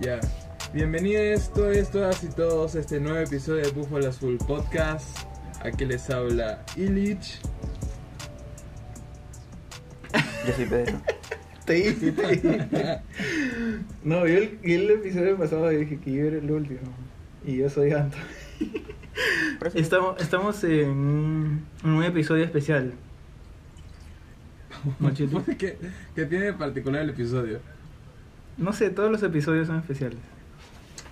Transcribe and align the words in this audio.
Ya. 0.00 0.20
Bienvenidos 0.74 1.50
todos, 1.54 1.90
todas 1.90 2.22
y 2.22 2.28
todos 2.28 2.76
a 2.76 2.80
este 2.80 3.00
nuevo 3.00 3.18
episodio 3.18 3.64
de 3.64 3.70
Búfalo 3.70 4.08
Azul 4.08 4.36
Podcast. 4.36 5.20
Aquí 5.64 5.86
les 5.86 6.10
habla 6.10 6.62
Illich. 6.76 7.40
Yo 10.46 10.52
soy 10.52 10.66
Pedro. 10.66 11.00
Te 11.64 11.72
dije, 11.72 12.12
te 12.12 12.26
dije. 12.28 13.00
No, 14.04 14.26
yo 14.26 14.38
el, 14.38 14.60
yo 14.62 14.74
el 14.76 14.90
episodio 14.90 15.36
pasado 15.36 15.68
dije 15.70 15.98
que 15.98 16.12
yo 16.12 16.26
era 16.26 16.36
el 16.36 16.50
último. 16.50 16.80
Y 17.44 17.56
yo 17.56 17.68
soy 17.68 17.92
Anto. 17.92 18.18
Estamos, 19.74 20.20
estamos 20.20 20.62
en 20.62 21.66
un, 21.82 22.04
episodio 22.04 22.44
especial. 22.44 22.92
Mochito. 25.00 25.42
¿Qué, 25.58 25.78
qué 26.14 26.26
tiene 26.26 26.44
de 26.44 26.52
particular 26.52 27.02
el 27.02 27.10
episodio? 27.10 27.60
No 28.56 28.72
sé, 28.72 28.90
todos 28.90 29.10
los 29.10 29.22
episodios 29.22 29.66
son 29.66 29.78
especiales. 29.78 30.18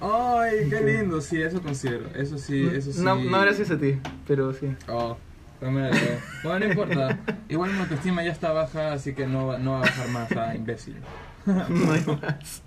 ¡Ay, 0.01 0.69
qué 0.69 0.81
lindo! 0.81 1.21
Sí, 1.21 1.41
eso 1.43 1.63
considero. 1.63 2.07
Eso 2.15 2.39
sí, 2.39 2.69
eso 2.73 2.93
sí. 2.93 3.01
No, 3.03 3.17
no 3.17 3.41
gracias 3.41 3.71
a 3.71 3.79
ti, 3.79 3.99
pero 4.27 4.53
sí. 4.53 4.75
Oh, 4.89 5.17
también 5.61 5.91
la 5.91 5.91
creo. 5.91 6.19
Bueno, 6.43 6.59
no 6.61 6.67
importa. 6.73 7.19
Igual 7.49 7.73
mi 7.73 7.79
autoestima 7.81 8.23
ya 8.25 8.33
está 8.33 8.53
baja, 8.53 8.93
así 8.93 9.15
que 9.15 9.27
no, 9.27 9.47
va- 9.47 9.59
no 9.59 9.73
va 9.73 9.79
a 9.79 9.81
bajar 9.83 10.09
más 10.09 10.33
a 10.33 10.55
imbécil. 10.55 10.97
No 11.47 11.93
hay 11.93 12.05
más. 12.07 12.63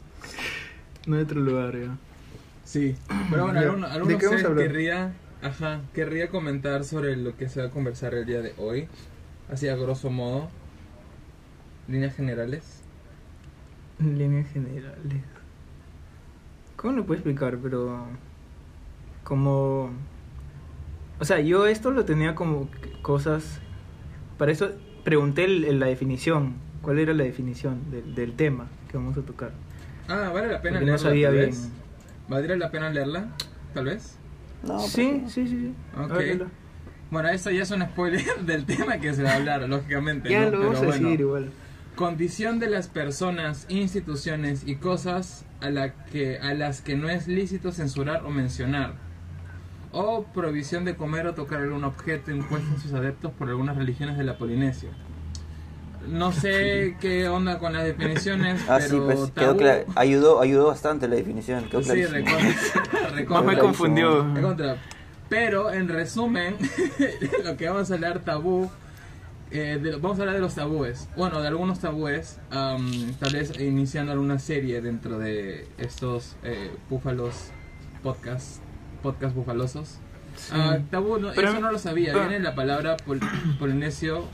No 1.07 1.15
hay 1.15 1.23
otro 1.23 1.41
lugar 1.41 1.75
ya. 1.79 1.97
Sí, 2.63 2.95
pero 3.31 3.45
bueno, 3.45 3.59
alguno, 3.59 3.87
¿de 3.87 3.93
alguno 3.95 4.17
hablar? 4.47 4.55
querría, 4.67 5.13
ajá, 5.41 5.81
querría 5.93 6.29
comentar 6.29 6.83
sobre 6.83 7.15
lo 7.15 7.35
que 7.37 7.49
se 7.49 7.61
va 7.61 7.67
a 7.67 7.71
conversar 7.71 8.13
el 8.13 8.25
día 8.25 8.41
de 8.41 8.53
hoy, 8.57 8.87
así 9.51 9.67
a 9.69 9.75
grosso 9.75 10.09
modo, 10.09 10.49
líneas 11.87 12.13
generales. 12.15 12.76
En 13.99 14.17
líneas 14.17 14.47
generales. 14.51 15.23
¿Cómo 16.75 16.93
lo 16.97 17.05
puedo 17.05 17.17
explicar? 17.19 17.57
Pero. 17.61 18.05
Como. 19.23 19.89
O 21.19 21.25
sea, 21.25 21.39
yo 21.39 21.65
esto 21.67 21.91
lo 21.91 22.05
tenía 22.05 22.35
como 22.35 22.69
cosas. 23.01 23.59
Para 24.37 24.51
eso 24.51 24.71
pregunté 25.03 25.45
el- 25.45 25.63
el- 25.65 25.79
la 25.79 25.87
definición. 25.87 26.53
¿Cuál 26.81 26.99
era 26.99 27.13
la 27.13 27.23
definición 27.23 27.89
del, 27.91 28.13
del 28.15 28.33
tema 28.33 28.67
que 28.89 28.97
vamos 28.97 29.17
a 29.17 29.21
tocar? 29.21 29.51
Ah, 30.07 30.29
vale 30.33 30.47
la 30.51 30.61
pena 30.61 30.75
Porque 30.79 30.85
no 30.85 30.85
leerla, 30.85 30.97
sabía 30.99 31.27
tal 31.29 31.35
bien. 31.37 31.49
vez. 31.49 31.69
¿Valdría 32.29 32.55
la 32.55 32.71
pena 32.71 32.89
leerla? 32.91 33.27
Tal 33.73 33.85
vez. 33.85 34.17
No, 34.63 34.79
sí, 34.79 35.19
no. 35.23 35.29
sí, 35.29 35.47
sí, 35.47 35.57
sí. 35.59 35.73
Ok. 35.99 36.11
Háblalo. 36.11 36.45
Bueno, 37.09 37.29
eso 37.29 37.49
ya 37.51 37.63
es 37.63 37.71
un 37.71 37.81
spoiler 37.81 38.23
del 38.45 38.65
tema 38.65 38.99
que 38.99 39.13
se 39.13 39.23
va 39.23 39.31
a 39.31 39.35
hablar, 39.37 39.67
lógicamente. 39.67 40.29
Ya 40.29 40.45
¿no? 40.45 40.51
lo 40.51 40.59
vamos 40.59 40.77
a 40.77 40.85
bueno. 40.85 41.07
decir 41.07 41.19
igual. 41.21 41.51
Condición 41.97 42.59
de 42.59 42.69
las 42.69 42.87
personas, 42.87 43.65
instituciones 43.69 44.61
y 44.67 44.75
cosas 44.75 45.45
a, 45.61 45.71
la 45.71 45.93
que, 46.05 46.37
a 46.37 46.53
las 46.53 46.81
que 46.81 46.95
no 46.95 47.09
es 47.09 47.27
lícito 47.27 47.71
censurar 47.71 48.23
o 48.23 48.29
mencionar. 48.29 48.93
O 49.91 50.23
prohibición 50.25 50.85
de 50.85 50.95
comer 50.95 51.25
o 51.25 51.33
tocar 51.33 51.59
algún 51.61 51.83
objeto 51.83 52.29
impuesto 52.29 52.69
en 52.71 52.79
sus 52.79 52.93
adeptos 52.93 53.31
por 53.31 53.49
algunas 53.49 53.75
religiones 53.77 54.15
de 54.15 54.23
la 54.25 54.37
Polinesia. 54.37 54.91
No 56.07 56.31
sé 56.31 56.95
qué 57.01 57.27
onda 57.29 57.57
con 57.57 57.73
las 57.73 57.83
definiciones, 57.83 58.61
Ah, 58.69 58.77
pero 58.79 58.89
sí, 58.89 59.01
pues 59.03 59.31
quedó 59.31 59.55
tabú- 59.55 59.57
clar- 59.57 59.85
ayudó, 59.95 60.39
ayudó 60.39 60.67
bastante 60.67 61.07
la 61.07 61.15
definición. 61.15 61.65
Quedó 61.67 61.81
Sí, 61.81 62.05
recontra, 62.05 63.41
me 63.43 63.57
confundió. 63.57 64.35
Recontra. 64.35 64.77
Pero 65.29 65.71
en 65.73 65.87
resumen, 65.89 66.55
lo 67.43 67.57
que 67.57 67.67
vamos 67.67 67.89
a 67.89 67.95
hablar 67.95 68.19
tabú, 68.19 68.69
eh, 69.51 69.79
de 69.81 69.95
vamos 69.97 70.17
a 70.17 70.21
hablar 70.21 70.35
de 70.35 70.41
los 70.41 70.55
tabúes. 70.55 71.07
Bueno, 71.15 71.41
de 71.41 71.47
algunos 71.47 71.79
tabúes, 71.79 72.39
am, 72.51 73.13
tal 73.19 73.33
vez 73.33 73.59
iniciando 73.59 74.11
alguna 74.11 74.39
serie 74.39 74.81
dentro 74.81 75.19
de 75.19 75.67
estos 75.77 76.35
eh, 76.43 76.71
búfalos 76.89 77.51
podcast, 78.03 78.61
podcast 79.01 79.35
bufalosos. 79.35 79.99
Sí. 80.35 80.51
Ah, 80.53 80.77
tabú, 80.91 81.17
no, 81.17 81.31
Pero- 81.33 81.49
eso 81.49 81.59
no 81.59 81.71
lo 81.71 81.79
sabía. 81.79 82.13
pero- 82.13 82.27
Viene 82.29 82.43
la 82.43 82.53
palabra 82.55 82.97
pol- 82.97 83.19
polinesio, 83.59 84.25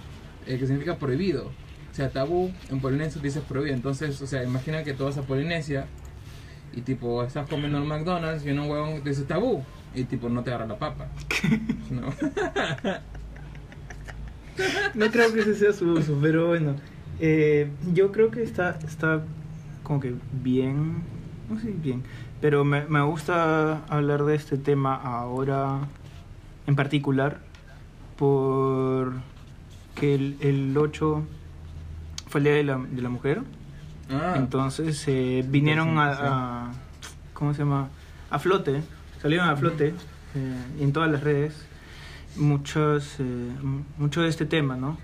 eh, 0.47 0.57
que 0.57 0.65
significa 0.67 0.97
prohibido. 0.97 1.51
O 1.91 1.95
sea, 1.95 2.09
tabú 2.09 2.51
en 2.69 2.79
polinesio 2.81 3.21
dices 3.21 3.43
prohibido. 3.47 3.75
Entonces, 3.75 4.19
o 4.21 4.27
sea, 4.27 4.43
imagina 4.43 4.83
que 4.83 4.93
tú 4.93 5.05
vas 5.05 5.17
a 5.17 5.21
Polinesia 5.21 5.85
y 6.73 6.81
tipo 6.81 7.23
estás 7.23 7.47
comiendo 7.47 7.77
en 7.77 7.85
McDonald's 7.87 8.43
y 8.45 8.49
un 8.49 8.61
huevón 8.69 9.03
te 9.03 9.11
dice 9.11 9.23
tabú 9.23 9.63
y 9.93 10.05
tipo 10.05 10.27
no 10.27 10.43
te 10.43 10.49
agarra 10.49 10.65
la 10.65 10.79
papa. 10.79 11.07
No. 11.91 12.11
No 14.93 15.09
creo 15.11 15.33
que 15.33 15.39
ese 15.41 15.55
sea 15.55 15.73
su 15.73 15.91
uso, 15.91 16.17
pero 16.21 16.47
bueno. 16.47 16.75
eh, 17.19 17.69
yo 17.93 18.11
creo 18.11 18.29
que 18.31 18.43
está, 18.43 18.77
está 18.85 19.21
como 19.83 19.99
que 19.99 20.13
bien. 20.43 21.03
No 21.49 21.59
sé 21.59 21.71
bien. 21.71 22.03
Pero 22.41 22.63
me, 22.65 22.85
me 22.87 23.01
gusta 23.01 23.83
hablar 23.87 24.23
de 24.25 24.35
este 24.35 24.57
tema 24.57 24.95
ahora 24.95 25.79
en 26.67 26.75
particular. 26.75 27.39
Porque 28.17 30.15
el, 30.15 30.37
el 30.41 30.77
8 30.77 31.23
fue 32.27 32.39
el 32.39 32.43
Día 32.45 32.53
de 32.53 32.63
la, 32.63 32.77
de 32.77 33.01
la 33.01 33.09
Mujer. 33.09 33.41
Ah, 34.11 34.33
Entonces 34.37 35.03
eh, 35.07 35.43
vinieron 35.47 35.97
a- 35.97 36.71
¿Cómo 37.33 37.53
se 37.53 37.59
llama? 37.59 37.89
A 38.29 38.39
flote. 38.39 38.81
Salieron 39.21 39.49
a 39.49 39.55
flote 39.55 39.93
eh, 40.35 40.55
en 40.79 40.93
todas 40.93 41.11
las 41.11 41.23
redes. 41.23 41.53
Muchos, 42.35 43.19
eh, 43.19 43.51
mucho 43.97 44.21
de 44.21 44.29
este 44.29 44.45
tema, 44.45 44.75
¿no? 44.75 44.97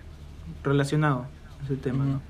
Relacionado 0.64 1.28
a 1.62 1.64
ese 1.66 1.78
tema. 1.78 2.06
¿no? 2.06 2.22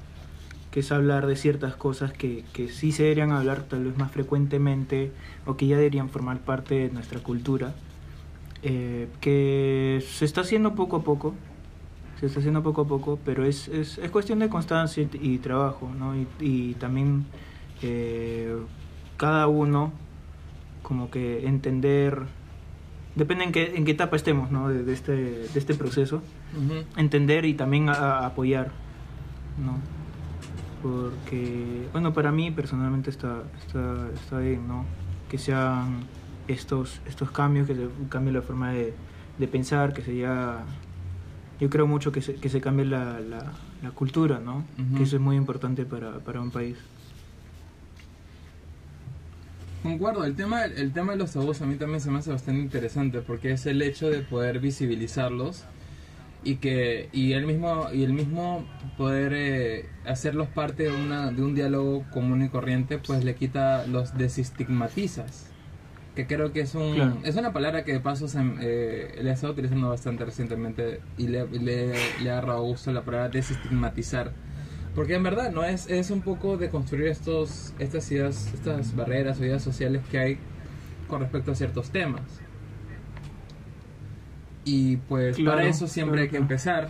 Que 0.71 0.81
es 0.81 0.91
hablar 0.91 1.27
de 1.27 1.35
ciertas 1.35 1.75
cosas 1.75 2.13
que, 2.13 2.45
que 2.53 2.69
sí 2.69 2.91
se 2.91 3.03
deberían 3.03 3.31
hablar 3.31 3.63
tal 3.63 3.85
vez 3.85 3.97
más 3.97 4.11
frecuentemente 4.11 5.15
o 5.45 5.57
que 5.57 5.67
ya 5.67 5.77
deberían 5.77 6.09
formar 6.09 6.39
parte 6.41 6.75
de 6.75 6.89
nuestra 6.91 7.21
cultura. 7.21 7.75
eh, 8.61 9.09
que 9.21 10.03
se 10.07 10.25
está 10.25 10.41
haciendo 10.41 10.75
poco 10.75 10.97
a 10.97 11.03
poco, 11.03 11.35
se 12.19 12.25
está 12.27 12.39
haciendo 12.39 12.63
poco 12.63 12.81
a 12.81 12.87
poco, 12.87 13.21
pero 13.23 13.45
es, 13.45 13.67
es, 13.69 13.97
es 13.99 14.11
cuestión 14.11 14.39
de 14.39 14.49
constancia 14.49 15.03
y, 15.03 15.09
y 15.35 15.39
trabajo, 15.39 15.93
¿no? 15.95 16.15
Y, 16.17 16.27
y 16.39 16.75
también 16.75 17.31
eh, 17.81 18.67
cada 19.17 19.47
uno 19.47 19.93
como 20.81 21.09
que 21.11 21.47
entender, 21.47 22.27
depende 23.15 23.43
en 23.43 23.51
qué, 23.51 23.73
en 23.75 23.85
qué 23.85 23.91
etapa 23.91 24.15
estemos, 24.15 24.51
¿no? 24.51 24.69
De, 24.69 24.83
de 24.83 24.93
este, 24.93 25.11
de 25.13 25.59
este 25.59 25.73
proceso, 25.75 26.21
entender 26.97 27.45
y 27.45 27.53
también 27.53 27.89
a- 27.89 27.93
a 27.93 28.25
apoyar, 28.27 28.71
¿no? 29.63 29.77
Porque, 30.81 31.87
bueno, 31.91 32.13
para 32.13 32.31
mí 32.31 32.51
personalmente 32.51 33.09
está, 33.09 33.43
está, 33.65 34.07
está 34.13 34.39
bien, 34.39 34.67
¿no? 34.67 34.85
Que 35.29 35.37
sean 35.37 36.05
estos, 36.47 37.01
estos 37.05 37.31
cambios, 37.31 37.67
que 37.67 37.75
se 37.75 37.87
cambie 38.09 38.31
la 38.31 38.41
forma 38.41 38.71
de, 38.71 38.93
de 39.37 39.47
pensar, 39.47 39.93
que 39.93 40.01
se 40.01 40.15
ya... 40.15 40.63
Yo 41.59 41.69
creo 41.69 41.85
mucho 41.87 42.13
que 42.13 42.21
se, 42.21 42.35
que 42.35 42.47
se 42.47 42.61
cambie 42.61 42.85
la, 42.85 43.19
la, 43.19 43.51
la 43.83 43.91
cultura, 43.91 44.39
¿no? 44.39 44.63
Que 44.97 45.03
eso 45.03 45.17
es 45.17 45.21
muy 45.21 45.35
importante 45.35 45.83
para, 45.85 46.19
para 46.19 46.39
un 46.39 46.51
país. 46.51 46.77
Concuerdo, 49.89 50.23
el 50.23 50.35
tema, 50.35 50.65
el 50.65 50.93
tema 50.93 51.13
de 51.13 51.17
los 51.17 51.33
tabús 51.33 51.61
a 51.61 51.65
mí 51.65 51.75
también 51.75 51.99
se 51.99 52.11
me 52.11 52.19
hace 52.19 52.29
bastante 52.31 52.61
interesante 52.61 53.21
porque 53.21 53.51
es 53.51 53.65
el 53.65 53.81
hecho 53.81 54.09
de 54.09 54.19
poder 54.19 54.59
visibilizarlos 54.59 55.65
y 56.43 56.55
que 56.57 57.09
y 57.11 57.33
el 57.33 57.45
mismo 57.45 57.87
y 57.91 58.03
el 58.03 58.13
mismo 58.13 58.65
poder 58.97 59.33
eh, 59.35 59.89
hacerlos 60.05 60.47
parte 60.47 60.83
de 60.83 60.91
una 60.91 61.31
de 61.31 61.43
un 61.43 61.53
diálogo 61.55 62.05
común 62.11 62.43
y 62.43 62.49
corriente 62.49 62.97
pues 62.97 63.23
le 63.25 63.35
quita 63.35 63.85
los 63.87 64.17
desestigmatizas 64.17 65.47
que 66.15 66.27
creo 66.27 66.53
que 66.53 66.61
es 66.61 66.75
un 66.75 66.93
Claro. 66.93 67.17
es 67.23 67.35
una 67.35 67.51
palabra 67.51 67.83
que 67.83 67.93
de 67.93 67.99
paso 67.99 68.27
se, 68.27 68.39
eh, 68.61 69.19
le 69.21 69.29
he 69.29 69.33
estado 69.33 69.53
utilizando 69.53 69.89
bastante 69.89 70.23
recientemente 70.23 71.01
y 71.17 71.27
le, 71.27 71.47
le, 71.47 71.93
le 72.21 72.29
ha 72.29 72.37
agarrado 72.37 72.61
gusto 72.61 72.91
la 72.93 73.01
palabra 73.01 73.29
desestigmatizar 73.29 74.31
porque 74.99 75.15
en 75.15 75.23
verdad 75.23 75.49
no 75.49 75.63
es, 75.63 75.89
es 75.89 76.11
un 76.11 76.19
poco 76.19 76.57
de 76.57 76.69
construir 76.69 77.07
estos, 77.07 77.73
estas 77.79 78.11
ideas, 78.11 78.51
estas 78.53 78.93
barreras 78.93 79.39
o 79.39 79.45
ideas 79.45 79.63
sociales 79.63 80.01
que 80.11 80.19
hay 80.19 80.37
con 81.07 81.21
respecto 81.21 81.53
a 81.53 81.55
ciertos 81.55 81.89
temas. 81.89 82.23
Y 84.65 84.97
pues 84.97 85.37
Claro, 85.37 85.55
para 85.55 85.69
eso 85.69 85.87
siempre 85.87 86.15
claro, 86.15 86.23
hay 86.23 86.29
que 86.31 86.35
empezar 86.35 86.89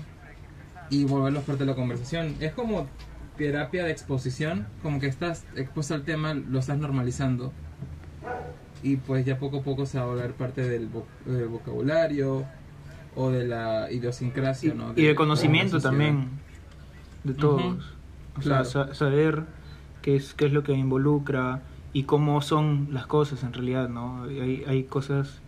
y 0.89 1.05
volverlos 1.05 1.43
parte 1.43 1.65
de 1.65 1.69
la 1.69 1.75
conversación. 1.75 2.33
Es 2.39 2.51
como 2.53 2.87
terapia 3.37 3.85
de 3.85 3.91
exposición, 3.91 4.65
como 4.81 4.99
que 4.99 5.05
estás 5.05 5.45
expuesto 5.55 5.93
al 5.93 6.01
tema, 6.01 6.33
lo 6.33 6.57
estás 6.57 6.79
normalizando. 6.79 7.53
Y 8.81 8.95
pues 8.95 9.23
ya 9.23 9.37
poco 9.37 9.59
a 9.59 9.61
poco 9.61 9.85
se 9.85 9.99
va 9.99 10.05
a 10.05 10.07
volver 10.07 10.33
parte 10.33 10.67
del 10.67 10.89
eh, 11.27 11.45
vocabulario 11.47 12.43
o 13.15 13.29
de 13.29 13.45
la 13.45 13.91
idiosincrasia, 13.91 14.73
Y, 14.73 14.75
¿no? 14.75 14.93
y 14.95 15.03
de 15.03 15.13
conocimiento 15.13 15.79
también 15.79 16.27
de 17.23 17.35
todos. 17.35 17.98
O 18.39 18.41
claro. 18.41 18.65
sea, 18.65 18.85
sa- 18.87 18.93
saber 18.95 19.43
qué 20.01 20.15
es, 20.15 20.33
qué 20.33 20.45
es 20.47 20.53
lo 20.53 20.63
que 20.63 20.73
involucra 20.73 21.61
y 21.93 22.03
cómo 22.03 22.41
son 22.41 22.87
las 22.91 23.05
cosas 23.07 23.43
en 23.43 23.53
realidad, 23.53 23.89
¿no? 23.89 24.23
Hay, 24.23 24.63
hay 24.67 24.83
cosas, 24.83 25.39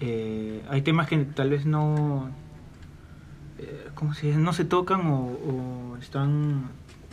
eh, 0.00 0.62
hay 0.70 0.82
temas 0.82 1.08
que 1.08 1.18
tal 1.24 1.50
vez 1.50 1.66
no, 1.66 2.28
eh, 3.58 3.88
¿cómo 3.94 4.14
se 4.14 4.28
dice? 4.28 4.38
No 4.38 4.52
se 4.52 4.64
tocan 4.64 5.06
o, 5.06 5.24
o 5.26 5.96
están, 6.00 6.64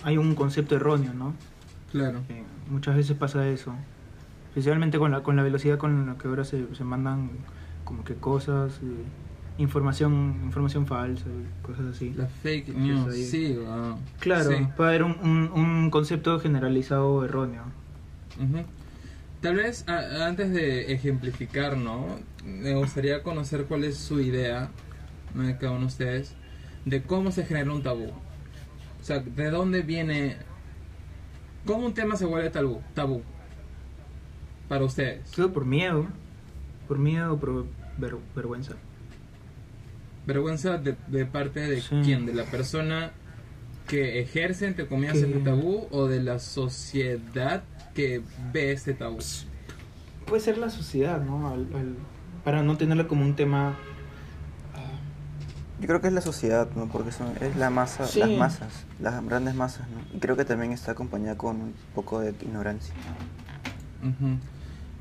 hay 0.04 0.18
un 0.18 0.36
concepto 0.36 0.76
erróneo, 0.76 1.14
¿no? 1.14 1.34
Claro. 1.92 2.20
Eh, 2.30 2.44
muchas 2.70 2.96
veces 2.96 3.18
pasa 3.18 3.48
eso. 3.48 3.74
especialmente 4.50 4.98
con 5.00 5.12
la, 5.12 5.22
con 5.22 5.36
la 5.36 5.44
velocidad 5.44 5.78
con 5.78 6.08
la 6.08 6.16
que 6.18 6.28
ahora 6.28 6.44
se, 6.44 6.74
se 6.76 6.84
mandan 6.84 7.30
como 7.84 8.04
que 8.04 8.16
cosas, 8.16 8.80
eh, 8.84 9.04
información 9.60 10.40
información 10.46 10.88
falsa, 10.88 11.26
cosas 11.62 11.86
así. 11.96 12.14
La 12.18 12.26
fake 12.28 12.70
news, 12.70 13.14
sí. 13.16 13.58
Claro, 14.20 14.50
Sí. 14.52 14.68
puede 14.76 14.90
haber 14.90 15.04
un, 15.04 15.18
un, 15.22 15.52
un 15.54 15.90
concepto 15.92 16.40
generalizado 16.40 17.24
erróneo. 17.26 17.64
Tal 19.42 19.56
vez 19.56 19.88
a- 19.88 20.26
antes 20.28 20.52
de 20.52 20.92
ejemplificar, 20.94 21.78
¿no? 21.78 22.08
Me 22.46 22.74
gustaría 22.76 23.22
conocer 23.24 23.66
cuál 23.66 23.84
es 23.84 23.98
su 23.98 24.20
idea, 24.20 24.70
cada 25.60 25.72
uno 25.72 25.82
de 25.82 25.86
ustedes, 25.88 26.36
de 26.86 27.04
cómo 27.04 27.32
se 27.32 27.46
genera 27.46 27.72
un 27.72 27.84
tabú. 27.84 28.08
O 28.10 29.04
sea, 29.04 29.20
de 29.20 29.50
dónde 29.50 29.82
viene... 29.82 30.38
¿Cómo 31.66 31.86
un 31.86 31.94
tema 31.94 32.16
se 32.16 32.26
vuelve 32.26 32.50
tabú? 32.50 32.82
Tabú. 32.94 33.22
Para 34.68 34.84
ustedes. 34.86 35.30
Todo 35.32 35.52
por 35.54 35.66
miedo, 35.66 36.06
por 36.88 36.98
miedo 37.00 37.34
o 37.34 37.40
por 37.40 37.66
ver- 37.98 38.18
vergüenza. 38.36 38.76
Vergüenza 40.34 40.78
de, 40.78 40.96
de 41.08 41.26
parte 41.26 41.60
de 41.62 41.82
Sí. 41.82 42.00
quién? 42.04 42.26
¿De 42.28 42.34
la 42.34 42.44
persona 42.46 43.12
que 43.88 44.22
ejerce, 44.22 44.68
entre 44.68 44.88
comillas, 44.88 45.14
Que- 45.14 45.22
este 45.26 45.40
tabú 45.40 45.88
o 45.92 46.06
de 46.08 46.22
la 46.22 46.38
sociedad 46.40 47.64
que 47.96 48.22
ve 48.54 48.72
este 48.72 48.94
tabú? 48.94 49.18
Puede 50.28 50.42
ser 50.42 50.60
la 50.60 50.70
sociedad, 50.70 51.20
¿no? 51.22 51.48
Al- 51.50 51.68
al- 51.74 51.96
para 52.44 52.62
no 52.62 52.78
tenerla 52.78 53.08
como 53.08 53.26
un 53.26 53.36
tema... 53.36 53.76
Yo 55.82 55.88
creo 55.88 56.02
que 56.02 56.08
es 56.08 56.14
la 56.14 56.22
sociedad, 56.22 56.68
¿no? 56.76 56.88
Porque 56.88 57.12
son, 57.12 57.32
es 57.42 57.56
la 57.56 57.70
masa, 57.70 58.06
Sí. 58.06 58.20
las 58.20 58.30
masas, 58.32 58.86
las 59.00 59.24
grandes 59.26 59.56
masas, 59.56 59.88
¿no? 59.90 60.02
Y 60.16 60.20
creo 60.20 60.36
que 60.36 60.44
también 60.46 60.74
está 60.74 60.92
acompañada 60.92 61.38
con 61.38 61.56
un 61.62 61.74
poco 61.96 62.20
de 62.20 62.32
ignorancia. 62.42 62.94
Ujú. 64.04 64.38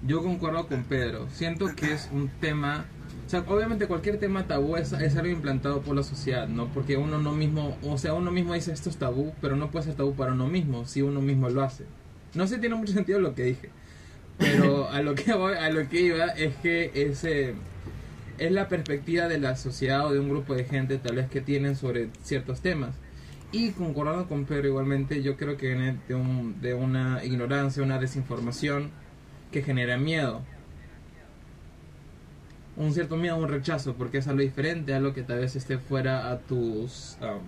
Yo 0.07 0.23
concuerdo 0.23 0.69
con 0.69 0.85
Pedro. 0.85 1.27
Siento 1.33 1.67
que 1.75 1.93
es 1.93 2.09
un 2.13 2.29
tema. 2.41 2.85
O 3.29 3.31
sea, 3.31 3.45
obviamente 3.47 3.87
cualquier 3.87 4.17
tema 4.19 4.47
tabú 4.47 4.77
es, 4.77 4.91
es 4.95 5.15
algo 5.17 5.31
implantado 5.31 5.83
por 5.83 5.95
la 5.95 6.03
sociedad, 6.03 6.49
¿no? 6.49 6.69
Porque 6.69 6.97
uno 6.97 7.19
no 7.19 7.33
mismo. 7.33 7.77
O 7.83 7.99
sea, 7.99 8.15
uno 8.15 8.31
mismo 8.31 8.55
dice 8.55 8.73
esto 8.73 8.89
es 8.89 8.97
tabú, 8.97 9.35
pero 9.43 9.55
no 9.55 9.71
puede 9.71 9.85
ser 9.85 9.97
tabú 9.97 10.15
para 10.15 10.33
uno 10.33 10.47
mismo 10.47 10.87
si 10.87 11.03
uno 11.03 11.21
mismo 11.21 11.51
lo 11.51 11.61
hace. 11.61 11.85
No 12.33 12.47
sé, 12.47 12.57
tiene 12.57 12.77
mucho 12.77 12.93
sentido 12.95 13.21
lo 13.21 13.35
que 13.35 13.43
dije. 13.43 13.69
Pero 14.39 14.89
a 14.91 15.03
lo 15.03 15.15
que 15.15 15.35
voy, 15.35 15.53
a 15.59 15.69
lo 15.69 15.87
que 15.91 16.01
iba 16.01 16.25
es 16.29 16.57
que 16.57 16.91
ese 16.95 17.53
es 18.39 18.51
la 18.51 18.67
perspectiva 18.71 19.29
de 19.29 19.39
la 19.39 19.57
sociedad 19.57 20.07
o 20.07 20.13
de 20.15 20.21
un 20.21 20.31
grupo 20.31 20.55
de 20.55 20.65
gente 20.65 20.97
tal 20.97 21.17
vez 21.17 21.29
que 21.29 21.43
tienen 21.43 21.77
sobre 21.77 22.09
ciertos 22.23 22.63
temas. 22.63 22.95
Y 23.53 23.73
concordando 23.73 24.27
con 24.27 24.47
Pedro 24.47 24.69
igualmente, 24.69 25.23
yo 25.23 25.37
creo 25.37 25.59
que 25.59 25.67
viene 25.67 25.99
de, 26.09 26.15
un, 26.15 26.63
de 26.63 26.73
una 26.73 27.23
ignorancia, 27.23 27.83
una 27.83 27.99
desinformación 27.99 28.91
que 29.53 29.61
genera 29.61 29.99
miedo. 29.99 30.41
Un 32.79 32.93
cierto 32.95 33.17
miedo, 33.17 33.37
un 33.37 33.49
rechazo, 33.49 33.95
porque 33.95 34.19
es 34.19 34.29
algo 34.29 34.41
diferente, 34.41 34.95
algo 34.95 35.13
que 35.13 35.23
tal 35.23 35.41
vez 35.41 35.57
esté 35.57 35.79
fuera 35.79 36.31
a 36.31 36.39
tus... 36.39 37.17
am, 37.21 37.41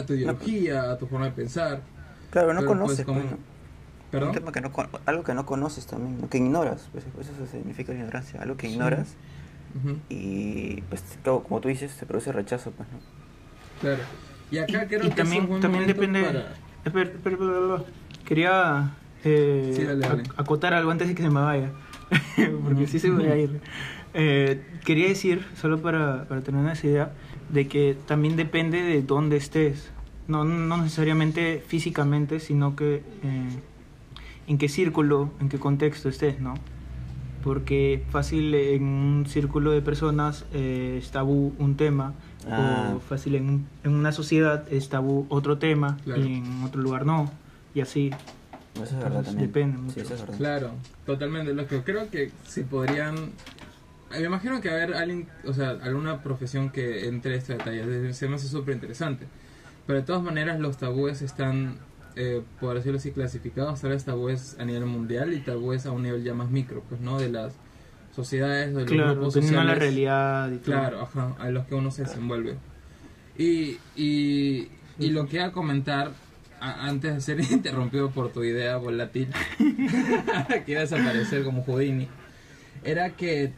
a 0.00 0.06
tu 0.06 0.12
ideología, 0.14 0.90
a 0.92 0.96
tu 0.98 1.06
forma 1.08 1.26
de 1.26 1.32
pensar. 1.32 1.80
Claro, 2.30 2.54
no 2.54 2.60
Pero, 2.60 2.68
pues, 2.70 2.78
conoces, 2.80 3.04
como- 3.06 3.20
pues, 3.20 3.32
¿no? 3.32 3.38
¿Perdón? 4.12 4.28
Un 4.30 4.34
tema 4.36 4.52
que 4.52 4.60
no, 4.62 4.70
algo 5.04 5.22
que 5.24 5.34
no 5.34 5.44
conoces 5.44 5.86
también, 5.86 6.18
¿no? 6.20 6.30
que 6.30 6.38
ignoras, 6.38 6.88
pues, 6.92 7.04
eso 7.28 7.46
significa 7.50 7.92
la 7.92 7.98
ignorancia, 7.98 8.40
algo 8.40 8.56
que 8.56 8.68
Sí. 8.68 8.72
ignoras 8.74 9.08
Ujú, 9.84 9.98
y 10.08 10.80
pues 10.88 11.02
como 11.24 11.60
tú 11.60 11.68
dices, 11.68 11.94
te 11.94 12.06
produce 12.06 12.32
rechazo, 12.32 12.70
pues, 12.70 12.88
¿no? 12.90 12.98
claro. 13.82 14.00
Y 14.50 14.56
acá 14.58 14.86
creo 14.86 15.04
y 15.04 15.10
que 15.10 15.14
también, 15.16 15.38
es 15.42 15.44
un 15.44 15.48
buen 15.50 15.60
también 15.60 15.86
depende... 15.86 16.22
para- 16.22 16.54
Espera, 16.86 17.10
espera, 17.10 17.36
espera. 17.36 17.82
Quería 18.24 18.90
eh, 19.24 19.72
Sí, 19.76 19.82
dale, 19.84 20.00
dale. 20.08 20.22
ac- 20.22 20.32
acotar 20.38 20.72
algo 20.72 20.90
antes 20.90 21.06
de 21.08 21.14
que 21.14 21.22
se 21.22 21.28
me 21.28 21.40
vaya. 21.40 21.70
Porque 22.64 22.86
sí 22.86 22.98
se 22.98 23.10
me 23.10 23.26
va 23.26 23.32
a 23.34 23.36
ir. 23.36 23.60
Eh, 24.14 24.62
quería 24.84 25.08
decir, 25.08 25.44
solo 25.54 25.80
para, 25.80 26.24
para 26.28 26.40
tener 26.40 26.60
una 26.60 26.74
idea, 26.74 27.12
de 27.50 27.68
que 27.68 27.96
también 28.06 28.36
depende 28.36 28.82
de 28.82 29.02
dónde 29.02 29.36
estés. 29.36 29.90
No, 30.26 30.44
no 30.44 30.76
necesariamente 30.78 31.62
físicamente, 31.66 32.40
sino 32.40 32.76
que 32.76 32.96
eh, 33.22 33.48
en 34.46 34.58
qué 34.58 34.68
círculo, 34.68 35.30
en 35.40 35.48
qué 35.48 35.58
contexto 35.58 36.08
estés, 36.08 36.40
¿no? 36.40 36.54
Porque 37.42 38.02
fácil 38.10 38.54
en 38.54 38.82
un 38.84 39.26
círculo 39.26 39.70
de 39.70 39.80
personas 39.80 40.44
eh, 40.52 40.98
es 41.00 41.10
tabú 41.10 41.54
un 41.58 41.76
tema, 41.76 42.14
Ah. 42.50 42.94
o 42.96 43.00
fácil 43.00 43.34
en, 43.34 43.66
en 43.84 43.92
una 43.92 44.10
sociedad 44.12 44.64
es 44.72 44.88
tabú 44.88 45.26
otro 45.28 45.58
tema, 45.58 45.98
Claro. 46.04 46.24
y 46.24 46.36
en 46.36 46.62
otro 46.62 46.80
lugar 46.80 47.04
no, 47.04 47.30
y 47.74 47.80
así. 47.80 48.10
Eso 48.84 48.96
es 48.96 49.02
verdad 49.04 49.22
también. 49.24 49.46
depende 49.46 49.76
Sí, 49.76 49.82
mucho. 49.82 50.00
eso 50.00 50.14
es 50.14 50.20
verdad. 50.20 50.36
Claro, 50.38 50.70
totalmente. 51.06 51.52
Lo 51.54 51.66
que 51.66 51.82
creo 51.82 52.10
que 52.10 52.30
si 52.46 52.62
podrían. 52.62 53.32
Me 54.10 54.22
imagino 54.22 54.60
que 54.62 54.70
haber 54.70 54.94
alguien, 54.94 55.28
o 55.46 55.52
sea, 55.52 55.70
alguna 55.70 56.22
profesión 56.22 56.70
que 56.70 57.06
entre 57.08 57.36
este 57.36 57.54
detalle. 57.54 58.12
Se 58.14 58.28
me 58.28 58.36
hace 58.36 58.48
súper 58.48 58.74
interesante. 58.74 59.26
Pero 59.86 59.98
de 60.00 60.04
todas 60.06 60.22
maneras, 60.22 60.58
los 60.60 60.76
tabúes 60.78 61.20
están, 61.22 61.76
eh, 62.16 62.42
por 62.60 62.74
decirlo 62.76 62.98
así, 62.98 63.10
clasificados. 63.12 63.80
Tal 63.80 63.90
vez 63.90 64.04
tabúes 64.04 64.56
a 64.58 64.64
nivel 64.64 64.86
mundial 64.86 65.32
y 65.34 65.40
tabúes 65.40 65.84
a 65.86 65.92
un 65.92 66.02
nivel 66.02 66.24
ya 66.24 66.34
más 66.34 66.50
micro, 66.50 66.82
pues, 66.88 67.00
¿no? 67.00 67.18
De 67.18 67.28
las 67.30 67.52
sociedades, 68.14 68.74
de 68.74 68.80
los 68.82 68.90
Claro, 68.90 69.14
grupos 69.14 69.34
de 69.34 69.40
la 69.42 69.46
sociales. 69.48 69.78
realidad 69.78 70.50
y 70.52 70.56
todo. 70.56 70.64
Claro, 70.74 71.00
ajá, 71.02 71.36
a 71.38 71.50
los 71.50 71.66
que 71.66 71.74
uno 71.74 71.90
se 71.90 72.02
desenvuelve. 72.04 72.56
Y, 73.36 73.78
y, 73.94 74.68
y 74.98 75.10
lo 75.10 75.26
que 75.28 75.36
iba 75.36 75.46
a 75.46 75.52
comentar, 75.52 76.10
antes 76.60 77.14
de 77.14 77.20
ser 77.20 77.40
interrumpido 77.52 78.10
por 78.10 78.32
tu 78.32 78.44
idea 78.44 78.76
volátil, 78.76 79.28
que 79.58 80.72
iba 80.72 80.80
a 80.80 80.84
desaparecer 80.84 81.44
como 81.44 81.62
Houdini, 81.64 82.08
era 82.84 83.10
que 83.10 83.52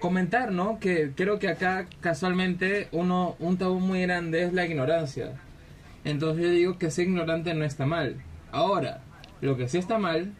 comentar, 0.00 0.52
¿no? 0.52 0.78
Que 0.78 1.12
creo 1.14 1.38
que 1.38 1.48
acá 1.48 1.86
casualmente 2.00 2.88
uno 2.92 3.36
un 3.38 3.56
tabú 3.58 3.80
muy 3.80 4.02
grande 4.02 4.42
es 4.44 4.52
la 4.52 4.66
ignorancia. 4.66 5.32
Entonces 6.04 6.44
yo 6.44 6.50
digo 6.50 6.78
que 6.78 6.90
ser 6.90 7.06
ignorante 7.08 7.54
no 7.54 7.64
está 7.64 7.86
mal. 7.86 8.16
Ahora, 8.52 9.00
lo 9.40 9.56
que 9.56 9.68
sí 9.68 9.78
está 9.78 9.98
mal 9.98 10.32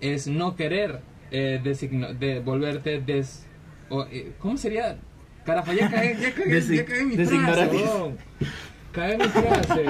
es 0.00 0.26
no 0.26 0.56
querer 0.56 1.00
eh, 1.30 1.60
designo- 1.62 2.12
de 2.14 2.40
volverte 2.40 3.00
des... 3.00 3.46
o, 3.88 4.04
eh, 4.10 4.32
¿Cómo 4.38 4.56
sería? 4.56 4.96
Carajo, 5.44 5.72
ya 5.72 5.90
cagué, 5.90 6.16
ya 6.20 6.34
Desi- 6.34 6.86
ya 6.86 6.96
en 6.96 7.08
mi 7.08 7.16
frase, 7.16 7.70
Cagué 8.92 9.14
en 9.14 9.18
mi 9.18 9.24
frase. 9.28 9.84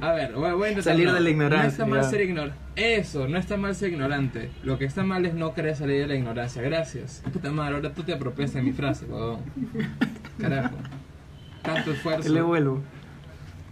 A 0.00 0.12
ver, 0.12 0.82
Salir 0.82 1.06
no. 1.08 1.14
de 1.14 1.20
la 1.20 1.30
ignorancia, 1.30 1.66
No 1.66 1.70
está 1.70 1.86
mal 1.86 2.04
ser 2.10 2.20
ignorante. 2.22 2.56
Eso, 2.76 3.28
no 3.28 3.38
está 3.38 3.56
mal 3.56 3.74
ser 3.74 3.90
ignorante. 3.92 4.50
Lo 4.62 4.78
que 4.78 4.84
está 4.86 5.02
mal 5.04 5.24
es 5.26 5.34
no 5.34 5.54
querer 5.54 5.76
salir 5.76 6.00
de 6.00 6.06
la 6.06 6.14
ignorancia. 6.14 6.62
Gracias. 6.62 7.22
Puta 7.32 7.50
madre, 7.52 7.76
ahora 7.76 7.92
tú 7.92 8.02
te 8.02 8.12
apropias 8.14 8.52
de 8.54 8.62
mi 8.62 8.72
frase, 8.72 9.04
weón. 9.06 9.38
Carajo. 10.40 10.74
Tanto 11.62 11.92
esfuerzo. 11.92 12.32
Le 12.32 12.42
vuelvo. 12.42 12.80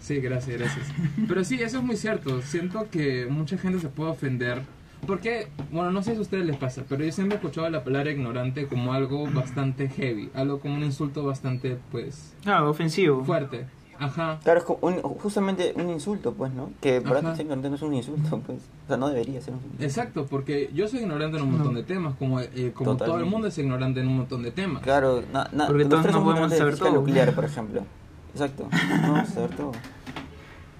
Sí, 0.00 0.16
gracias, 0.20 0.58
gracias. 0.58 0.86
Pero 1.28 1.44
sí, 1.44 1.62
eso 1.62 1.78
es 1.78 1.84
muy 1.84 1.96
cierto. 1.96 2.42
Siento 2.42 2.88
que 2.90 3.26
mucha 3.30 3.56
gente 3.58 3.78
se 3.78 3.88
puede 3.88 4.10
ofender. 4.10 4.62
Porque, 5.06 5.48
bueno, 5.72 5.90
no 5.90 6.02
sé 6.02 6.12
si 6.12 6.18
a 6.18 6.20
ustedes 6.20 6.46
les 6.46 6.56
pasa, 6.56 6.84
pero 6.88 7.04
yo 7.04 7.10
siempre 7.10 7.34
he 7.36 7.38
escuchado 7.40 7.68
la 7.70 7.82
palabra 7.82 8.12
ignorante 8.12 8.66
como 8.68 8.92
algo 8.92 9.28
bastante 9.28 9.88
heavy, 9.88 10.30
algo 10.32 10.60
como 10.60 10.76
un 10.76 10.84
insulto 10.84 11.24
bastante, 11.24 11.76
pues, 11.90 12.34
Ah, 12.46 12.62
ofensivo. 12.64 13.24
fuerte. 13.24 13.66
Ajá. 14.04 14.40
Claro, 14.42 14.58
es 14.58 14.64
como 14.64 14.78
un- 14.82 15.00
justamente 15.00 15.72
un 15.76 15.88
insulto, 15.90 16.32
pues, 16.32 16.52
¿no? 16.52 16.70
Que 16.80 17.00
para 17.00 17.20
Ajá. 17.20 17.30
ti 17.30 17.36
ser 17.36 17.44
ignorante 17.46 17.70
no 17.70 17.76
es 17.76 17.82
un 17.82 17.94
insulto, 17.94 18.38
pues. 18.46 18.58
O 18.84 18.88
sea, 18.88 18.96
no 18.96 19.08
debería 19.08 19.40
ser 19.40 19.54
un 19.54 19.60
insulto. 19.60 19.84
Exacto, 19.84 20.26
porque 20.28 20.70
yo 20.74 20.88
soy 20.88 21.00
ignorante 21.00 21.36
en 21.36 21.44
un 21.44 21.52
montón 21.52 21.74
No. 21.74 21.78
de 21.78 21.84
temas, 21.84 22.14
como, 22.18 22.40
eh, 22.40 22.72
como 22.74 22.96
todo 22.96 23.18
el 23.18 23.26
mundo 23.26 23.46
es 23.46 23.56
ignorante 23.58 24.00
en 24.00 24.08
un 24.08 24.16
montón 24.16 24.42
de 24.42 24.50
temas. 24.50 24.82
Claro, 24.82 25.22
na, 25.32 25.48
na, 25.52 25.66
Porque 25.68 25.84
todos 25.84 26.04
no 26.06 26.24
podemos 26.24 26.52
saber 26.52 26.76
todo. 26.76 26.90
nuclear, 26.92 27.32
por 27.34 27.44
ejemplo. 27.44 27.84
Exacto. 28.32 28.68
No 29.02 29.12
vamos 29.12 29.28
a 29.30 29.32
saber 29.32 29.50
todo. 29.56 29.72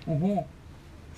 Ujú. 0.06 0.44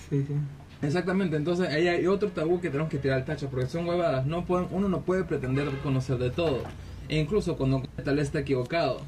Sí, 0.09 0.23
sí. 0.27 0.33
Exactamente, 0.81 1.35
entonces 1.37 1.67
ahí 1.69 1.87
hay 1.87 2.05
otro 2.05 2.29
tabú 2.29 2.59
que 2.61 2.69
tenemos 2.69 2.91
que 2.91 2.99
tirar 2.99 3.17
al 3.19 3.25
tacho, 3.25 3.47
porque 3.49 3.65
son 3.67 3.87
huevadas. 3.87 4.27
No 4.27 4.45
pueden, 4.45 4.67
uno 4.71 4.87
no 4.89 4.99
puede 5.01 5.23
pretender 5.23 5.67
conocer 5.81 6.17
de 6.19 6.29
todo, 6.29 6.59
e 7.09 7.17
incluso 7.19 7.57
cuando 7.57 7.81
tal 8.03 8.17
vez 8.17 8.25
está 8.27 8.39
equivocado. 8.39 8.99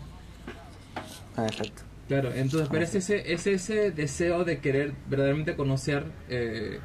Ah, 1.36 1.46
exacto. 1.46 1.84
Claro, 2.08 2.32
entonces, 2.34 2.70
pero 2.72 2.84
es 2.86 2.96
ese, 2.96 3.34
es 3.34 3.48
ese 3.48 3.92
deseo 3.92 4.46
de 4.46 4.60
querer 4.60 4.94
verdaderamente 5.10 5.56
conocer 5.58 6.06
eh, 6.30 6.80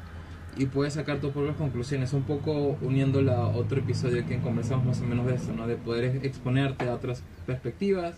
y 0.57 0.65
puedes 0.65 0.93
sacar 0.95 1.19
tus 1.21 1.31
propias 1.31 1.55
conclusiones, 1.55 2.11
un 2.11 2.23
poco 2.23 2.77
uniendo 2.81 3.19
a 3.31 3.47
otro 3.47 3.79
episodio 3.79 4.25
que 4.25 4.39
conversamos 4.39 4.85
más 4.85 4.99
o 4.99 5.05
menos 5.05 5.25
de 5.25 5.35
esto, 5.35 5.53
¿no? 5.53 5.65
De 5.65 5.75
poder 5.77 6.03
ex- 6.15 6.25
exponerte 6.25 6.85
a 6.89 6.93
otras 6.93 7.23
perspectivas 7.45 8.15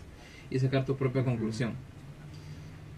y 0.50 0.58
sacar 0.58 0.84
tu 0.84 0.96
propia 0.96 1.24
conclusión. 1.24 1.74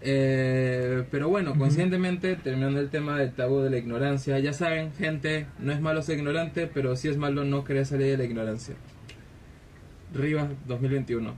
Eh, 0.01 1.05
pero 1.11 1.29
bueno, 1.29 1.51
Ujú. 1.51 1.59
coincidentemente, 1.61 2.37
terminando 2.37 2.81
el 2.81 2.89
tema 2.89 3.19
del 3.19 3.33
tabú 3.33 3.61
de 3.61 3.69
la 3.69 3.77
ignorancia, 3.77 4.39
ya 4.39 4.53
saben, 4.55 4.93
gente, 4.95 5.47
no 5.59 5.71
es 5.73 5.81
malo 5.83 6.01
ser 6.03 6.17
ignorante, 6.19 6.67
pero 6.73 6.97
sí 6.97 7.09
es 7.09 7.19
malo 7.19 7.45
no 7.45 7.63
querer 7.65 7.85
salir 7.85 8.07
de 8.07 8.17
la 8.17 8.25
ignorancia. 8.25 8.75
Rivas 10.15 10.49
2021. 10.67 11.35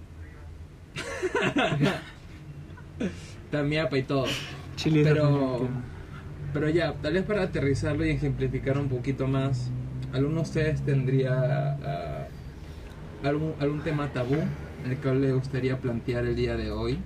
Tamiapa 3.50 3.98
y 3.98 4.02
todo. 4.02 4.26
Chile 4.76 5.02
Pero, 5.04 5.68
pero 6.52 6.68
ya, 6.68 6.94
tal 6.94 7.14
vez 7.14 7.24
para 7.24 7.42
aterrizarlo 7.42 8.04
y 8.04 8.10
ejemplificar 8.10 8.78
un 8.78 8.88
poquito 8.88 9.26
más, 9.26 9.70
¿alguno 10.12 10.36
de 10.36 10.42
ustedes 10.42 10.82
tendría 10.82 11.76
ah, 11.84 12.26
algún, 13.22 13.54
algún 13.60 13.80
tema 13.80 14.08
tabú 14.08 14.36
el 14.88 14.96
cual 14.96 15.20
le 15.20 15.32
gustaría 15.32 15.78
plantear 15.78 16.24
el 16.24 16.36
día 16.36 16.56
de 16.56 16.70
hoy? 16.70 16.98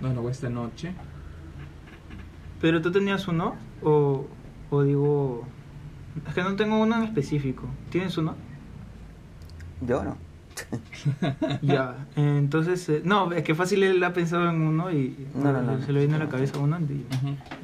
Bueno, 0.00 0.20
o 0.20 0.30
esta 0.30 0.48
noche. 0.48 0.92
¿Pero 2.60 2.82
tú 2.82 2.90
tenías 2.90 3.28
uno? 3.28 3.54
O, 3.82 4.26
o 4.70 4.82
digo... 4.82 5.46
Es 6.26 6.34
que 6.34 6.42
no 6.42 6.56
tengo 6.56 6.80
uno 6.80 6.96
en 6.96 7.02
específico. 7.04 7.68
¿Tienes 7.90 8.16
uno? 8.18 8.34
Yo 9.82 10.02
no. 10.02 10.25
ya, 11.62 12.06
entonces... 12.16 12.88
eh, 12.88 13.02
no, 13.04 13.32
es 13.32 13.42
que 13.42 13.54
fácil 13.54 13.82
él 13.82 14.02
ha 14.04 14.12
pensado 14.12 14.48
en 14.50 14.60
uno 14.62 14.90
y 14.90 15.14
No, 15.34 15.52
no, 15.52 15.62
no, 15.62 15.80
se 15.82 15.92
le 15.92 16.00
viene 16.00 16.16
a 16.16 16.18
la 16.18 16.28
cabeza 16.28 16.58
uno 16.58 16.78
y, 16.80 17.04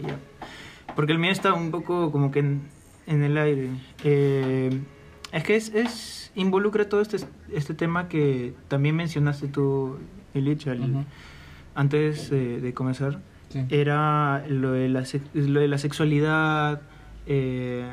y 0.03 0.07
ya. 0.07 0.17
Porque 0.95 1.13
el 1.13 1.19
mío 1.19 1.31
está 1.31 1.55
un 1.55 1.71
poco 1.71 2.13
como 2.13 2.31
que 2.31 2.41
en, 2.41 2.63
en 3.07 3.23
el 3.23 3.37
aire. 3.39 3.71
Eh, 4.05 4.81
es 5.33 5.45
que 5.45 5.57
es, 5.57 5.75
es 5.75 6.31
involucra 6.35 6.89
todo 6.89 7.01
este, 7.01 7.17
este 7.53 7.75
tema 7.75 8.09
que 8.09 8.55
también 8.69 8.97
mencionaste 8.97 9.49
tú, 9.49 9.97
Illich, 10.35 10.67
al- 10.69 10.81
Ujú. 10.81 11.05
antes 11.75 12.31
eh, 12.33 12.61
de 12.61 12.75
comenzar. 12.75 13.21
Sí. 13.49 13.65
Era 13.71 14.45
lo 14.49 14.73
de 14.73 14.89
la, 14.89 15.05
lo 15.35 15.61
de 15.61 15.69
la 15.69 15.79
sexualidad 15.79 16.83
eh, 17.27 17.87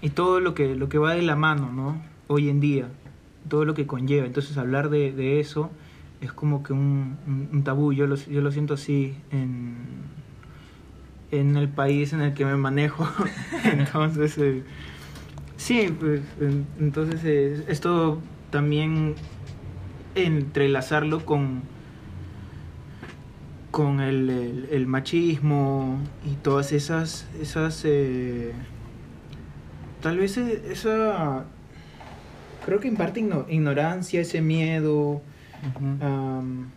y 0.00 0.10
todo 0.10 0.40
lo 0.40 0.54
que, 0.54 0.74
lo 0.76 0.88
que 0.88 0.98
va 0.98 1.14
de 1.14 1.22
la 1.22 1.36
mano, 1.36 1.72
¿no? 1.72 2.00
Hoy 2.28 2.48
en 2.48 2.60
día, 2.60 2.88
todo 3.48 3.64
lo 3.64 3.74
que 3.74 3.86
conlleva. 3.86 4.26
Entonces 4.26 4.56
hablar 4.58 4.90
de, 4.90 5.12
de 5.12 5.40
eso 5.40 5.70
es 6.20 6.32
como 6.32 6.62
que 6.62 6.72
un, 6.72 7.16
un- 7.26 7.48
un 7.52 7.62
tabú. 7.64 7.92
Yo 7.92 8.06
lo, 8.06 8.16
yo 8.16 8.40
lo 8.40 8.50
siento 8.52 8.74
así 8.74 9.14
en, 9.30 9.76
en 11.30 11.56
el 11.56 11.68
país 11.68 12.12
en 12.12 12.20
el 12.22 12.34
que 12.34 12.44
me 12.44 12.56
manejo. 12.56 13.08
entonces, 13.64 14.36
eh, 14.38 14.62
sí, 15.56 15.94
pues 15.98 16.22
en- 16.40 16.66
entonces 16.80 17.20
eh, 17.24 17.64
esto 17.68 18.20
también 18.50 19.14
entrelazarlo 20.14 21.24
con 21.24 21.62
con 23.70 24.00
el, 24.00 24.30
el- 24.30 24.68
el 24.72 24.86
machismo 24.86 25.98
y 26.26 26.34
todas 26.36 26.72
esas 26.72 27.28
esas 27.40 27.82
eh, 27.84 28.52
tal 30.00 30.18
vez 30.18 30.36
esa 30.38 31.44
creo 32.68 32.80
que 32.80 32.88
en 32.88 32.96
parte 32.96 33.20
igno- 33.20 33.46
ignorancia 33.48 34.20
ese 34.20 34.40
miedo 34.40 35.20
am, 36.00 36.70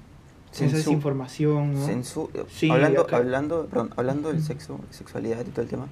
esa 0.53 0.65
desinformación 0.65 1.73
¿no? 1.73 2.03
Sí, 2.49 2.69
hablando, 2.69 3.01
acá- 3.01 3.17
hablando, 3.17 3.65
perdón, 3.67 3.91
hablando 3.95 4.31
del 4.31 4.41
sexo, 4.43 4.79
sexualidad 4.89 5.41
y 5.45 5.49
todo 5.51 5.61
el 5.61 5.67
tema, 5.69 5.87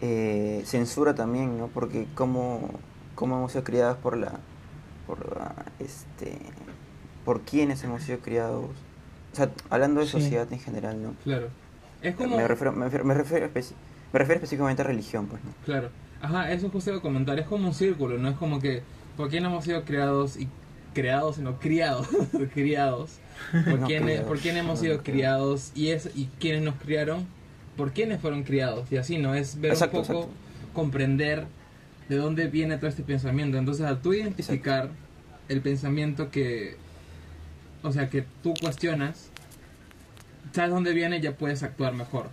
eh, 0.00 0.62
censura 0.64 1.14
también, 1.14 1.58
¿no? 1.58 1.68
Porque 1.68 2.06
como, 2.14 2.70
como 3.14 3.36
hemos 3.36 3.52
sido 3.52 3.64
criadas 3.64 3.96
por 3.96 4.16
la, 4.16 4.32
por 5.06 5.36
la, 5.36 5.54
este, 5.78 6.38
por 7.24 7.40
quienes 7.42 7.82
hemos 7.84 8.02
sido 8.02 8.18
criados, 8.18 8.64
o 9.32 9.36
sea, 9.36 9.50
hablando 9.70 10.00
de 10.00 10.06
Sí. 10.06 10.12
sociedad 10.12 10.50
en 10.52 10.60
general, 10.60 11.02
¿no? 11.02 11.14
Claro. 11.24 11.48
Es 12.02 12.14
como... 12.16 12.36
Me 12.36 12.46
refiero, 12.48 12.72
me 12.72 12.84
refiero, 12.84 13.04
me 13.04 13.14
refiero, 13.14 13.46
especi- 13.46 13.74
me 14.12 14.18
refiero 14.18 14.36
específicamente 14.38 14.82
a 14.82 14.84
religión, 14.86 15.26
pues, 15.26 15.42
¿no? 15.44 15.50
Claro. 15.64 15.88
Ajá, 16.20 16.50
eso 16.52 16.70
justo 16.70 16.90
iba 16.90 16.98
a 16.98 17.02
comentar. 17.02 17.38
Es 17.38 17.46
como 17.46 17.68
un 17.68 17.74
círculo, 17.74 18.16
¿no? 18.18 18.28
Es 18.30 18.36
como 18.36 18.58
que... 18.60 18.82
¿Por 19.16 19.28
quién 19.30 19.44
hemos 19.44 19.64
sido 19.64 19.84
creados 19.84 20.36
y... 20.36 20.48
Creados, 20.94 21.38
no, 21.38 21.58
criados. 21.58 22.06
criados. 22.54 23.18
¿Por, 23.50 23.80
No, 23.80 23.86
quién, 23.86 24.04
criados. 24.04 24.26
¿Por 24.28 24.38
quién 24.38 24.56
hemos 24.56 24.76
No, 24.78 24.84
sido 24.84 25.02
criados. 25.02 25.72
Y, 25.74 25.88
es, 25.88 26.10
y 26.14 26.28
quiénes 26.38 26.62
nos 26.62 26.76
criaron. 26.76 27.26
¿Por 27.76 27.92
quiénes 27.92 28.20
fueron 28.20 28.44
criados? 28.44 28.90
Y 28.92 28.96
así, 28.96 29.18
¿no? 29.18 29.34
Es 29.34 29.60
ver 29.60 29.72
Exacto, 29.72 30.00
un 30.00 30.06
poco... 30.06 30.18
exacto. 30.20 30.38
Comprender 30.72 31.46
de 32.08 32.16
dónde 32.16 32.46
viene 32.46 32.76
todo 32.76 32.88
este 32.88 33.02
pensamiento. 33.02 33.58
Entonces, 33.58 33.86
al 33.86 34.00
tú 34.02 34.14
identificar 34.14 34.90
el 35.48 35.60
pensamiento 35.60 36.30
que... 36.30 36.76
O 37.82 37.90
sea, 37.92 38.08
que 38.08 38.24
tú 38.42 38.54
cuestionas... 38.60 39.30
Sabes 40.52 40.70
dónde 40.70 40.92
viene, 40.92 41.20
ya 41.20 41.32
puedes 41.32 41.64
actuar 41.64 41.94
mejor. 41.94 42.28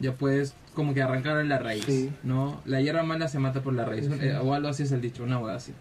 Ya 0.00 0.12
puedes 0.12 0.54
como 0.74 0.92
que 0.92 1.00
arrancar 1.00 1.40
en 1.40 1.48
la 1.48 1.58
raíz, 1.58 1.84
Sí. 1.86 2.10
¿no? 2.22 2.60
La 2.66 2.82
hierba 2.82 3.02
mala 3.02 3.28
se 3.28 3.38
mata 3.38 3.62
por 3.62 3.72
la 3.72 3.86
raíz. 3.86 4.04
Sí, 4.04 4.12
sí. 4.20 4.26
Eh, 4.26 4.36
o 4.36 4.52
algo 4.52 4.68
así 4.68 4.82
es 4.82 4.92
el 4.92 5.00
dicho, 5.00 5.24
una 5.24 5.38
hueá 5.38 5.54
así. 5.56 5.72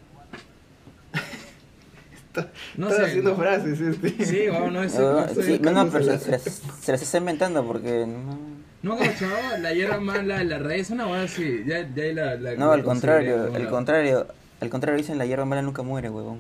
No 2.77 2.89
Estás 2.89 3.06
sé, 3.06 3.12
haciendo 3.12 3.32
no. 3.32 3.38
frases 3.38 3.80
este. 3.82 4.25
Sí, 4.25 4.48
o 4.48 4.70
no, 4.72 4.84
es, 4.84 4.94
No, 4.96 5.13
no, 5.13 5.22
no, 5.22 5.27
sé. 5.27 5.44
sí, 5.44 5.60
no, 5.62 5.72
no, 5.72 5.89
pero 5.89 6.04
se, 6.06 6.20
se 6.20 6.39
se 6.39 6.92
las, 6.92 7.01
está 7.01 7.18
inventando 7.18 7.65
porque 7.65 8.06
no, 8.08 8.38
No, 8.82 8.98
como 8.98 9.12
chavo, 9.13 9.58
la 9.60 9.74
hierba 9.74 10.00
mala, 10.00 10.44
la 10.44 10.60
raíz, 10.60 10.89
una 10.92 11.08
hueá 11.08 11.24
así. 11.24 11.63
Ya, 11.65 11.88
ya 11.94 12.04
la, 12.13 12.36
la- 12.36 12.56
no 12.56 12.72
al 12.72 12.84
contrario, 12.84 13.51
al 13.54 13.68
contrario, 13.70 14.27
al 14.60 14.70
contrario 14.70 14.98
dicen 14.98 15.18
la 15.18 15.25
hierba 15.25 15.46
mala 15.46 15.62
nunca 15.62 15.82
muere, 15.84 16.10
huevón. 16.10 16.39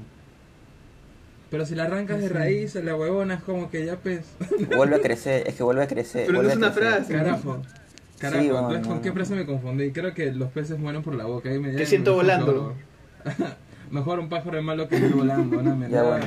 Pero 1.49 1.65
si 1.65 1.75
la 1.75 1.83
arrancas 1.83 2.19
de 2.21 2.29
raíz, 2.29 2.75
la 2.75 2.95
huevona 2.95 3.35
es 3.35 3.43
como 3.43 3.69
que 3.69 3.85
ya 3.85 3.97
pues. 3.97 4.21
Vuelve 4.75 4.95
a 4.97 5.01
crecer, 5.01 5.47
es 5.47 5.55
que 5.55 5.63
vuelve 5.63 5.83
a 5.83 5.87
crecer. 5.87 6.25
Pero 6.27 6.41
no 6.43 6.49
es 6.49 6.55
una 6.55 6.71
frase. 6.71 7.13
Carajo. 7.13 7.61
Carajo, 8.19 8.41
Sí, 8.41 8.47
entonces 8.49 8.81
no, 8.81 8.87
con 8.87 8.95
no, 8.97 9.01
qué 9.01 9.09
no. 9.09 9.15
frase 9.15 9.35
me 9.35 9.45
confundí. 9.45 9.91
Creo 9.91 10.13
que 10.13 10.31
los 10.31 10.51
peces 10.51 10.79
mueren 10.79 11.03
por 11.03 11.15
la 11.15 11.25
boca. 11.25 11.49
Ahí 11.49 11.59
me, 11.59 11.71
Te 11.73 11.85
siento 11.85 12.11
me 12.11 12.17
volando. 12.17 12.75
Mejor 13.95 14.19
un 14.19 14.27
pájaro 14.27 14.57
de 14.57 14.61
malo 14.61 14.89
que 14.89 14.97
ir 14.97 15.13
volando, 15.13 15.57
una 15.57 15.73
mierda. 15.75 16.03
Bueno. 16.03 16.25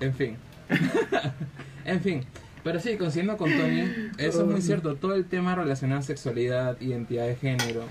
En 0.00 0.14
fin. 0.14 0.36
en 1.84 2.00
fin. 2.00 2.24
Pero 2.62 2.78
sí, 2.78 2.96
coincidiendo 2.96 3.36
con 3.36 3.50
Tony, 3.50 3.82
eso 4.18 4.42
es 4.42 4.46
muy 4.48 4.62
cierto. 4.62 4.94
Todo 4.94 5.16
el 5.16 5.24
tema 5.24 5.56
relacionado 5.56 5.98
a 5.98 6.02
sexualidad, 6.04 6.80
identidad 6.80 7.26
de 7.26 7.34
género, 7.34 7.82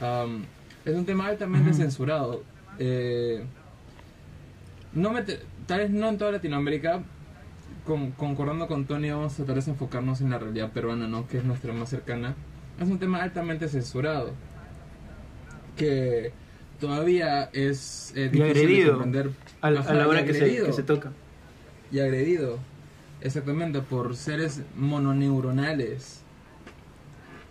am, 0.00 0.44
es 0.86 0.94
un 0.94 1.04
tema 1.04 1.26
altamente 1.26 1.68
Ujú. 1.70 1.78
censurado. 1.78 2.42
Eh, 2.78 3.44
no 4.94 5.12
me 5.12 5.20
te- 5.22 5.40
tal 5.66 5.80
vez 5.80 5.90
no 5.90 6.08
en 6.08 6.16
toda 6.16 6.32
Latinoamérica, 6.32 7.02
con- 7.84 8.12
concordando 8.12 8.66
con 8.66 8.86
Tony, 8.86 9.10
vamos 9.10 9.38
a 9.38 9.44
tal 9.44 9.56
vez 9.56 9.68
enfocarnos 9.68 10.22
en 10.22 10.30
la 10.30 10.38
realidad 10.38 10.70
peruana, 10.72 11.06
¿no? 11.06 11.28
que 11.28 11.36
es 11.36 11.44
nuestra 11.44 11.74
más 11.74 11.90
cercana. 11.90 12.34
Es 12.80 12.88
un 12.88 12.98
tema 12.98 13.22
altamente 13.22 13.68
censurado. 13.68 14.32
Que 15.76 16.32
todavía 16.80 17.50
es 17.52 18.12
eh, 18.16 18.26
Y 18.26 18.28
difícil 18.28 18.42
de 18.42 18.50
agredido. 18.50 18.92
comprender. 18.94 19.30
A 19.60 19.70
la 19.70 19.80
y 19.80 20.06
hora 20.06 20.24
que 20.24 20.32
se, 20.34 20.40
agredido 20.40 20.66
que 20.66 20.72
se 20.72 20.82
toca. 20.82 21.12
y 21.90 22.00
agredido. 22.00 22.58
Exactamente, 23.20 23.80
por 23.80 24.14
seres 24.16 24.62
mononeuronales 24.76 26.22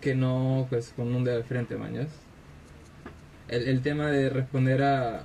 que 0.00 0.14
no, 0.14 0.66
pues, 0.70 0.92
con 0.96 1.14
un 1.14 1.24
dedo 1.24 1.36
de 1.38 1.42
frente, 1.44 1.76
mañas. 1.76 2.08
El, 3.48 3.68
el 3.68 3.80
tema 3.82 4.06
de 4.06 4.30
responder 4.30 4.82
a... 4.82 5.22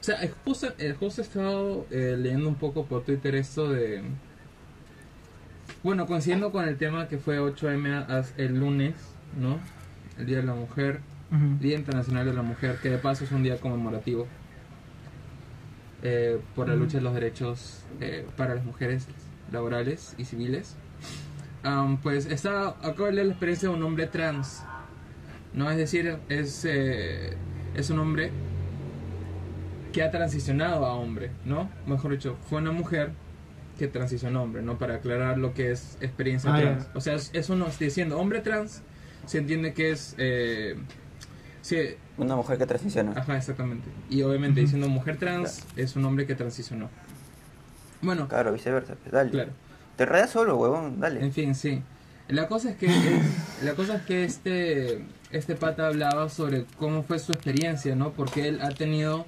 O 0.00 0.04
sea, 0.04 0.18
justo, 0.44 0.68
justo 0.98 1.20
he 1.20 1.24
estado 1.24 1.86
eh, 1.90 2.16
leyendo 2.18 2.48
un 2.48 2.56
poco 2.56 2.84
por 2.86 3.02
Twitter 3.04 3.34
esto 3.34 3.68
de... 3.70 4.02
Bueno, 5.82 6.06
coincidiendo 6.06 6.52
con 6.52 6.68
el 6.68 6.76
tema 6.76 7.08
que 7.08 7.18
fue 7.18 7.40
8M 7.40 8.06
as- 8.08 8.34
el 8.36 8.58
lunes, 8.58 8.94
¿no? 9.40 9.58
El 10.18 10.26
Día 10.26 10.36
de 10.38 10.42
la 10.44 10.54
Mujer, 10.54 11.00
Día 11.60 11.76
Internacional 11.78 12.26
de 12.26 12.34
la 12.34 12.42
Mujer, 12.42 12.78
que 12.82 12.90
de 12.90 12.98
paso 12.98 13.24
es 13.24 13.32
un 13.32 13.42
día 13.42 13.56
conmemorativo 13.58 14.26
eh, 16.02 16.38
por 16.54 16.68
la 16.68 16.74
lucha 16.76 16.98
de 16.98 17.04
los 17.04 17.14
derechos 17.14 17.84
eh, 18.00 18.26
para 18.36 18.54
las 18.54 18.64
mujeres 18.64 19.06
laborales 19.50 20.14
y 20.18 20.24
civiles. 20.24 20.76
Pues 22.02 22.26
está, 22.26 22.68
acabo 22.82 23.06
de 23.06 23.12
leer 23.12 23.26
la 23.28 23.32
experiencia 23.32 23.68
de 23.68 23.74
un 23.76 23.82
hombre 23.82 24.06
trans, 24.08 24.62
¿no? 25.54 25.70
Es 25.70 25.76
decir, 25.76 26.18
es, 26.28 26.64
eh, 26.68 27.36
es 27.74 27.88
un 27.90 28.00
hombre 28.00 28.30
que 29.92 30.02
ha 30.02 30.10
transicionado 30.10 30.84
a 30.86 30.94
hombre, 30.94 31.30
¿no? 31.44 31.70
Mejor 31.86 32.12
dicho, 32.12 32.36
fue 32.48 32.58
una 32.60 32.72
mujer 32.72 33.12
que 33.78 33.86
transicionó 33.88 34.40
a 34.40 34.42
hombre, 34.42 34.60
¿no? 34.62 34.76
Para 34.78 34.96
aclarar 34.96 35.38
lo 35.38 35.54
que 35.54 35.70
es 35.70 35.96
experiencia 36.00 36.52
Ah, 36.54 36.60
trans. 36.60 36.88
O 36.94 37.00
sea, 37.00 37.14
es- 37.14 37.30
eso 37.32 37.54
no 37.56 37.68
estoy 37.68 37.86
diciendo 37.86 38.18
hombre 38.18 38.40
trans, 38.40 38.82
se 39.26 39.38
entiende 39.38 39.72
que 39.72 39.92
es... 39.92 40.14
Eh, 40.18 40.76
sí, 41.62 41.78
Una 42.18 42.36
mujer 42.36 42.58
que 42.58 42.66
transiciona. 42.66 43.12
Ajá, 43.16 43.36
exactamente. 43.38 43.88
Y 44.10 44.20
obviamente 44.22 44.60
diciendo 44.60 44.88
mujer 44.88 45.16
trans 45.16 45.64
es 45.76 45.96
un 45.96 46.04
hombre 46.04 46.26
que 46.26 46.34
transicionó. 46.34 46.90
Bueno, 48.02 48.28
Claro, 48.28 48.52
viceversa. 48.52 48.94
pues, 48.96 49.12
Dale. 49.12 49.30
claro. 49.30 49.50
Te 49.96 50.02
enredas 50.04 50.30
solo, 50.30 50.56
huevón, 50.56 51.00
dale. 51.00 51.22
En 51.24 51.32
fin, 51.32 51.54
sí. 51.54 51.82
La 52.28 52.48
cosa 52.48 52.70
es 52.70 52.76
que 52.76 52.86
es- 52.86 52.94
la 53.64 53.74
cosa 53.74 53.96
es 53.96 54.02
que 54.02 54.24
este 54.24 55.04
este 55.30 55.54
pata 55.54 55.86
hablaba 55.86 56.28
sobre 56.28 56.66
cómo 56.78 57.02
fue 57.04 57.18
su 57.18 57.32
experiencia, 57.32 57.96
¿no? 57.96 58.12
Porque 58.12 58.48
él 58.48 58.60
ha 58.60 58.68
tenido 58.70 59.24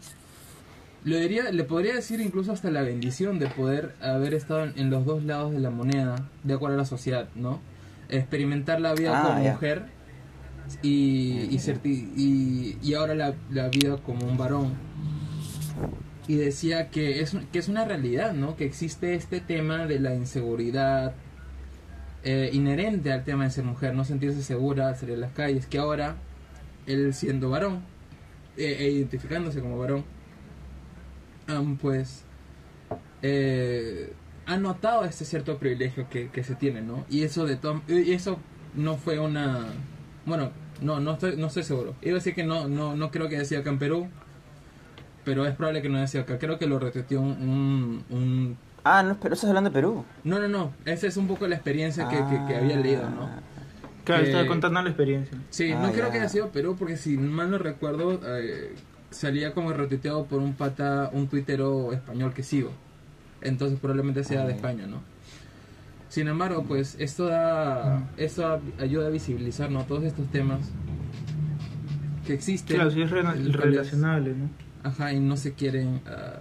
lo 1.05 1.17
diría, 1.19 1.51
le 1.53 1.65
podría 1.65 1.95
decir 1.95 2.21
incluso 2.21 2.53
hasta 2.53 2.71
la 2.71 2.81
bendición 2.83 3.39
de 3.39 3.47
poder 3.49 3.95
haber 4.01 4.33
estado 4.35 4.65
en, 4.65 4.73
en 4.79 4.89
los 4.91 5.05
dos 5.05 5.23
lados 5.23 5.53
de 5.53 5.61
la 5.61 5.69
moneda, 5.71 6.17
de 6.45 6.55
acuerdo 6.55 6.77
a 6.77 6.79
la 6.79 6.87
sociedad, 6.87 7.29
¿no? 7.35 7.61
Experimentar 8.09 8.81
la 8.81 8.95
vida 8.95 9.13
Ah, 9.21 9.23
como 9.35 9.41
mujer 9.51 9.85
y, 10.83 11.49
y, 11.51 11.59
y, 12.17 12.79
y 12.83 12.95
ahora 12.95 13.15
la, 13.15 13.35
la 13.51 13.69
vida 13.69 13.97
como 13.99 14.27
un 14.27 14.37
varón. 14.37 14.73
Y 16.27 16.37
decía 16.37 16.91
que 16.91 17.21
es, 17.21 17.37
que 17.53 17.59
es 17.59 17.69
una 17.69 17.85
realidad, 17.85 18.33
¿no? 18.33 18.57
Que 18.57 18.65
existe 18.65 19.15
este 19.15 19.41
tema 19.41 19.87
de 19.87 20.01
la 20.01 20.15
inseguridad 20.15 21.15
eh, 22.23 22.49
inherente 22.53 23.13
al 23.13 23.25
tema 23.25 23.45
de 23.45 23.51
ser 23.51 23.65
mujer, 23.65 23.95
no 23.95 24.05
sentirse 24.07 24.43
segura, 24.43 24.95
salir 24.95 25.17
a 25.17 25.19
las 25.19 25.33
calles, 25.33 25.67
que 25.67 25.77
ahora 25.79 26.17
él 26.87 27.13
siendo 27.13 27.51
varón 27.51 27.83
eh, 28.57 28.77
e 28.81 28.91
identificándose 28.91 29.61
como 29.61 29.77
varón, 29.79 30.05
am, 31.47 31.77
pues 31.77 32.23
eh, 33.21 34.13
ha 34.47 34.57
notado 34.57 35.05
este 35.05 35.27
cierto 35.27 35.59
privilegio 35.59 36.09
que, 36.09 36.31
que 36.31 36.43
se 36.45 36.55
tiene, 36.55 36.81
¿no? 36.81 37.05
Y 37.11 37.23
eso 37.25 37.45
de 37.45 37.57
to- 37.57 37.83
y 37.89 38.13
eso 38.13 38.39
no 38.75 38.97
fue 38.97 39.19
una 39.19 39.67
bueno, 40.27 40.51
no 40.81 41.01
no 41.01 41.13
estoy 41.13 41.37
no 41.37 41.47
estoy 41.49 41.63
seguro. 41.63 41.95
Iba 42.03 42.13
a 42.13 42.15
decir 42.17 42.35
que 42.35 42.45
no 42.45 42.69
no 42.69 42.97
no 42.97 43.11
creo 43.11 43.29
que 43.29 43.37
haya 43.37 43.45
sido 43.45 43.61
acá 43.61 43.71
en 43.71 43.79
Perú, 43.79 44.09
pero 45.25 45.47
es 45.47 45.55
probable 45.55 45.83
que 45.83 45.89
no 45.89 45.97
haya 45.99 46.07
sido 46.07 46.25
acá. 46.25 46.39
Creo 46.39 46.59
que 46.59 46.67
lo 46.67 46.79
retuiteó 46.79 47.21
un, 47.21 47.31
un, 47.31 48.17
un- 48.17 48.57
Ah, 48.87 49.03
no, 49.03 49.17
pero 49.21 49.35
estás 49.35 49.49
hablando 49.49 49.71
de 49.71 49.75
Perú. 49.75 50.05
no 50.25 50.39
no 50.39 50.49
no, 50.49 50.73
esa 50.85 51.07
es 51.07 51.17
un 51.17 51.27
poco 51.27 51.47
la 51.47 51.55
experiencia 51.55 52.07
que, 52.09 52.17
que, 52.27 52.45
que 52.47 52.57
había 52.57 52.77
leído, 52.77 53.09
¿no? 53.09 53.23
Ah, 53.25 53.41
Claro, 54.05 54.25
Eh, 54.25 54.27
estaba 54.27 54.47
contando 54.47 54.83
la 54.83 54.91
experiencia. 54.91 55.39
Sí, 55.49 55.73
Ah, 55.73 55.79
no 55.81 55.91
creo 55.93 56.11
que 56.11 56.19
haya 56.19 56.29
sido 56.29 56.51
Perú 56.51 56.77
porque 56.79 56.99
si 56.99 57.17
mal 57.17 57.51
no 57.51 57.57
recuerdo 57.57 58.21
eh, 58.23 58.75
salía 59.11 59.55
como 59.55 59.73
retuiteado 59.73 60.27
por 60.27 60.41
un 60.41 60.53
pata, 60.53 61.09
un 61.15 61.29
tuitero 61.29 61.93
español 61.95 62.35
que 62.35 62.43
sigo. 62.43 62.71
Entonces 63.41 63.79
probablemente 63.81 64.23
sea 64.25 64.41
Ah, 64.43 64.45
de 64.45 64.51
ya. 64.51 64.57
España, 64.57 64.87
¿no? 64.87 65.01
Sin 66.15 66.29
embargo, 66.29 66.63
pues 66.63 66.95
esto 67.01 67.25
da, 67.27 68.05
esto 68.17 68.43
da- 68.43 68.61
ayuda 68.79 69.09
a 69.09 69.11
visibilizar, 69.11 69.69
¿no? 69.69 69.83
Todos 69.83 70.05
estos 70.05 70.29
temas 70.29 70.61
que 72.25 72.35
existen. 72.35 72.77
Claro, 72.77 72.93
sí 72.93 73.03
es 73.03 73.11
relacionable, 73.11 74.33
¿no? 74.37 74.49
Ajá, 74.85 75.13
y 75.13 75.19
no 75.19 75.37
se 75.37 75.55
quieren, 75.55 76.03
ah, 76.07 76.39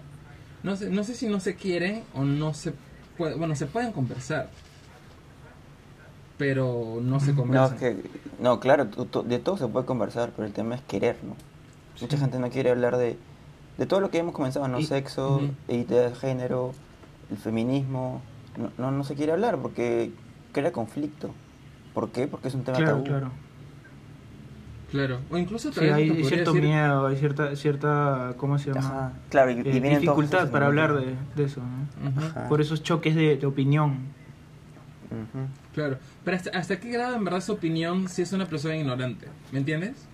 no 0.62 0.76
sé, 0.76 0.92
no 0.92 1.04
sé 1.04 1.16
si 1.16 1.26
no 1.28 1.40
se 1.40 1.56
quieren 1.56 2.04
o 2.14 2.24
no 2.24 2.54
se 2.54 2.76
puede, 3.18 3.34
bueno, 3.34 3.56
se 3.56 3.66
pueden 3.66 3.94
conversar, 3.94 4.52
pero 6.38 7.00
no 7.02 7.20
se 7.20 7.32
No, 7.32 7.36
conversan. 7.38 7.74
es 7.74 7.80
que, 7.80 7.96
no, 8.40 8.60
claro, 8.60 8.86
de 8.86 9.40
todo 9.40 9.58
se 9.58 9.68
puede 9.68 9.88
conversar, 9.88 10.34
pero 10.36 10.46
el 10.48 10.54
tema 10.54 10.76
es 10.76 10.82
querer, 10.82 11.18
¿no? 11.24 11.36
Mucha 12.00 12.20
gente 12.20 12.38
no 12.38 12.52
quiere 12.52 12.70
hablar 12.70 12.98
de, 12.98 13.18
de 13.80 13.86
todo 13.88 14.02
lo 14.02 14.12
que 14.12 14.20
hemos 14.20 14.36
comenzado, 14.36 14.68
¿no? 14.68 14.80
Y- 14.80 14.86
Sexo, 14.86 15.38
Ujú. 15.38 15.50
identidad 15.68 16.10
de 16.10 16.16
género, 16.16 16.74
el 17.32 17.38
feminismo. 17.38 18.22
No, 18.58 18.72
no, 18.78 18.92
no 18.92 19.04
se 19.04 19.16
quiere 19.16 19.32
hablar 19.32 19.58
porque 19.60 20.12
crea 20.52 20.72
conflicto. 20.72 21.34
¿Por 21.94 22.12
qué? 22.12 22.28
Porque 22.28 22.48
es 22.48 22.56
un 22.56 22.64
tema 22.64 22.78
Claro, 22.78 22.94
tabú. 22.94 23.04
claro. 23.06 23.32
Claro, 24.92 25.20
o 25.32 25.38
incluso 25.40 25.74
Sí, 25.74 25.80
hay 25.86 26.24
cierto 26.24 26.54
decir- 26.54 26.62
miedo, 26.68 27.08
hay 27.08 27.18
cierta, 27.18 27.56
cierta 27.56 28.34
¿cómo 28.38 28.60
se 28.60 28.68
llama? 28.72 28.80
Ajá, 28.88 29.14
claro, 29.30 29.50
y, 29.50 29.56
y 29.56 29.58
Eh, 29.60 29.62
todos 29.64 30.02
dificultad 30.02 30.52
para 30.52 30.68
hablar 30.68 30.94
de, 30.94 31.16
de 31.36 31.44
eso, 31.46 31.62
¿no? 31.62 32.10
Ujú, 32.10 32.20
Ajá. 32.28 32.48
Por 32.48 32.62
esos 32.62 32.84
choques 32.84 33.16
de, 33.16 33.38
de 33.38 33.46
opinión. 33.48 33.98
Claro, 35.74 35.98
pero 36.24 36.38
hasta, 36.38 36.50
hasta 36.58 36.80
qué 36.80 36.92
grado 36.92 37.16
en 37.16 37.24
verdad 37.24 37.42
su 37.42 37.54
opinión 37.54 38.08
si 38.08 38.22
es 38.24 38.34
una 38.34 38.46
persona 38.48 38.76
ignorante, 38.76 39.28
¿me 39.52 39.60
entiendes? 39.60 40.08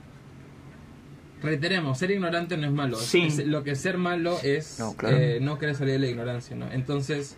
Reiteremos, 1.41 1.98
ser 1.98 2.12
ignorante 2.12 2.58
no 2.58 2.65
es 2.67 2.74
malo. 2.74 2.98
Sí. 2.98 3.24
Es- 3.27 3.46
lo 3.48 3.63
que 3.63 3.72
es 3.72 3.79
ser 3.81 3.98
malo 3.98 4.38
es 4.43 4.77
No, 4.79 4.93
claro. 4.96 5.15
eh, 5.17 5.39
no 5.41 5.58
querer 5.58 5.75
salir 5.75 5.93
de 5.93 6.00
la 6.00 6.08
ignorancia, 6.08 6.55
¿no? 6.55 6.69
Entonces, 6.72 7.38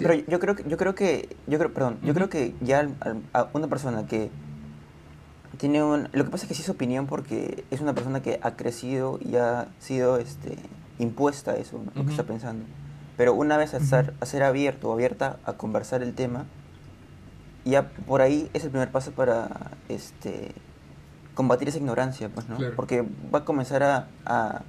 Pero 0.00 0.14
yo 0.14 0.38
creo 0.40 0.54
que, 0.56 0.64
yo 0.68 0.76
creo 0.76 0.94
que, 0.94 1.36
yo 1.46 1.58
creo, 1.58 1.72
perdón, 1.72 1.98
yo 2.02 2.12
creo 2.14 2.28
que 2.28 2.54
ya 2.60 2.80
al- 2.80 2.94
al- 3.00 3.22
a 3.32 3.48
una 3.54 3.68
persona 3.68 4.06
que 4.06 4.30
tiene 5.58 5.82
un, 5.82 6.08
lo 6.12 6.24
que 6.24 6.30
pasa 6.30 6.44
es 6.44 6.48
que 6.48 6.54
sí 6.54 6.62
es 6.62 6.68
opinión 6.68 7.06
porque 7.06 7.64
es 7.70 7.80
una 7.80 7.94
persona 7.94 8.20
que 8.22 8.38
ha 8.42 8.52
crecido 8.56 9.18
y 9.22 9.36
ha 9.36 9.68
sido, 9.78 10.18
este, 10.18 10.58
impuesta 10.98 11.52
a 11.52 11.56
eso, 11.56 11.78
¿no? 11.78 11.92
lo 11.94 12.04
que 12.04 12.10
está 12.10 12.22
pensando. 12.24 12.64
Pero 13.16 13.34
una 13.34 13.56
vez 13.56 13.74
a 13.74 13.80
ser, 13.80 14.14
a 14.20 14.26
ser 14.26 14.42
abierto 14.42 14.88
o 14.90 14.92
abierta 14.92 15.38
a 15.44 15.54
conversar 15.54 16.02
el 16.02 16.14
tema, 16.14 16.44
ya 17.64 17.88
por 17.90 18.22
ahí 18.22 18.50
es 18.54 18.64
el 18.64 18.70
primer 18.70 18.90
paso 18.90 19.12
para, 19.12 19.48
este, 19.88 20.52
combatir 21.34 21.68
esa 21.68 21.78
ignorancia, 21.78 22.28
pues, 22.28 22.48
¿no? 22.48 22.56
Claro. 22.56 22.74
Porque 22.76 23.06
va 23.32 23.40
a 23.40 23.44
comenzar 23.44 23.82
a, 23.82 24.08
a, 24.24 24.62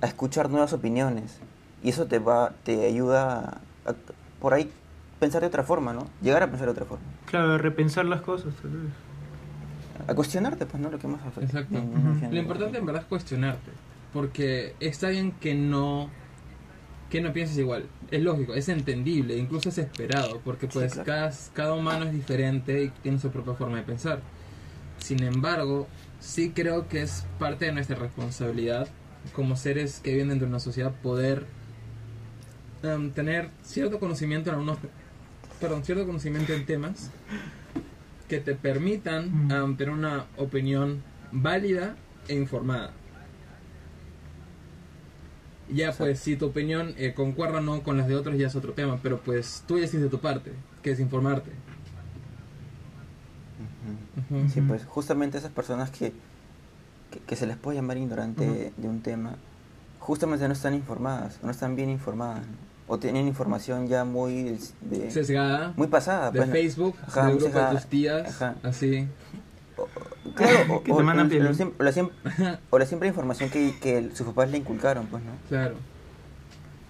a 0.00 0.06
escuchar 0.06 0.50
nuevas 0.50 0.72
opiniones 0.72 1.38
y 1.82 1.90
eso 1.90 2.06
te 2.06 2.18
va, 2.18 2.52
te 2.64 2.86
ayuda 2.86 3.60
a- 3.86 3.94
por 4.40 4.54
ahí 4.54 4.70
pensar 5.18 5.40
de 5.40 5.48
otra 5.48 5.62
forma, 5.62 5.92
¿no? 5.92 6.06
Llegar 6.22 6.42
a 6.42 6.46
pensar 6.48 6.66
de 6.66 6.72
otra 6.72 6.84
forma. 6.84 7.04
Claro, 7.26 7.58
repensar 7.58 8.04
las 8.04 8.20
cosas, 8.20 8.54
tal 8.60 8.70
vez. 8.70 8.92
A 10.08 10.14
cuestionarte, 10.14 10.66
pues, 10.66 10.82
¿no? 10.82 10.90
Lo 10.90 10.98
que 10.98 11.08
más 11.08 11.20
Exacto. 11.40 11.82
Lo 12.30 12.36
importante 12.36 12.78
en 12.78 12.86
verdad 12.86 13.02
es 13.02 13.08
cuestionarte, 13.08 13.70
porque 14.12 14.74
está 14.80 15.08
bien 15.08 15.32
que 15.32 15.54
no 15.54 16.10
que 17.10 17.20
no 17.20 17.32
pienses 17.32 17.56
igual, 17.58 17.86
es 18.10 18.20
lógico, 18.20 18.54
es 18.54 18.68
entendible, 18.68 19.36
incluso 19.36 19.68
es 19.68 19.78
esperado, 19.78 20.40
porque 20.44 20.66
Sí, 20.66 20.72
pues 20.72 20.92
claro. 20.94 21.06
cada, 21.06 21.32
cada 21.54 21.74
humano 21.74 22.04
es 22.04 22.12
diferente 22.12 22.82
y 22.82 22.88
tiene 22.88 23.20
su 23.20 23.30
propia 23.30 23.54
forma 23.54 23.76
de 23.76 23.84
pensar. 23.84 24.18
Sin 24.98 25.22
embargo, 25.22 25.86
sí 26.18 26.50
creo 26.50 26.88
que 26.88 27.02
es 27.02 27.24
parte 27.38 27.66
de 27.66 27.72
nuestra 27.72 27.96
responsabilidad 27.96 28.88
como 29.34 29.54
seres 29.56 30.00
que 30.00 30.12
viven 30.12 30.30
dentro 30.30 30.46
de 30.46 30.50
una 30.50 30.60
sociedad 30.60 30.92
poder 31.00 31.46
em, 32.86 33.10
tener 33.10 33.50
cierto 33.62 33.98
conocimiento 33.98 34.50
en 34.50 34.56
algunos 34.56 34.78
perdón, 35.60 35.84
cierto 35.84 36.06
conocimiento 36.06 36.52
en 36.52 36.66
temas 36.66 37.10
que 38.28 38.40
te 38.40 38.54
permitan 38.54 39.50
em, 39.50 39.76
tener 39.76 39.94
una 39.94 40.26
opinión 40.36 41.02
válida 41.32 41.96
e 42.28 42.34
informada. 42.34 42.92
Ya 45.68 45.92
pues, 45.92 46.20
si 46.20 46.36
tu 46.36 46.46
opinión 46.46 46.94
eh, 46.96 47.12
concuerda 47.14 47.58
o 47.58 47.60
no 47.60 47.82
con 47.82 47.96
las 47.96 48.06
de 48.06 48.14
otros 48.14 48.38
ya 48.38 48.46
es 48.46 48.54
otro 48.54 48.72
tema, 48.72 49.00
pero 49.02 49.20
pues 49.20 49.64
tú 49.66 49.78
ya 49.78 49.84
hiciste 49.84 50.08
tu 50.08 50.20
parte, 50.20 50.52
que 50.82 50.92
es 50.92 51.00
informarte. 51.00 51.50
Sí, 54.52 54.60
pues 54.60 54.84
justamente 54.84 55.38
esas 55.38 55.52
personas 55.52 55.90
que, 55.90 56.12
que, 57.10 57.20
que 57.20 57.36
se 57.36 57.46
les 57.46 57.56
puede 57.56 57.76
llamar 57.76 57.96
ignorante 57.96 58.72
de 58.76 58.88
un 58.88 59.00
tema, 59.00 59.36
justamente 60.00 60.46
no 60.46 60.54
están 60.54 60.74
informadas, 60.74 61.38
no 61.42 61.50
están 61.50 61.76
bien 61.76 61.90
informadas, 61.90 62.46
¿no? 62.46 62.75
O 62.88 62.98
tienen 62.98 63.26
información 63.26 63.88
ya 63.88 64.04
muy, 64.04 64.58
de- 64.80 65.10
Sesgada, 65.10 65.72
muy 65.76 65.88
pasada. 65.88 66.30
de 66.30 66.38
pues. 66.40 66.50
Facebook, 66.50 66.96
Ajá, 67.06 67.26
del 67.26 67.38
grupo 67.38 67.58
de 67.58 67.70
tus 67.72 67.86
tías, 67.86 68.28
Ajá. 68.28 68.54
así. 68.62 69.08
Claro, 70.34 70.74
o, 70.74 70.82
Que 70.84 70.92
o- 70.92 70.96
o- 70.96 71.02
la 71.02 71.14
la 71.14 71.24
siem- 71.92 72.10
o 72.70 72.78
la 72.78 72.86
siempre 72.86 73.08
información 73.08 73.50
que, 73.50 73.74
que 73.80 74.10
sus 74.14 74.26
papás 74.28 74.50
le 74.50 74.58
inculcaron, 74.58 75.06
pues, 75.06 75.22
¿no? 75.24 75.32
Claro. 75.48 75.74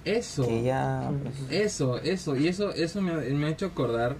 Eso. 0.04 0.46
Que 0.46 0.62
ya, 0.62 1.10
pues, 1.22 1.34
Eso, 1.50 1.98
eso, 1.98 2.36
y 2.36 2.46
eso, 2.48 2.72
eso 2.72 3.00
me, 3.02 3.12
me 3.14 3.46
ha 3.46 3.50
hecho 3.50 3.66
acordar 3.66 4.16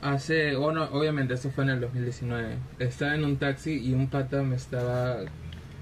hace, 0.00 0.56
bueno, 0.56 0.84
obviamente 0.92 1.34
eso 1.34 1.50
fue 1.50 1.64
en 1.64 1.70
el 1.70 1.80
2019. 1.80 2.56
Estaba 2.78 3.14
en 3.14 3.24
un 3.24 3.36
taxi 3.36 3.72
y 3.78 3.92
un 3.94 4.08
pata 4.08 4.42
me 4.42 4.56
estaba 4.56 5.18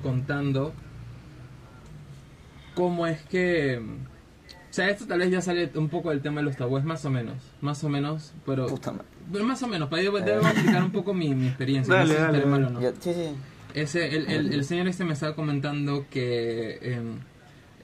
contando 0.03 0.73
cómo 2.75 3.07
es 3.07 3.23
que, 3.23 3.81
o 4.71 4.73
sea, 4.73 4.89
esto 4.89 5.07
tal 5.07 5.19
vez 5.19 5.31
ya 5.31 5.41
sale 5.41 5.71
un 5.75 5.89
poco 5.89 6.11
del 6.11 6.21
tema 6.23 6.41
de 6.41 6.45
los 6.47 6.57
tabúes, 6.57 6.85
más 6.85 7.05
o 7.05 7.11
menos, 7.11 7.35
más 7.61 7.83
o 7.83 7.89
menos, 7.89 8.33
pero, 8.47 8.67
puta 8.67 8.93
madre. 8.93 9.07
pero 9.33 9.45
más 9.45 9.63
o 9.63 9.67
menos, 9.69 9.89
para 9.89 10.03
yo 10.03 10.13
debo 10.13 10.47
explicar 10.47 10.83
un 10.85 10.93
poco 10.93 11.13
mi, 11.13 11.35
mi 11.35 11.49
experiencia, 11.49 11.93
Dale, 11.95 12.05
no 12.05 12.09
sé 12.11 12.17
si 12.17 12.23
dale, 12.23 12.39
estaré 12.39 12.51
mal 12.51 12.65
o 12.65 12.71
no. 12.71 12.81
Ya, 12.81 12.93
sí, 13.01 13.13
sí. 13.13 13.31
Ese, 13.75 14.17
el, 14.17 14.29
el, 14.31 14.53
el 14.53 14.65
señor 14.65 14.87
este 14.89 15.05
me 15.05 15.13
estaba 15.13 15.35
comentando 15.35 16.07
que 16.11 16.79
em, 16.83 17.19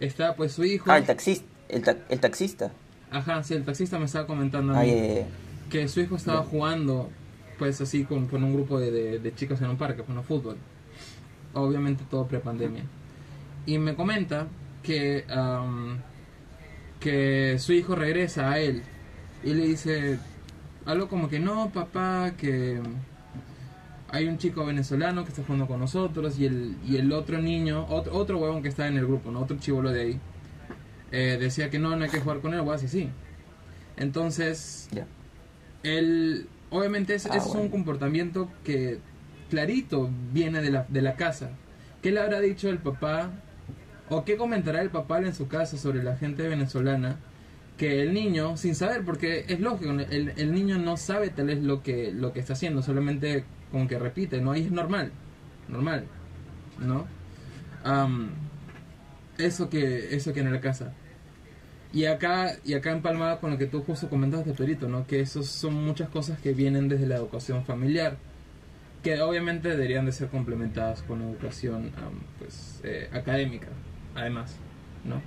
está 0.01 0.35
pues 0.37 0.53
su 0.53 0.65
hijo. 0.65 0.91
Ah, 0.91 0.99
el 0.99 1.05
taxista. 1.05 1.45
El, 1.69 1.83
ta- 1.83 1.97
el 2.09 2.21
taxista. 2.21 2.73
Ajá, 3.11 3.43
sí, 3.43 3.55
el 3.55 3.65
taxista 3.65 3.99
me 3.99 4.05
estaba 4.07 4.27
comentando 4.27 4.75
a 4.75 4.81
mí 4.83 4.89
ya, 4.89 4.95
ya, 4.97 5.15
ya. 5.21 5.27
que 5.71 5.89
su 5.89 6.01
hijo 6.01 6.17
estaba 6.17 6.43
jugando, 6.45 7.11
pues 7.59 7.81
así, 7.81 8.05
con, 8.05 8.27
con 8.27 8.43
un 8.45 8.53
grupo 8.55 8.79
de, 8.81 8.91
de, 8.91 9.19
de 9.21 9.35
chicos 9.35 9.61
en 9.61 9.71
un 9.71 9.77
parque, 9.77 10.03
jugando 10.03 10.23
fútbol. 10.23 10.57
Obviamente 11.55 12.05
todo 12.11 12.27
prepandemia. 12.27 12.83
Y 13.65 13.79
me 13.79 13.95
comenta 13.95 14.47
que, 14.83 15.25
am, 15.29 15.99
que 17.01 17.57
su 17.59 17.73
hijo 17.73 17.95
regresa 17.95 18.51
a 18.53 18.59
él 18.59 18.83
y 19.45 19.55
le 19.55 19.67
dice 19.67 20.19
algo 20.85 21.09
como 21.09 21.29
que 21.29 21.39
no, 21.39 21.71
papá, 21.71 22.33
que 22.37 22.81
hay 24.11 24.27
un 24.29 24.39
chico 24.39 24.65
venezolano 24.65 25.25
que 25.25 25.31
está 25.31 25.43
jugando 25.43 25.67
con 25.67 25.81
nosotros 25.81 26.39
y 26.39 26.47
el, 26.47 26.77
y 26.87 26.97
el 26.97 27.13
otro 27.13 27.39
niño, 27.39 27.87
otro, 27.89 28.15
otro 28.15 28.39
huevón 28.39 28.63
que 28.63 28.69
está 28.69 28.87
en 28.87 28.97
el 28.97 29.07
grupo, 29.07 29.31
¿no? 29.31 29.41
otro 29.41 29.57
chivolo 29.59 29.91
de 29.93 30.01
ahí, 30.01 30.21
eh, 31.13 31.37
decía 31.41 31.71
que 31.71 31.79
no, 31.79 31.95
no 31.97 32.05
hay 32.05 32.11
que 32.11 32.21
jugar 32.21 32.41
con 32.41 32.55
él, 32.55 32.61
o 32.61 32.73
así, 32.73 32.89
sí. 32.89 33.09
Entonces, 33.97 34.89
Ya. 34.93 35.07
él, 35.83 36.49
obviamente 36.71 37.15
es, 37.15 37.27
Ah, 37.27 37.37
es 37.37 37.47
un 37.47 37.69
comportamiento 37.69 38.51
que 38.65 38.99
clarito 39.51 40.11
viene 40.33 40.61
de 40.63 40.71
la, 40.71 40.87
de 40.89 41.03
la 41.03 41.15
casa. 41.17 41.51
¿Qué 42.03 42.13
le 42.13 42.21
habrá 42.21 42.41
dicho 42.41 42.69
el 42.69 42.79
papá? 42.79 43.31
¿O 44.09 44.25
qué 44.25 44.37
comentará 44.37 44.83
el 44.83 44.91
papá 44.91 45.19
en 45.19 45.35
su 45.35 45.49
casa 45.49 45.77
sobre 45.77 46.03
la 46.03 46.17
gente 46.17 46.49
venezolana? 46.49 47.19
Que 47.77 48.03
el 48.03 48.15
niño, 48.15 48.57
sin 48.57 48.75
saber, 48.75 49.05
porque 49.05 49.45
es 49.49 49.61
lógico, 49.61 49.91
el, 49.93 50.33
el 50.37 50.55
niño 50.55 50.79
no 50.79 50.97
sabe 50.97 51.31
tal 51.31 51.47
vez 51.49 51.63
lo 51.63 51.83
que, 51.83 52.13
lo 52.13 52.33
que 52.33 52.41
está 52.41 52.55
haciendo, 52.55 52.83
solamente 52.83 53.45
como 53.71 53.87
que 53.89 53.99
repite, 53.99 54.41
¿no? 54.41 54.55
Y 54.57 54.63
es 54.63 54.71
normal, 54.71 55.13
normal, 55.69 56.07
¿no? 56.81 57.07
Am, 57.85 58.31
eso 59.39 59.69
que 59.69 60.15
eso 60.17 60.33
que 60.33 60.41
en 60.41 60.53
la 60.53 60.61
casa. 60.61 60.93
Y 61.93 62.07
acá, 62.07 62.53
y 62.65 62.75
acá 62.75 62.93
empalmada 62.93 63.41
con 63.41 63.51
lo 63.51 63.59
que 63.59 63.67
tú 63.67 63.83
justo 63.83 64.09
comentas 64.09 64.45
de 64.45 64.53
Perito, 64.55 64.89
¿no? 64.89 65.07
Que 65.07 65.21
esos 65.21 65.47
son 65.47 65.75
muchas 65.75 66.09
cosas 66.11 66.39
que 66.41 66.53
vienen 66.53 66.89
desde 66.89 67.07
la 67.07 67.17
educación 67.17 67.65
familiar. 67.65 68.19
que 69.03 69.21
obviamente 69.21 69.69
deberían 69.71 70.07
de 70.07 70.13
ser 70.13 70.29
complementadas 70.29 71.03
con 71.03 71.23
educación 71.23 71.93
am, 71.97 72.21
pues 72.39 72.81
eh, 72.85 73.09
académica 73.13 73.69
además 74.17 74.57
no 75.05 75.21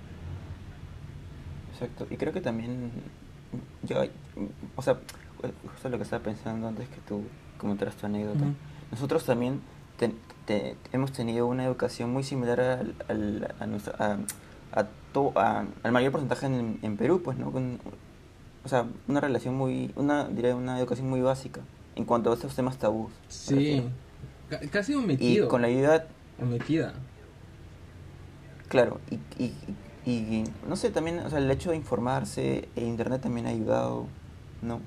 Exacto, 1.74 2.08
y 2.10 2.18
creo 2.18 2.34
que 2.34 2.42
también, 2.42 2.92
yo, 3.84 4.04
o 4.76 4.82
sea, 4.82 4.98
justo 5.72 5.88
lo 5.90 5.96
que 5.98 6.04
estaba 6.04 6.22
pensando 6.22 6.68
antes 6.68 6.90
que 6.90 6.98
tú 7.08 7.24
comentaras 7.58 7.96
tu 7.96 8.06
anécdota, 8.06 8.44
nosotros 8.92 9.24
también 9.24 9.62
te- 9.98 10.14
te- 10.46 10.76
hemos 10.92 11.14
tenido 11.14 11.48
una 11.48 11.64
educación 11.64 12.12
muy 12.12 12.24
similar 12.24 12.60
al, 12.60 12.96
al- 13.08 13.56
a 13.60 13.66
nuestra- 13.66 13.96
a- 13.98 14.18
a 14.80 14.88
to- 15.14 15.32
a- 15.38 15.64
al 15.84 15.92
mayor 15.94 16.12
porcentaje 16.12 16.48
en, 16.48 16.80
en 16.82 16.98
Perú, 16.98 17.22
pues, 17.24 17.38
¿no? 17.38 17.50
Con- 17.52 17.80
o 18.66 18.68
sea, 18.68 18.86
una 19.08 19.22
relación 19.22 19.56
muy, 19.56 19.94
una, 19.96 20.26
diré, 20.28 20.54
una 20.54 20.78
educación 20.80 21.10
muy 21.10 21.22
básica 21.22 21.62
en 21.96 22.04
cuanto 22.04 22.30
a 22.32 22.34
estos 22.34 22.56
temas 22.56 22.78
tabús. 22.78 23.12
sí. 23.30 23.86
casi 24.72 24.92
Y 24.92 24.96
omitido 24.96 25.48
con 25.48 25.62
la 25.62 25.68
ayuda, 25.70 26.08
omitida 26.42 26.94
claro, 28.70 29.00
y, 29.12 29.44
y, 29.44 29.54
y- 30.06 30.44
no 30.68 30.76
sé, 30.78 30.90
también, 30.92 31.20
o 31.20 31.30
sea, 31.30 31.40
el 31.40 31.52
hecho 31.52 31.72
de 31.72 31.76
informarse, 31.76 32.70
e 32.76 32.86
internet 32.86 33.22
también 33.22 33.46
ha 33.48 33.50
ayudado, 33.50 34.06
¿no? 34.62 34.80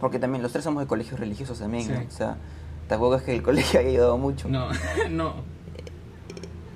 Porque 0.00 0.18
también 0.18 0.42
los 0.42 0.52
tres 0.52 0.62
somos 0.64 0.82
de 0.82 0.86
colegios 0.86 1.18
religiosos 1.18 1.58
también, 1.58 1.88
¿no? 1.88 1.98
O 2.06 2.10
sea, 2.10 2.36
tampoco 2.88 3.16
es 3.16 3.22
que 3.22 3.34
el 3.34 3.42
colegio 3.48 3.80
haya 3.80 3.88
ayudado 3.90 4.16
mucho. 4.18 4.48
no 4.48 4.68
no 5.10 5.34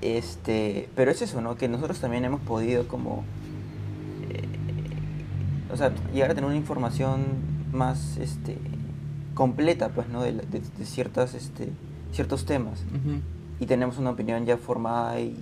Este, 0.01 0.89
pero 0.95 1.11
es 1.11 1.21
eso, 1.21 1.41
¿no? 1.41 1.55
Que 1.55 1.67
nosotros 1.67 1.99
también 1.99 2.23
hemos 2.25 2.41
podido 2.41 2.87
como, 2.87 3.23
eh, 4.29 4.43
o 5.71 5.77
sea, 5.77 5.91
llegar 6.13 6.31
a 6.31 6.35
tener 6.35 6.47
una 6.47 6.57
información 6.57 7.25
más, 7.71 8.17
este, 8.17 8.57
completa, 9.33 9.89
pues, 9.89 10.07
¿no? 10.09 10.21
De, 10.23 10.33
de- 10.33 10.61
de 10.77 10.85
ciertas, 10.85 11.33
este, 11.33 11.69
ciertos 12.11 12.45
temas. 12.45 12.83
Y 13.59 13.65
tenemos 13.65 13.97
una 13.97 14.11
opinión 14.11 14.45
ya 14.45 14.57
formada 14.57 15.19
y 15.19 15.35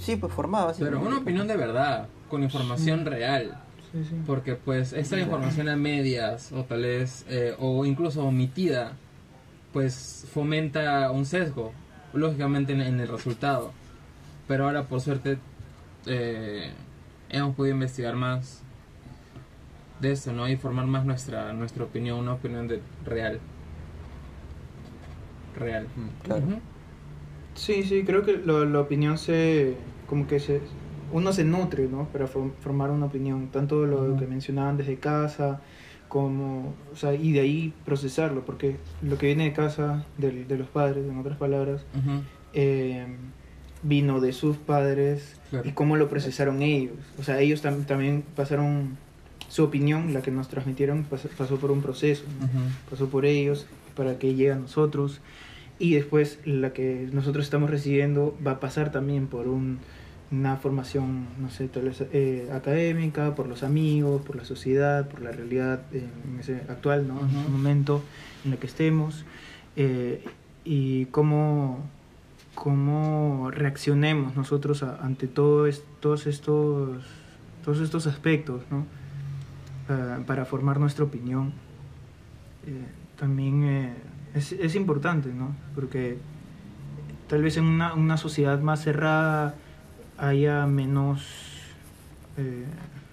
sí, 0.00 0.16
pues 0.16 0.32
formada. 0.32 0.72
pero 0.78 1.00
una 1.00 1.18
opinión 1.18 1.46
de 1.46 1.56
verdad 1.56 2.08
con 2.28 2.42
información 2.42 3.00
Sí. 3.00 3.04
real 3.04 3.62
Sí, 3.92 4.04
sí. 4.08 4.14
Porque 4.24 4.54
pues 4.54 4.92
esta 4.92 5.18
información 5.18 5.68
a 5.68 5.74
medias 5.74 6.52
o 6.52 6.62
tal 6.64 6.82
vez 6.82 7.26
eh, 7.28 7.56
o 7.58 7.84
incluso 7.84 8.24
omitida 8.24 8.92
pues 9.72 10.26
fomenta 10.32 11.10
un 11.10 11.26
sesgo 11.26 11.72
lógicamente 12.12 12.72
en, 12.72 12.82
en 12.82 13.00
el 13.00 13.08
resultado. 13.08 13.72
Pero 14.46 14.66
ahora 14.66 14.84
por 14.84 15.00
suerte 15.00 15.38
eh, 16.06 16.70
hemos 17.30 17.56
podido 17.56 17.74
investigar 17.74 18.14
más 18.14 18.62
de 20.00 20.12
esto, 20.12 20.32
¿no? 20.32 20.48
Y 20.48 20.56
formar 20.56 20.86
más 20.86 21.04
nuestra 21.04 21.52
nuestra 21.52 21.82
opinión, 21.82 22.20
una 22.20 22.34
opinión 22.34 22.68
de 22.68 22.80
real. 23.04 23.40
Real. 25.58 25.86
Claro. 26.22 26.42
Sí, 27.60 27.82
sí, 27.84 28.04
creo 28.04 28.22
que 28.24 28.38
lo- 28.38 28.64
la 28.64 28.80
opinión 28.80 29.18
se, 29.18 29.74
como 30.06 30.26
que 30.26 30.40
se, 30.40 30.62
uno 31.12 31.30
se 31.32 31.44
nutre, 31.44 31.88
¿no? 31.88 32.06
Para 32.08 32.26
form- 32.26 32.52
formar 32.60 32.90
una 32.90 33.06
opinión, 33.06 33.48
tanto 33.48 33.84
lo 33.84 34.16
que 34.16 34.26
mencionaban 34.26 34.78
desde 34.78 34.96
casa, 34.96 35.60
como, 36.08 36.74
o 36.92 36.96
sea, 36.96 37.14
y 37.14 37.32
de 37.32 37.40
ahí 37.40 37.74
procesarlo, 37.84 38.46
porque 38.46 38.76
lo 39.02 39.18
que 39.18 39.26
viene 39.26 39.44
de 39.44 39.52
casa, 39.52 40.06
del- 40.16 40.48
de 40.48 40.56
los 40.56 40.68
padres, 40.68 41.04
en 41.06 41.18
otras 41.18 41.36
palabras, 41.36 41.82
eh, 42.54 43.06
vino 43.82 44.20
de 44.20 44.32
sus 44.32 44.56
padres 44.56 45.36
Claro. 45.50 45.68
y 45.68 45.72
cómo 45.72 45.96
lo 45.96 46.08
procesaron 46.08 46.62
ellos. 46.62 46.94
O 47.18 47.22
sea, 47.22 47.40
ellos 47.40 47.62
tam- 47.64 47.84
también 47.86 48.24
pasaron 48.36 48.96
su 49.48 49.64
opinión, 49.64 50.14
la 50.14 50.22
que 50.22 50.30
nos 50.30 50.48
transmitieron, 50.48 51.04
pas- 51.10 51.28
pasó 51.36 51.56
por 51.58 51.70
un 51.70 51.82
proceso, 51.82 52.24
¿no? 52.40 52.46
Pasó 52.90 53.08
por 53.08 53.26
ellos 53.26 53.66
para 53.96 54.18
que 54.18 54.28
llegue 54.34 54.52
a 54.52 54.56
nosotros 54.56 55.20
y 55.80 55.94
después 55.94 56.38
la 56.44 56.72
que 56.72 57.08
nosotros 57.12 57.44
estamos 57.44 57.68
recibiendo 57.70 58.36
va 58.46 58.52
a 58.52 58.60
pasar 58.60 58.92
también 58.92 59.26
por 59.26 59.48
un- 59.48 59.78
una 60.30 60.56
formación, 60.58 61.26
no 61.40 61.50
sé, 61.50 61.66
tal 61.66 61.84
vez 61.86 62.04
eh, 62.12 62.48
académica, 62.52 63.34
por 63.34 63.48
los 63.48 63.64
amigos, 63.64 64.22
por 64.22 64.36
la 64.36 64.44
sociedad, 64.44 65.08
por 65.08 65.22
la 65.22 65.32
realidad 65.32 65.80
eh, 65.92 66.06
en 66.32 66.38
ese 66.38 66.54
actual 66.68 67.08
¿no? 67.08 67.18
En 67.20 67.26
ese 67.30 67.48
momento 67.48 68.02
en 68.44 68.52
el 68.52 68.58
que 68.58 68.66
estemos 68.68 69.24
eh, 69.74 70.22
y 70.64 71.06
cómo, 71.06 71.80
cómo 72.54 73.50
reaccionemos 73.50 74.36
nosotros 74.36 74.82
a- 74.84 74.96
ante 75.04 75.26
todo 75.26 75.66
es- 75.66 75.82
todos 76.00 76.26
estos 76.28 77.02
todos 77.64 77.80
estos 77.80 78.06
aspectos 78.06 78.62
¿no? 78.70 78.86
Ah, 79.88 80.20
para 80.26 80.44
formar 80.44 80.78
nuestra 80.78 81.04
opinión 81.04 81.52
eh, 82.66 82.84
también 83.18 83.64
es, 84.34 84.52
es 84.52 84.74
importante, 84.74 85.32
¿no? 85.32 85.54
Porque 85.74 86.18
tal 87.28 87.42
vez 87.42 87.56
en 87.56 87.64
una, 87.64 87.94
una 87.94 88.16
sociedad 88.16 88.60
más 88.60 88.82
cerrada 88.82 89.54
haya 90.18 90.66
menos, 90.66 91.26
eh, 92.36 92.64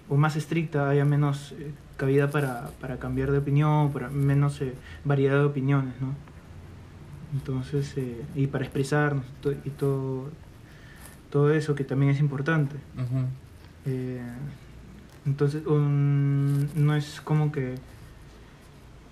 o 0.09 0.17
más 0.17 0.35
estricta, 0.35 0.89
haya 0.89 1.05
menos 1.05 1.53
eh, 1.57 1.71
cabida 1.97 2.29
para, 2.29 2.69
para 2.81 2.97
cambiar 2.97 3.31
de 3.31 3.37
opinión, 3.39 3.91
para 3.91 4.09
menos 4.09 4.61
eh, 4.61 4.73
variedad 5.05 5.37
de 5.39 5.45
opiniones, 5.45 5.93
¿no? 6.01 6.13
Entonces, 7.33 7.93
y 8.35 8.47
para 8.47 8.63
expresarnos 8.63 9.25
to- 9.41 9.51
y 9.51 9.69
todo, 9.71 10.29
todo 11.29 11.53
eso 11.53 11.75
que 11.75 11.83
también 11.83 12.11
es 12.11 12.19
importante. 12.21 12.75
Entonces, 15.25 15.65
un- 15.65 16.69
no 16.75 16.95
es 16.95 17.19
como 17.21 17.51
que 17.51 17.75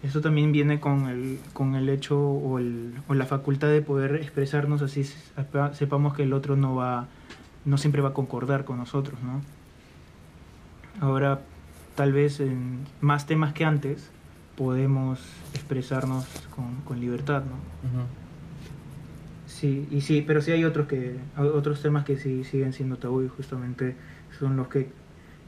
eso 0.06 0.22
también 0.22 0.52
viene 0.52 0.80
con 0.80 1.08
el, 1.08 1.40
con 1.54 1.76
el 1.76 1.90
hecho 1.90 2.20
o, 2.20 2.60
el, 2.60 2.94
o 3.08 3.14
la 3.14 3.26
facultad 3.26 3.68
de 3.70 3.82
poder 3.82 4.16
expresarnos 4.16 4.82
así, 4.82 5.04
sepa- 5.04 5.74
sepamos 5.74 6.14
que 6.14 6.24
el 6.24 6.34
otro 6.34 6.56
no 6.56 6.76
va, 6.76 7.08
no 7.66 7.78
siempre 7.78 8.02
va 8.02 8.10
a 8.10 8.14
concordar 8.14 8.66
con 8.66 8.78
nosotros, 8.78 9.20
¿no? 9.24 9.42
Ahora, 11.06 11.42
tal 11.96 12.14
vez 12.14 12.40
en 12.40 12.80
más 13.02 13.26
temas 13.26 13.54
que 13.54 13.66
antes, 13.66 14.10
podemos 14.58 15.20
expresarnos 15.54 16.26
con, 16.56 16.76
con 16.86 17.00
libertad, 17.00 17.42
¿no? 17.44 17.56
Sí, 19.48 19.88
y 19.92 20.02
sí, 20.02 20.24
pero 20.26 20.42
sí 20.42 20.52
hay 20.52 20.66
otros 20.66 20.88
que 20.88 21.16
otros 21.38 21.82
temas 21.82 22.04
que 22.06 22.18
sí 22.18 22.44
siguen 22.44 22.74
siendo 22.74 22.98
tabú 22.98 23.22
y 23.22 23.28
justamente 23.28 23.96
son 24.38 24.58
los 24.58 24.68
que 24.68 24.90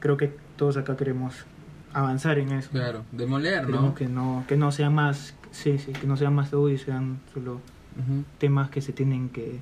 creo 0.00 0.16
que 0.16 0.34
todos 0.56 0.76
acá 0.76 0.96
queremos 0.96 1.44
avanzar 1.92 2.38
en 2.38 2.52
eso. 2.52 2.70
Claro, 2.70 3.04
demoler, 3.12 3.68
¿no? 3.68 3.94
que 3.94 4.06
no 4.08 4.44
que 4.48 4.56
no 4.56 4.72
sean 4.72 4.94
más 4.94 5.34
sí, 5.50 5.78
sí, 5.78 5.92
que 5.92 6.06
no 6.06 6.16
sean 6.16 6.34
más 6.34 6.50
tabú 6.50 6.68
y 6.68 6.78
sean 6.78 7.20
solo 7.32 7.60
temas 8.38 8.70
que 8.70 8.80
se 8.80 8.92
tienen 8.92 9.28
que, 9.28 9.58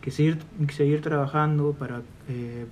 que 0.00 0.10
seguir 0.10 0.38
seguir 0.72 1.00
trabajando 1.00 1.72
para 1.72 2.02
eh, 2.28 2.66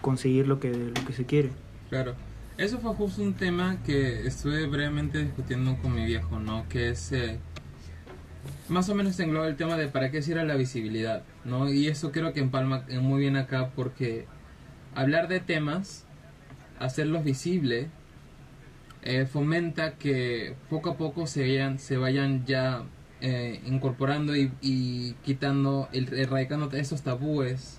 conseguir 0.00 0.48
lo 0.48 0.58
que 0.58 0.72
lo 0.72 1.06
que 1.06 1.12
se 1.12 1.24
quiere. 1.26 1.50
Claro. 1.88 2.14
Eso 2.58 2.78
fue 2.78 2.92
justo 2.94 3.22
un 3.22 3.34
tema 3.34 3.78
que 3.86 4.26
estuve 4.26 4.66
brevemente 4.66 5.24
discutiendo 5.24 5.78
con 5.80 5.94
mi 5.94 6.04
viejo, 6.04 6.38
¿no? 6.38 6.68
Que 6.68 6.90
es... 6.90 7.10
eh, 7.12 7.38
más 8.68 8.88
o 8.88 8.94
menos 8.94 9.18
engloba 9.18 9.48
el 9.48 9.56
tema 9.56 9.76
de 9.76 9.88
para 9.88 10.10
qué 10.10 10.22
sirve 10.22 10.44
la 10.44 10.56
visibilidad, 10.56 11.22
¿no? 11.44 11.70
Y 11.72 11.88
eso 11.88 12.12
creo 12.12 12.32
que 12.32 12.40
empalma 12.40 12.84
muy 13.00 13.20
bien 13.20 13.36
acá 13.36 13.70
porque 13.74 14.26
hablar 14.94 15.28
de 15.28 15.40
temas, 15.40 16.04
hacerlos 16.80 17.22
visibles, 17.22 17.86
eh, 19.02 19.26
fomenta 19.26 19.94
que 19.94 20.54
poco 20.68 20.90
a 20.90 20.96
poco 20.96 21.26
se 21.26 21.42
vayan, 21.42 21.78
se 21.78 21.96
vayan 21.96 22.44
ya 22.46 22.82
eh, 23.20 23.60
incorporando 23.66 24.34
y, 24.34 25.14
quitando, 25.24 25.88
el- 25.92 26.12
erradicando 26.14 26.70
esos 26.72 27.02
tabúes 27.02 27.78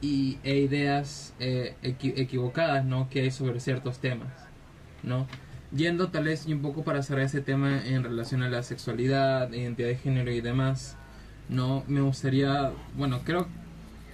y, 0.00 0.38
e 0.42 0.56
ideas 0.58 1.34
eh, 1.38 1.74
equi- 1.82 2.14
equivocadas 2.16 2.84
¿no? 2.84 3.08
que 3.08 3.20
hay 3.20 3.30
sobre 3.30 3.60
ciertos 3.60 3.98
temas. 3.98 4.32
¿no? 5.02 5.26
Yendo 5.74 6.08
tal 6.08 6.24
vez 6.24 6.46
un 6.46 6.60
poco 6.60 6.84
para 6.84 7.02
cerrar 7.02 7.24
ese 7.24 7.40
tema 7.40 7.86
en 7.86 8.02
relación 8.02 8.42
a 8.42 8.48
la 8.50 8.62
sexualidad, 8.62 9.50
identidad 9.52 9.88
de 9.88 9.96
género 9.96 10.30
y 10.30 10.40
demás, 10.40 10.96
no 11.48 11.84
me 11.86 12.00
gustaría, 12.00 12.72
bueno, 12.96 13.20
creo 13.24 13.46
que, 13.46 13.61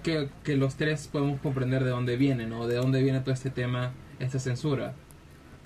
que 0.03 0.57
los 0.57 0.77
tres 0.77 1.09
podemos 1.09 1.41
comprender 1.41 1.85
de 1.85 1.91
dónde 1.91 2.17
viene, 2.17 2.47
¿no? 2.47 2.67
De 2.67 2.77
dónde 2.77 3.03
viene 3.03 3.21
todo 3.21 3.33
este 3.33 3.51
tema, 3.51 3.93
esta 4.19 4.39
censura, 4.39 4.95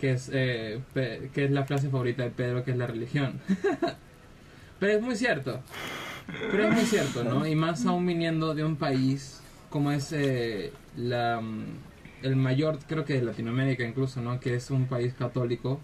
que 0.01 0.13
es, 0.13 0.31
eh, 0.33 0.81
que 0.95 1.45
es 1.45 1.51
la 1.51 1.65
frase 1.65 1.89
favorita 1.89 2.25
de 2.25 2.31
Pedro, 2.31 2.65
que 2.65 2.73
es 2.73 2.77
la 2.77 2.87
religión. 2.87 3.41
Pero 4.81 4.93
es 4.95 5.01
muy 5.01 5.15
cierto, 5.15 5.61
pero 6.51 6.67
es 6.67 6.75
muy 6.75 6.85
cierto, 6.85 7.23
¿no? 7.23 7.47
Y 7.47 7.55
más 7.55 7.87
aún 7.87 8.05
viniendo 8.05 8.53
de 8.53 8.65
un 8.65 8.75
país 8.75 9.41
como 9.71 9.93
es 9.93 10.13
eh, 10.13 10.73
la, 10.97 11.41
mm, 11.41 11.65
el 12.23 12.35
mayor, 12.35 12.81
creo 12.89 13.05
que 13.05 13.15
de 13.15 13.23
Latinoamérica 13.23 13.85
incluso, 13.85 14.21
¿no? 14.21 14.41
Que 14.41 14.57
es 14.57 14.73
un 14.73 14.87
país 14.87 15.15
católico, 15.15 15.81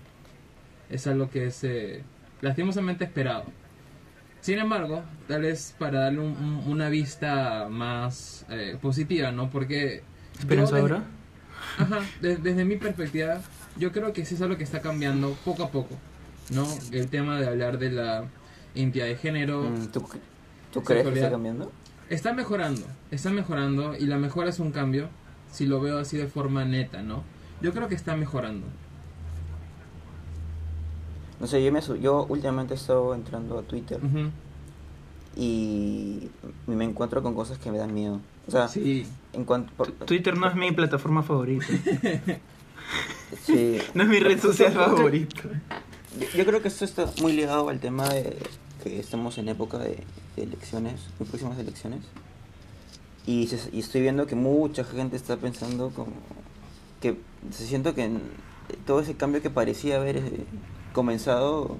es 0.91 1.07
algo 1.07 1.31
que 1.31 1.47
es 1.47 1.63
eh, 1.63 2.03
lastimosamente 2.41 3.05
esperado. 3.05 3.45
Sin 4.40 4.59
embargo, 4.59 5.03
tal 5.27 5.42
vez 5.42 5.74
para 5.79 6.01
darle 6.01 6.20
un- 6.20 6.37
un- 6.37 6.62
una 6.70 6.88
vista 6.88 7.68
más 7.70 8.46
eh, 8.48 8.79
positiva, 8.81 9.33
¿no? 9.33 9.51
Porque... 9.51 10.03
yo 10.35 10.40
¿Esperanzadora? 10.40 10.98
desde- 11.79 11.94
Ajá, 11.94 12.01
de- 12.22 12.37
desde 12.37 12.64
mi 12.64 12.77
perspectiva, 12.77 13.40
yo 13.77 13.92
creo 13.92 14.12
que 14.12 14.24
sí 14.24 14.35
es 14.37 14.42
algo 14.42 14.57
que 14.57 14.64
está 14.64 14.81
cambiando 14.81 15.37
poco 15.44 15.64
a 15.64 15.70
poco. 15.70 15.94
¿no? 16.51 16.66
El 16.92 17.09
tema 17.09 17.38
de 17.38 17.46
hablar 17.46 17.79
de 17.79 17.90
la 17.90 18.24
identidad 18.74 19.05
de 19.05 19.16
género. 19.16 19.64
Mm, 19.64 19.88
¿Tú, 19.88 20.01
tú 20.72 20.83
crees 20.83 21.03
que 21.03 21.09
está 21.11 21.31
cambiando? 21.33 21.72
Está 22.09 22.33
mejorando, 22.33 22.87
está 23.11 23.29
mejorando 23.31 23.94
y 23.94 24.07
la 24.07 24.16
mejora 24.16 24.48
es 24.48 24.59
un 24.59 24.72
cambio, 24.72 25.11
si 25.53 25.66
lo 25.66 25.79
veo 25.81 25.98
así 25.98 26.16
de 26.16 26.27
forma 26.27 26.64
neta, 26.64 27.03
¿no? 27.03 27.22
Yo 27.61 27.74
creo 27.74 27.88
que 27.88 27.94
está 27.94 28.16
mejorando. 28.16 28.66
No 31.40 31.46
sé, 31.46 31.62
yo, 31.64 31.70
me, 31.72 31.81
yo 32.01 32.27
últimamente 32.29 32.74
he 32.74 32.77
estado 32.77 33.14
entrando 33.14 33.59
a 33.59 33.62
Twitter 33.62 34.01
y 35.37 36.29
me 36.66 36.85
encuentro 36.85 37.22
con 37.22 37.35
cosas 37.35 37.59
que 37.59 37.70
me 37.70 37.79
dan 37.79 37.94
miedo. 37.94 38.20
O 38.46 38.51
sea, 38.51 38.66
Sí, 38.68 39.07
en 39.33 39.44
cuanto... 39.44 39.72
por- 39.74 39.92
Twitter 39.92 40.37
no 40.37 40.48
es 40.48 40.55
mi 40.57 40.72
plataforma 40.72 41.22
favorita. 41.22 41.66
sí, 43.44 43.79
No 43.94 44.03
es 44.05 44.09
mi 44.09 44.18
red 44.18 44.40
social 44.40 44.72
favorita. 44.72 45.42
Yo, 46.18 46.27
yo 46.38 46.44
creo 46.46 46.62
que 46.62 46.68
esto 46.68 46.85
está 46.85 47.07
muy 47.20 47.33
ligado 47.33 47.68
al 47.68 47.79
tema 47.79 48.09
de 48.09 48.37
que 48.83 48.98
estamos 48.98 49.38
en 49.38 49.48
época 49.48 49.79
de, 49.79 50.03
de 50.37 50.42
elecciones, 50.42 51.01
muy 51.18 51.29
próximas 51.29 51.59
elecciones. 51.59 52.01
Y, 53.27 53.46
se- 53.48 53.70
y 53.72 53.81
estoy 53.81 54.01
viendo 54.01 54.27
que 54.27 54.35
mucha 54.35 54.83
gente 54.85 55.16
está 55.16 55.37
pensando 55.37 55.90
como 55.90 56.12
que 57.01 57.16
se 57.53 57.66
siento 57.66 57.94
que 57.94 58.11
todo 58.87 59.01
ese 59.01 59.14
cambio 59.14 59.40
que 59.42 59.51
parecía 59.51 59.96
haber 59.96 60.16
eh, 60.16 60.44
comenzado, 60.92 61.77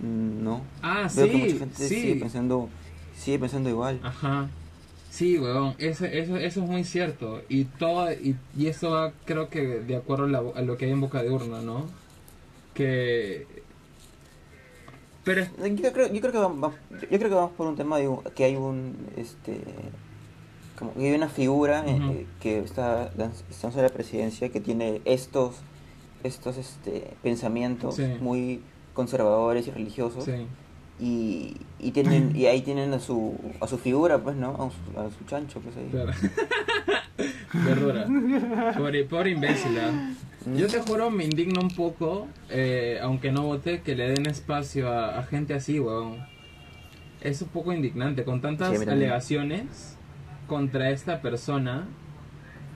mm, 0.00 0.42
no. 0.44 0.62
Ah, 0.82 1.08
Veo 1.14 1.26
que 1.28 1.36
mucha 1.36 1.56
gente 1.58 1.76
sí. 1.88 1.88
sigue 2.00 2.16
pensando, 2.16 2.68
sigue 3.16 3.38
pensando 3.38 3.68
igual. 3.70 4.00
Ajá. 4.02 4.48
Sí, 5.10 5.38
weón, 5.38 5.74
eso, 5.78 6.04
eso, 6.04 6.36
eso 6.36 6.62
es 6.62 6.68
muy 6.68 6.84
cierto. 6.84 7.40
Y 7.48 7.64
todo, 7.64 8.12
y, 8.12 8.36
y 8.56 8.66
eso 8.66 8.90
va, 8.90 9.12
creo 9.24 9.48
que 9.48 9.62
de 9.80 9.96
acuerdo 9.96 10.24
a, 10.24 10.28
la- 10.28 10.42
a 10.54 10.60
lo 10.62 10.76
que 10.76 10.84
hay 10.84 10.90
en 10.90 11.00
boca 11.00 11.22
de 11.22 11.30
urna, 11.30 11.62
¿no? 11.62 11.86
Que... 12.74 13.46
Pero 15.24 15.44
Yo 15.74 15.92
creo, 15.92 16.12
yo 16.12 16.20
creo 16.20 16.32
que 16.32 16.38
vamos, 16.38 16.74
yo 16.90 17.18
creo 17.18 17.28
que 17.28 17.34
vamos 17.34 17.50
por 17.56 17.66
un 17.66 17.76
tema 17.76 17.98
de 17.98 18.08
que 18.36 18.44
hay 18.44 18.54
un 18.56 18.94
este 19.16 19.60
como 20.78 20.92
que 20.94 21.08
hay 21.08 21.14
una 21.16 21.28
figura 21.28 21.84
eh, 21.86 21.98
eh, 22.00 22.26
que 22.38 22.58
está 22.58 23.10
lanzándose 23.16 23.80
a 23.80 23.82
la 23.82 23.88
presidencia 23.88 24.50
que 24.50 24.60
tiene 24.60 25.00
estos 25.04 25.56
estos 26.22 26.56
este 26.56 27.14
pensamientos 27.22 27.96
Sí. 27.96 28.06
muy 28.20 28.60
conservadores 28.94 29.66
y 29.68 29.70
religiosos 29.70 30.24
Sí. 30.24 30.46
y, 31.00 31.56
y 31.78 31.90
tienen 31.92 32.32
y 32.36 32.46
ahí 32.46 32.62
tienen 32.62 32.92
a 32.94 32.98
su 32.98 33.34
a 33.60 33.66
su 33.66 33.78
figura 33.78 34.18
pues 34.22 34.36
no 34.36 34.50
a 34.50 34.70
su, 34.70 35.00
a 35.00 35.10
su 35.10 35.24
chancho 35.26 35.60
pues 35.60 35.76
ahí 35.76 35.88
Claro. 35.90 36.12
Verdura. 37.52 38.06
Pobre, 38.76 39.04
pobre 39.04 39.30
imbécil, 39.30 39.78
¿ah? 39.78 40.10
Yo 40.56 40.66
te 40.68 40.80
juro, 40.80 41.10
me 41.10 41.24
indigna 41.24 41.60
un 41.60 41.70
poco, 41.70 42.28
eh, 42.50 42.98
aunque 43.02 43.32
no 43.32 43.44
vote, 43.44 43.80
que 43.80 43.96
le 43.96 44.08
den 44.10 44.26
espacio 44.26 44.92
a, 44.92 45.18
a 45.18 45.22
gente 45.24 45.54
así, 45.54 45.80
weón. 45.80 46.18
Es 47.20 47.40
un 47.42 47.48
poco 47.48 47.72
indignante, 47.72 48.24
con 48.24 48.40
tantas 48.42 48.78
alegaciones 48.86 49.96
contra 50.46 50.90
esta 50.90 51.20
persona. 51.22 51.88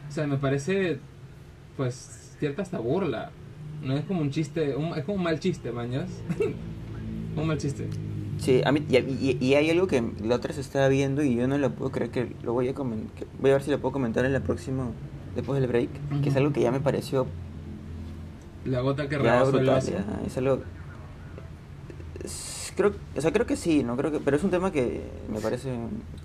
O 0.08 0.12
sea, 0.12 0.26
me 0.26 0.36
parece, 0.38 0.98
pues, 1.76 2.19
cierta 2.40 2.62
hasta 2.62 2.78
burla. 2.80 3.30
No 3.82 3.96
es 3.96 4.04
como 4.04 4.20
un 4.22 4.30
chiste, 4.30 4.74
un- 4.74 4.98
es 4.98 5.04
como 5.04 5.18
un 5.18 5.22
mal 5.22 5.38
chiste, 5.38 5.70
mañas. 5.72 6.10
un 7.36 7.46
mal 7.46 7.56
chiste. 7.58 7.88
Sí, 8.38 8.62
a 8.64 8.72
mí, 8.72 8.82
y, 8.88 8.96
y- 8.96 9.38
y 9.40 9.54
hay 9.54 9.70
algo 9.70 9.86
que 9.86 10.02
la 10.24 10.34
otra 10.34 10.52
se 10.54 10.62
estaba 10.62 10.88
viendo 10.88 11.22
y 11.22 11.36
yo 11.36 11.46
no 11.46 11.58
lo 11.58 11.70
puedo 11.70 11.90
creer 11.92 12.10
que 12.10 12.32
lo 12.42 12.52
voy 12.54 12.68
a 12.68 12.74
comen- 12.74 13.08
que 13.16 13.26
voy 13.40 13.50
a 13.50 13.54
ver 13.54 13.62
si 13.62 13.70
lo 13.70 13.78
puedo 13.78 13.92
comentar 13.92 14.24
en 14.24 14.32
la 14.32 14.40
próxima 14.40 14.86
después 15.36 15.60
del 15.60 15.68
break, 15.68 15.90
que 16.22 16.28
es 16.30 16.36
algo 16.36 16.52
que 16.52 16.60
ya 16.62 16.72
me 16.72 16.80
pareció 16.80 17.26
La 18.64 18.80
gota 18.80 19.08
que 19.08 19.18
rebasó 19.18 19.58
el 19.58 19.66
vaso. 19.66 19.90
ya, 19.92 20.04
es 20.26 20.36
algo 20.38 20.62
es- 22.24 22.72
creo, 22.76 22.92
o 23.16 23.20
sea, 23.20 23.32
creo 23.32 23.46
que 23.46 23.56
sí, 23.56 23.82
no 23.82 23.96
creo 23.96 24.10
que, 24.10 24.20
pero 24.20 24.36
es 24.36 24.44
un 24.44 24.50
tema 24.50 24.72
que 24.72 25.02
me 25.32 25.40
parece 25.40 25.70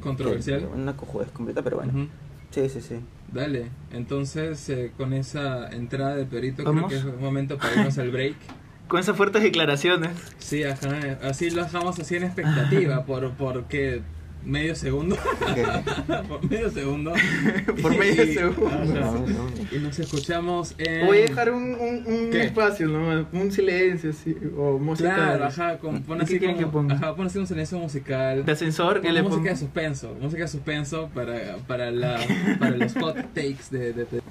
Controversial. 0.02 0.62
que- 0.62 0.66
una 0.68 0.96
cojudez 0.96 1.30
completa, 1.32 1.62
pero 1.64 1.78
bueno. 1.78 2.08
Sí, 2.56 2.70
sí, 2.70 2.80
sí. 2.80 2.96
Dale, 3.34 3.66
entonces 3.92 4.70
eh, 4.70 4.94
con 4.96 5.12
esa 5.12 5.68
entrada 5.72 6.16
de 6.16 6.26
perito 6.26 6.64
creo 6.64 6.88
que 6.88 6.96
es 6.96 7.04
momento 7.04 7.58
para 7.58 7.76
irnos 7.76 7.98
al 7.98 8.12
break. 8.12 8.38
Con 8.88 9.00
esas 9.00 9.18
fuertes 9.18 9.42
declaraciones. 9.42 10.12
Sí, 10.38 10.64
ajá, 10.64 11.18
así 11.24 11.50
lo 11.50 11.64
dejamos 11.64 12.00
así 12.00 12.16
en 12.16 12.24
expectativa 12.24 13.04
por, 13.08 13.32
por 13.32 13.66
¿qué? 13.66 14.04
Medio 14.46 14.76
segundo. 14.76 15.18
por 16.30 16.50
medio 16.50 16.70
segundo. 16.72 17.14
Por 17.82 17.98
medio 17.98 18.24
Y- 18.24 18.34
segundo. 18.34 18.68
ajá. 18.68 18.84
No, 18.86 19.12
no, 19.14 19.28
no. 19.28 19.46
Y 19.72 19.80
nos 19.80 19.98
escuchamos 20.00 20.76
en... 20.78 21.06
Voy 21.06 21.18
a 21.18 21.22
dejar 21.22 21.52
un, 21.52 21.64
un, 21.76 22.04
un 22.06 22.30
¿Qué? 22.32 22.44
espacio, 22.46 22.88
¿no? 22.88 23.28
Un 23.34 23.52
silencio, 23.52 24.12
así. 24.12 24.36
O 24.58 24.78
música. 24.78 25.14
Claro, 25.16 25.46
ajá, 25.46 25.78
con, 25.80 26.04
pon 26.04 26.18
¿Qué 26.20 26.24
así 26.24 26.40
como, 26.40 26.58
que 26.58 26.66
ponga? 26.68 26.96
ajá, 26.96 27.16
pon 27.16 27.28
así 27.28 27.40
un 27.40 27.48
silencio 27.48 27.78
musical. 27.80 28.46
De 28.46 28.52
ascensor, 28.52 29.02
Pon 29.02 29.14
le 29.14 29.22
música 29.24 29.38
pongo. 29.38 29.50
de 29.50 29.56
suspenso, 29.58 30.16
música 30.22 30.42
de 30.44 30.48
suspenso 30.48 31.10
para, 31.14 31.58
para, 31.68 31.92
la, 31.92 32.20
para 32.60 32.78
los 32.78 32.94
hot 32.94 33.16
takes 33.34 33.66
de, 33.72 33.94
de- 33.94 34.06
de- 34.06 34.22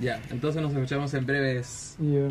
Ya, 0.00 0.20
entonces 0.30 0.62
nos 0.62 0.72
escuchamos 0.72 1.12
en 1.14 1.26
breves. 1.26 1.96
Ya. 1.98 2.28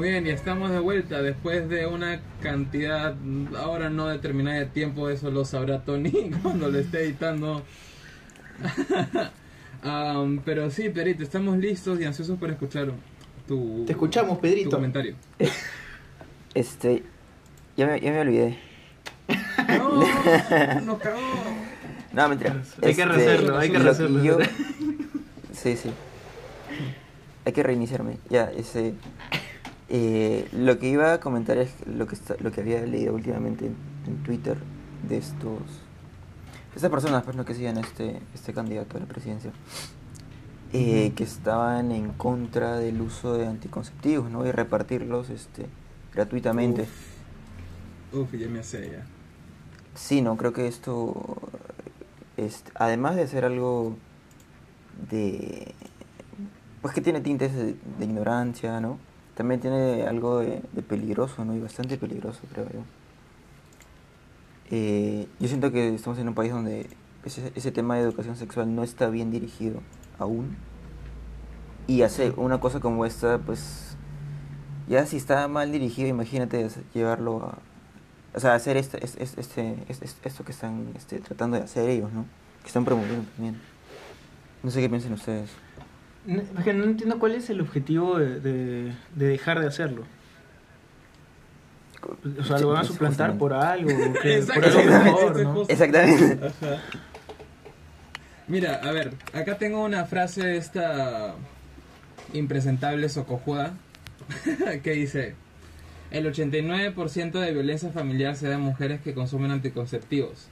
Muy 0.00 0.08
bien, 0.08 0.26
y 0.26 0.30
estamos 0.30 0.70
de 0.70 0.78
vuelta 0.78 1.20
después 1.20 1.68
de 1.68 1.84
una 1.84 2.22
cantidad 2.40 3.14
ahora 3.58 3.90
no 3.90 4.06
determinada 4.08 4.58
de 4.60 4.64
tiempo, 4.64 5.10
eso 5.10 5.30
lo 5.30 5.44
sabrá 5.44 5.84
Tony 5.84 6.30
cuando 6.42 6.70
lo 6.70 6.78
esté 6.78 7.02
editando. 7.04 7.62
Am, 9.82 10.40
pero 10.42 10.70
sí, 10.70 10.88
Perito, 10.88 11.22
estamos 11.22 11.58
listos 11.58 12.00
y 12.00 12.04
ansiosos 12.06 12.38
por 12.38 12.48
escuchar 12.48 12.92
tu, 13.46 13.84
Te 13.84 13.92
escuchamos, 13.92 14.36
tu 14.36 14.40
Pedrito. 14.40 14.70
comentario. 14.70 15.16
Este 16.54 17.02
ya 17.76 17.86
me, 17.86 18.00
ya 18.00 18.12
me 18.12 18.20
olvidé. 18.20 18.58
No, 19.68 20.80
nos 20.80 20.98
cagó. 20.98 21.18
No, 22.14 22.26
mentira. 22.30 22.52
Hay 22.82 22.94
que 22.94 23.02
Este, 23.02 23.04
rehacerlo, 23.04 23.58
hay 23.58 23.70
que 23.70 23.78
lo 23.78 23.84
rehacerlo. 23.84 24.24
yo- 24.24 24.38
Sí, 25.52 25.76
sí. 25.76 25.90
Hay 27.44 27.52
que 27.52 27.62
reiniciarme. 27.62 28.16
Ya, 28.30 28.44
ese. 28.56 28.94
Eh, 29.90 30.48
lo 30.52 30.78
que 30.78 30.88
iba 30.88 31.12
a 31.12 31.20
comentar 31.20 31.58
es 31.58 31.72
lo 31.86 32.06
que 32.06 32.14
está, 32.14 32.36
lo 32.40 32.50
que 32.52 32.60
había 32.62 32.80
leído 32.82 33.14
últimamente 33.14 33.66
en, 33.66 33.76
en 34.06 34.22
Twitter 34.22 34.56
de 35.08 35.18
estos 35.18 35.60
estas 36.74 36.90
personas 36.90 37.24
pues 37.24 37.36
no 37.36 37.44
que 37.44 37.54
siguen 37.54 37.78
este 37.78 38.20
este 38.34 38.52
candidato 38.52 38.96
a 38.96 39.00
la 39.00 39.06
presidencia 39.06 39.50
eh, 40.72 41.12
que 41.16 41.24
estaban 41.24 41.90
en 41.90 42.12
contra 42.12 42.76
del 42.76 43.00
uso 43.00 43.34
de 43.34 43.46
anticonceptivos 43.46 44.30
no 44.30 44.46
y 44.46 44.52
repartirlos 44.52 45.30
este 45.30 45.66
gratuitamente. 46.14 46.86
Uf, 48.12 48.32
ya 48.34 48.48
me 48.48 48.60
hace 48.60 48.90
ya. 48.90 49.06
Sí, 49.94 50.22
no, 50.22 50.36
creo 50.36 50.52
que 50.52 50.66
esto, 50.66 51.36
este, 52.36 52.70
además 52.74 53.16
de 53.16 53.26
ser 53.26 53.44
algo 53.44 53.96
de, 55.10 55.74
pues 56.82 56.94
que 56.94 57.00
tiene 57.00 57.20
tintes 57.20 57.54
de, 57.54 57.74
de 57.98 58.04
ignorancia, 58.04 58.80
¿no? 58.80 58.98
También 59.40 59.58
tiene 59.58 60.02
algo 60.06 60.40
de, 60.40 60.60
peligroso, 60.86 61.46
¿no? 61.46 61.56
Y 61.56 61.60
bastante 61.60 61.96
peligroso, 61.96 62.40
creo 62.52 62.66
yo. 62.66 62.80
Eh, 64.70 65.26
yo 65.38 65.48
siento 65.48 65.72
que 65.72 65.94
estamos 65.94 66.18
en 66.18 66.28
un 66.28 66.34
país 66.34 66.52
donde 66.52 66.90
ese, 67.24 67.72
tema 67.72 67.96
de 67.96 68.02
educación 68.02 68.36
sexual 68.36 68.74
no 68.74 68.82
está 68.82 69.08
bien 69.08 69.30
dirigido 69.30 69.80
aún. 70.18 70.58
Y 71.86 72.02
hacer 72.02 72.34
una 72.36 72.60
cosa 72.60 72.80
como 72.80 73.06
esta, 73.06 73.38
pues, 73.38 73.96
ya 74.90 75.06
si 75.06 75.16
está 75.16 75.48
mal 75.48 75.72
dirigido, 75.72 76.10
imagínate 76.10 76.68
llevarlo 76.92 77.42
a, 77.42 77.58
o 78.34 78.40
sea, 78.40 78.52
hacer 78.52 78.76
este- 78.76 79.02
este- 79.02 79.74
esto 80.22 80.44
que 80.44 80.52
están 80.52 80.92
este, 80.96 81.20
tratando 81.20 81.56
de 81.56 81.62
hacer 81.62 81.88
ellos, 81.88 82.12
¿no? 82.12 82.26
Que 82.60 82.66
están 82.66 82.84
promoviendo 82.84 83.24
también. 83.36 83.58
No 84.62 84.70
sé 84.70 84.82
qué 84.82 84.90
piensan 84.90 85.14
ustedes. 85.14 85.48
No, 86.30 86.42
es 86.42 86.64
que 86.64 86.72
no 86.74 86.84
entiendo 86.84 87.18
cuál 87.18 87.34
es 87.34 87.50
el 87.50 87.60
objetivo 87.60 88.18
de, 88.18 88.40
de, 88.40 88.92
de 89.16 89.26
dejar 89.26 89.60
de 89.60 89.66
hacerlo. 89.66 90.04
O 92.38 92.44
sea, 92.44 92.58
lo 92.58 92.68
van 92.68 92.78
a 92.78 92.84
suplantar 92.84 93.36
por 93.36 93.52
algo, 93.52 93.88
que- 94.14 94.18
por 94.18 94.26
Exacto, 94.26 94.66
algo 94.66 94.80
ese- 94.80 94.88
mejor, 95.04 95.32
ese 95.32 95.44
¿no? 95.44 95.52
justo- 95.54 95.72
Exactamente. 95.72 96.46
Ajá. 96.46 96.76
Mira, 98.48 98.80
a 98.82 98.90
ver, 98.90 99.12
acá 99.34 99.58
tengo 99.58 99.84
una 99.84 100.06
frase 100.06 100.42
de 100.42 100.56
esta 100.56 101.34
impresentable 102.32 103.08
socojuda 103.08 103.74
que 104.82 104.92
dice: 104.92 105.34
El 106.10 106.26
89% 106.26 107.32
de 107.38 107.52
violencia 107.52 107.90
familiar 107.90 108.34
se 108.34 108.48
da 108.48 108.54
en 108.54 108.62
mujeres 108.62 109.00
que 109.02 109.12
consumen 109.14 109.50
anticonceptivos. 109.50 110.48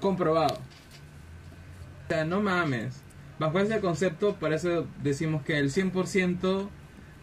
Comprobado. 0.00 0.54
O 0.54 2.08
sea, 2.08 2.24
no 2.24 2.40
mames. 2.40 3.01
Bajo 3.42 3.58
ese 3.58 3.80
concepto, 3.80 4.36
para 4.36 4.54
eso 4.54 4.86
decimos 5.02 5.42
que 5.42 5.58
el 5.58 5.72
100% 5.72 6.68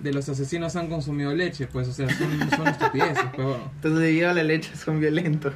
de 0.02 0.14
los 0.14 0.28
asesinos 0.28 0.76
han 0.76 0.90
consumido 0.90 1.34
leche. 1.34 1.66
Pues, 1.68 1.88
o 1.88 1.94
sea, 1.94 2.10
son, 2.10 2.50
son 2.50 2.68
estupideces, 2.68 3.24
pues 3.34 3.48
bueno. 3.48 3.72
Entonces, 3.76 4.02
debido 4.02 4.30
a 4.30 4.34
la 4.34 4.44
leche, 4.44 4.76
son 4.76 5.00
violentos. 5.00 5.54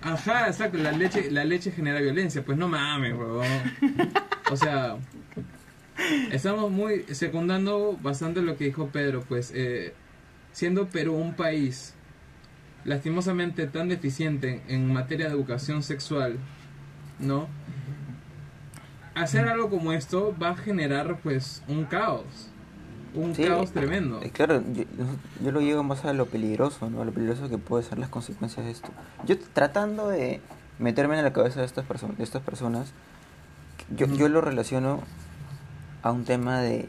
Ajá, 0.00 0.46
exacto, 0.46 0.78
la 0.78 0.92
leche, 0.92 1.28
la 1.28 1.44
leche 1.44 1.72
genera 1.72 2.00
violencia, 2.00 2.44
pues 2.44 2.56
no 2.56 2.68
mames, 2.68 3.14
huevón. 3.14 3.46
O 4.52 4.56
sea, 4.56 4.96
estamos 6.30 6.70
muy 6.70 7.02
secundando 7.10 7.98
bastante 8.00 8.42
lo 8.42 8.56
que 8.56 8.66
dijo 8.66 8.90
Pedro, 8.90 9.24
pues 9.26 9.50
eh, 9.56 9.92
siendo 10.52 10.86
Perú 10.86 11.14
un 11.14 11.34
país 11.34 11.94
lastimosamente 12.84 13.66
tan 13.66 13.88
deficiente 13.88 14.62
en 14.68 14.92
materia 14.92 15.26
de 15.26 15.32
educación 15.32 15.82
sexual, 15.82 16.36
¿no? 17.18 17.48
Hacer 19.14 19.48
algo 19.48 19.70
como 19.70 19.92
esto 19.92 20.34
va 20.42 20.50
a 20.50 20.56
generar 20.56 21.18
pues 21.22 21.62
un 21.68 21.84
caos, 21.84 22.24
un 23.14 23.34
Sí, 23.34 23.44
caos 23.44 23.70
tremendo. 23.72 24.20
eh, 24.22 24.30
Claro, 24.30 24.62
yo, 24.72 24.82
yo 25.42 25.52
lo 25.52 25.60
llevo 25.60 25.82
más 25.84 26.04
a 26.04 26.12
lo 26.12 26.26
peligroso, 26.26 26.90
¿no? 26.90 27.00
A 27.02 27.04
lo 27.04 27.12
peligroso 27.12 27.48
que 27.48 27.58
puede 27.58 27.84
ser 27.84 27.98
las 27.98 28.08
consecuencias 28.08 28.66
de 28.66 28.72
esto. 28.72 28.88
Yo 29.26 29.36
tratando 29.52 30.08
de 30.08 30.40
meterme 30.80 31.16
en 31.16 31.22
la 31.24 31.32
cabeza 31.32 31.60
de 31.60 31.66
estas, 31.66 31.84
personas 31.84 32.18
de 32.18 32.24
estas 32.24 32.42
personas, 32.42 32.92
yo, 33.96 34.06
yo 34.06 34.28
lo 34.28 34.40
relaciono 34.40 35.00
a 36.02 36.10
un 36.10 36.24
tema 36.24 36.60
de... 36.60 36.88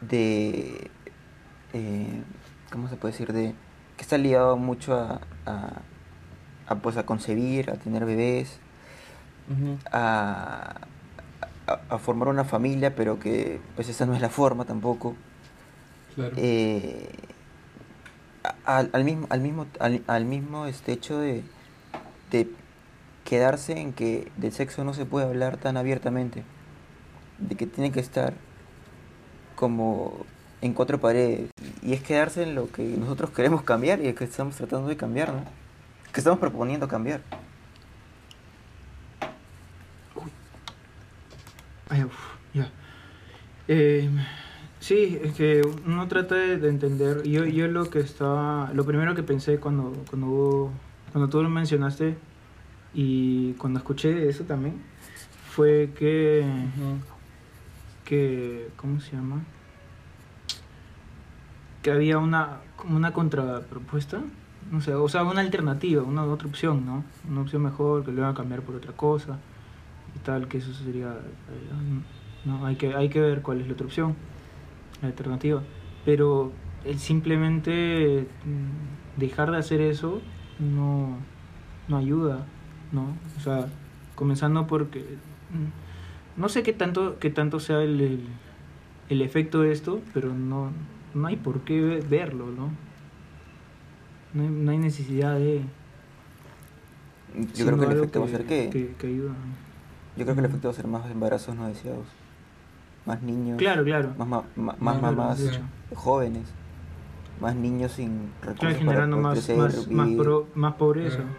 de... 0.00 0.90
eh, 1.72 2.22
¿Cómo 2.72 2.88
se 2.88 2.96
puede 2.96 3.12
decir? 3.12 3.32
De 3.32 3.54
que 3.96 4.02
está 4.02 4.18
ligado 4.18 4.56
mucho 4.56 4.94
a, 4.94 5.20
a, 5.46 5.80
a, 6.66 6.74
pues, 6.76 6.96
a 6.96 7.06
concebir, 7.06 7.70
a 7.70 7.74
tener 7.76 8.04
bebés, 8.04 8.58
A, 9.92 10.74
a, 11.66 11.80
a 11.88 11.98
formar 11.98 12.28
una 12.28 12.44
familia, 12.44 12.94
pero 12.94 13.18
que 13.18 13.60
pues 13.76 13.88
esa 13.88 14.06
no 14.06 14.14
es 14.14 14.20
la 14.20 14.28
forma 14.28 14.64
tampoco. 14.64 15.14
Claro. 16.14 16.34
Eh, 16.36 17.10
al, 18.64 18.90
al 18.92 19.04
mismo, 19.04 19.26
al 19.30 19.40
mismo, 19.40 19.66
al, 19.78 20.02
al 20.06 20.24
mismo 20.24 20.66
este 20.66 20.92
hecho 20.92 21.18
de, 21.18 21.44
de 22.30 22.48
quedarse 23.24 23.78
en 23.78 23.92
que 23.92 24.30
del 24.36 24.52
sexo 24.52 24.84
no 24.84 24.94
se 24.94 25.04
puede 25.04 25.26
hablar 25.26 25.56
tan 25.56 25.76
abiertamente, 25.76 26.44
de 27.38 27.54
que 27.54 27.66
tiene 27.66 27.92
que 27.92 28.00
estar 28.00 28.34
como 29.56 30.24
en 30.62 30.72
cuatro 30.72 30.98
paredes, 31.00 31.50
y 31.82 31.92
es 31.92 32.02
quedarse 32.02 32.42
en 32.42 32.54
lo 32.54 32.70
que 32.70 32.82
nosotros 32.82 33.30
queremos 33.30 33.62
cambiar 33.62 34.00
y 34.00 34.08
es 34.08 34.14
que 34.14 34.24
estamos 34.24 34.56
tratando 34.56 34.88
de 34.88 34.96
cambiar, 34.96 35.32
¿no? 35.32 35.44
Que 36.12 36.20
estamos 36.20 36.38
proponiendo 36.38 36.88
cambiar. 36.88 37.20
Ay, 41.88 42.04
uf, 42.04 42.14
ya. 42.54 42.68
Eh, 43.68 44.08
sí, 44.80 45.18
es 45.22 45.34
que 45.34 45.62
uno 45.86 46.08
trata 46.08 46.34
de, 46.34 46.58
de 46.58 46.68
entender. 46.68 47.22
Yo, 47.24 47.44
yo 47.44 47.68
lo 47.68 47.88
que 47.90 48.00
estaba. 48.00 48.70
Lo 48.74 48.84
primero 48.84 49.14
que 49.14 49.22
pensé 49.22 49.58
cuando, 49.58 49.92
cuando, 50.08 50.26
hubo- 50.28 50.70
cuando 51.12 51.28
tú 51.28 51.42
lo 51.42 51.48
mencionaste 51.48 52.16
y 52.94 53.52
cuando 53.54 53.78
escuché 53.78 54.28
eso 54.28 54.44
también 54.44 54.82
fue 55.50 55.90
que. 55.98 56.44
Que 58.04 58.68
¿Cómo 58.76 59.00
se 59.00 59.12
llama? 59.16 59.42
Que 61.82 61.90
había 61.92 62.18
una, 62.18 62.58
una 62.88 63.12
contrapropuesta. 63.12 64.20
No 64.70 64.80
sé, 64.80 64.94
o 64.94 65.08
sea, 65.08 65.22
una 65.22 65.40
alternativa, 65.40 66.02
una 66.02 66.24
otra 66.24 66.48
opción, 66.48 66.84
¿no? 66.84 67.04
Una 67.30 67.42
opción 67.42 67.62
mejor, 67.62 68.04
que 68.04 68.10
lo 68.10 68.18
iban 68.18 68.30
a 68.32 68.34
cambiar 68.34 68.62
por 68.62 68.74
otra 68.74 68.92
cosa 68.92 69.38
y 70.16 70.24
tal, 70.24 70.48
que 70.48 70.58
eso 70.58 70.72
sería... 70.72 71.08
eh, 71.10 72.00
No, 72.44 72.64
hay 72.66 72.76
que, 72.76 72.94
hay 72.94 73.08
que 73.08 73.20
ver 73.20 73.42
cuál 73.42 73.60
es 73.60 73.66
la 73.66 73.74
otra 73.74 73.86
opción, 73.86 74.14
la 75.02 75.08
alternativa. 75.08 75.62
Pero 76.04 76.52
el 76.84 76.98
simplemente 76.98 78.26
mm, 78.44 79.20
dejar 79.20 79.50
de 79.50 79.58
hacer 79.58 79.80
eso 79.80 80.20
no, 80.58 81.16
no 81.88 81.96
ayuda, 81.98 82.44
¿no? 82.92 83.08
O 83.36 83.40
sea, 83.40 83.66
comenzando 84.14 84.66
porque... 84.66 85.00
mm, 85.00 86.40
No 86.40 86.48
sé 86.48 86.62
qué 86.62 86.72
tanto, 86.72 87.18
qué 87.18 87.30
tanto 87.30 87.60
sea 87.60 87.82
el, 87.82 88.00
el, 88.00 88.20
el 89.10 89.22
efecto 89.22 89.62
de 89.62 89.72
esto, 89.72 90.00
pero 90.14 90.32
no, 90.32 90.70
no 91.14 91.26
hay 91.26 91.36
por 91.36 91.60
qué 91.60 91.80
ve- 91.80 92.04
verlo, 92.08 92.46
¿no? 92.46 92.70
No 94.34 94.42
hay, 94.42 94.48
no 94.48 94.70
hay 94.70 94.78
necesidad 94.78 95.34
de... 95.38 95.62
Yo 97.54 97.64
creo 97.66 97.78
que 97.78 97.84
el 97.84 97.90
efecto 97.98 98.20
va 98.20 98.26
a 98.26 98.28
ser 98.30 98.44
que, 98.46 98.70
que, 98.70 98.94
que 98.98 99.06
ayuda. 99.08 99.34
Yo 100.16 100.24
creo 100.24 100.34
que 100.34 100.40
el 100.40 100.46
efecto 100.46 100.68
va 100.68 100.72
a 100.72 100.76
ser 100.76 100.86
más 100.86 101.10
embarazos 101.10 101.54
no 101.56 101.66
deseados, 101.68 102.06
más 103.04 103.22
niños, 103.22 103.58
Claro, 103.58 103.84
claro. 103.84 104.12
más, 104.18 104.28
ma- 104.28 104.44
ma- 104.56 104.76
Más 104.78 104.78
más 104.80 105.02
mamás 105.02 105.40
hecho. 105.40 105.60
jóvenes, 105.94 106.44
más 107.40 107.54
niños 107.54 107.92
sin 107.92 108.30
recursos 108.42 108.58
Claro, 108.60 108.74
para 108.74 108.78
generando 108.78 109.16
poder 109.22 109.36
más, 109.36 109.48
más, 109.88 109.88
más, 109.90 110.08
pro- 110.16 110.46
más 110.54 110.74
pobreza. 110.74 111.16
Claro. 111.16 111.30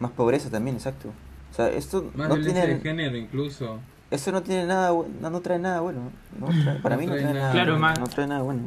Más 0.00 0.10
pobreza 0.12 0.50
también, 0.50 0.76
exacto. 0.76 1.08
O 1.50 1.54
sea, 1.54 1.68
esto 1.70 2.10
Más 2.14 2.28
no 2.28 2.34
violencia 2.34 2.62
de 2.62 2.66
tiene, 2.76 2.80
género 2.82 3.16
incluso. 3.16 3.78
eso 4.10 4.32
no 4.32 4.42
tiene 4.42 4.66
nada, 4.66 4.90
no, 5.20 5.30
no 5.30 5.40
trae 5.40 5.58
nada 5.58 5.80
bueno. 5.80 6.10
No 6.38 6.48
trae- 6.48 6.82
para 6.82 6.96
No 6.96 7.00
mí 7.00 7.06
no 7.06 7.12
trae 7.12 7.24
nada. 7.24 7.34
nada, 7.38 7.52
Claro, 7.52 7.72
bueno, 7.72 7.86
más- 7.86 7.98
no 8.00 8.06
trae 8.08 8.26
nada 8.26 8.42
bueno. 8.42 8.62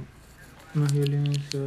Más 0.73 0.93
violencia. 0.93 1.59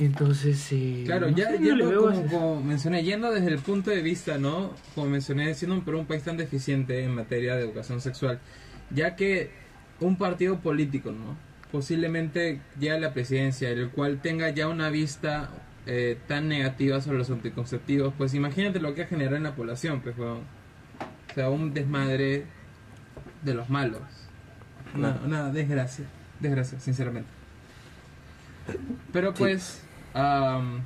Entonces, 0.00 0.66
eh, 0.72 1.02
Claro, 1.04 1.30
no 1.30 1.36
ya 1.36 1.48
sé, 1.50 1.58
no 1.58 1.64
yendo, 1.64 1.76
le 1.76 1.86
veo 1.86 2.10
como, 2.10 2.26
como 2.26 2.62
mencioné, 2.62 3.04
yendo 3.04 3.30
desde 3.30 3.48
el 3.48 3.58
punto 3.58 3.90
de 3.90 4.00
vista, 4.00 4.38
¿no? 4.38 4.74
Como 4.94 5.10
mencioné, 5.10 5.52
siendo 5.54 5.76
un, 5.76 5.84
Perú 5.84 5.98
un 5.98 6.06
país 6.06 6.22
tan 6.22 6.38
deficiente 6.38 7.04
en 7.04 7.14
materia 7.14 7.54
de 7.54 7.62
educación 7.62 8.00
sexual, 8.00 8.40
ya 8.90 9.14
que 9.14 9.50
un 10.00 10.16
partido 10.16 10.60
político, 10.60 11.12
¿no? 11.12 11.36
Posiblemente 11.70 12.60
ya 12.80 12.98
la 12.98 13.12
presidencia, 13.12 13.68
el 13.68 13.90
cual 13.90 14.20
tenga 14.22 14.48
ya 14.50 14.68
una 14.68 14.88
vista 14.88 15.50
eh, 15.86 16.16
tan 16.26 16.48
negativa 16.48 17.00
sobre 17.02 17.18
los 17.18 17.30
anticonceptivos, 17.30 18.14
pues 18.16 18.32
imagínate 18.32 18.80
lo 18.80 18.94
que 18.94 19.02
ha 19.02 19.06
generado 19.06 19.36
en 19.36 19.42
la 19.42 19.54
población, 19.54 20.00
pues, 20.00 20.16
weón. 20.16 20.40
O 21.30 21.34
sea, 21.34 21.50
un 21.50 21.74
desmadre 21.74 22.46
de 23.42 23.54
los 23.54 23.68
malos. 23.68 24.00
Una, 24.94 25.20
una 25.24 25.52
desgracia, 25.52 26.06
desgracia, 26.40 26.80
sinceramente. 26.80 27.28
Pero 29.12 29.34
Sí. 29.36 29.44
Am, 30.14 30.82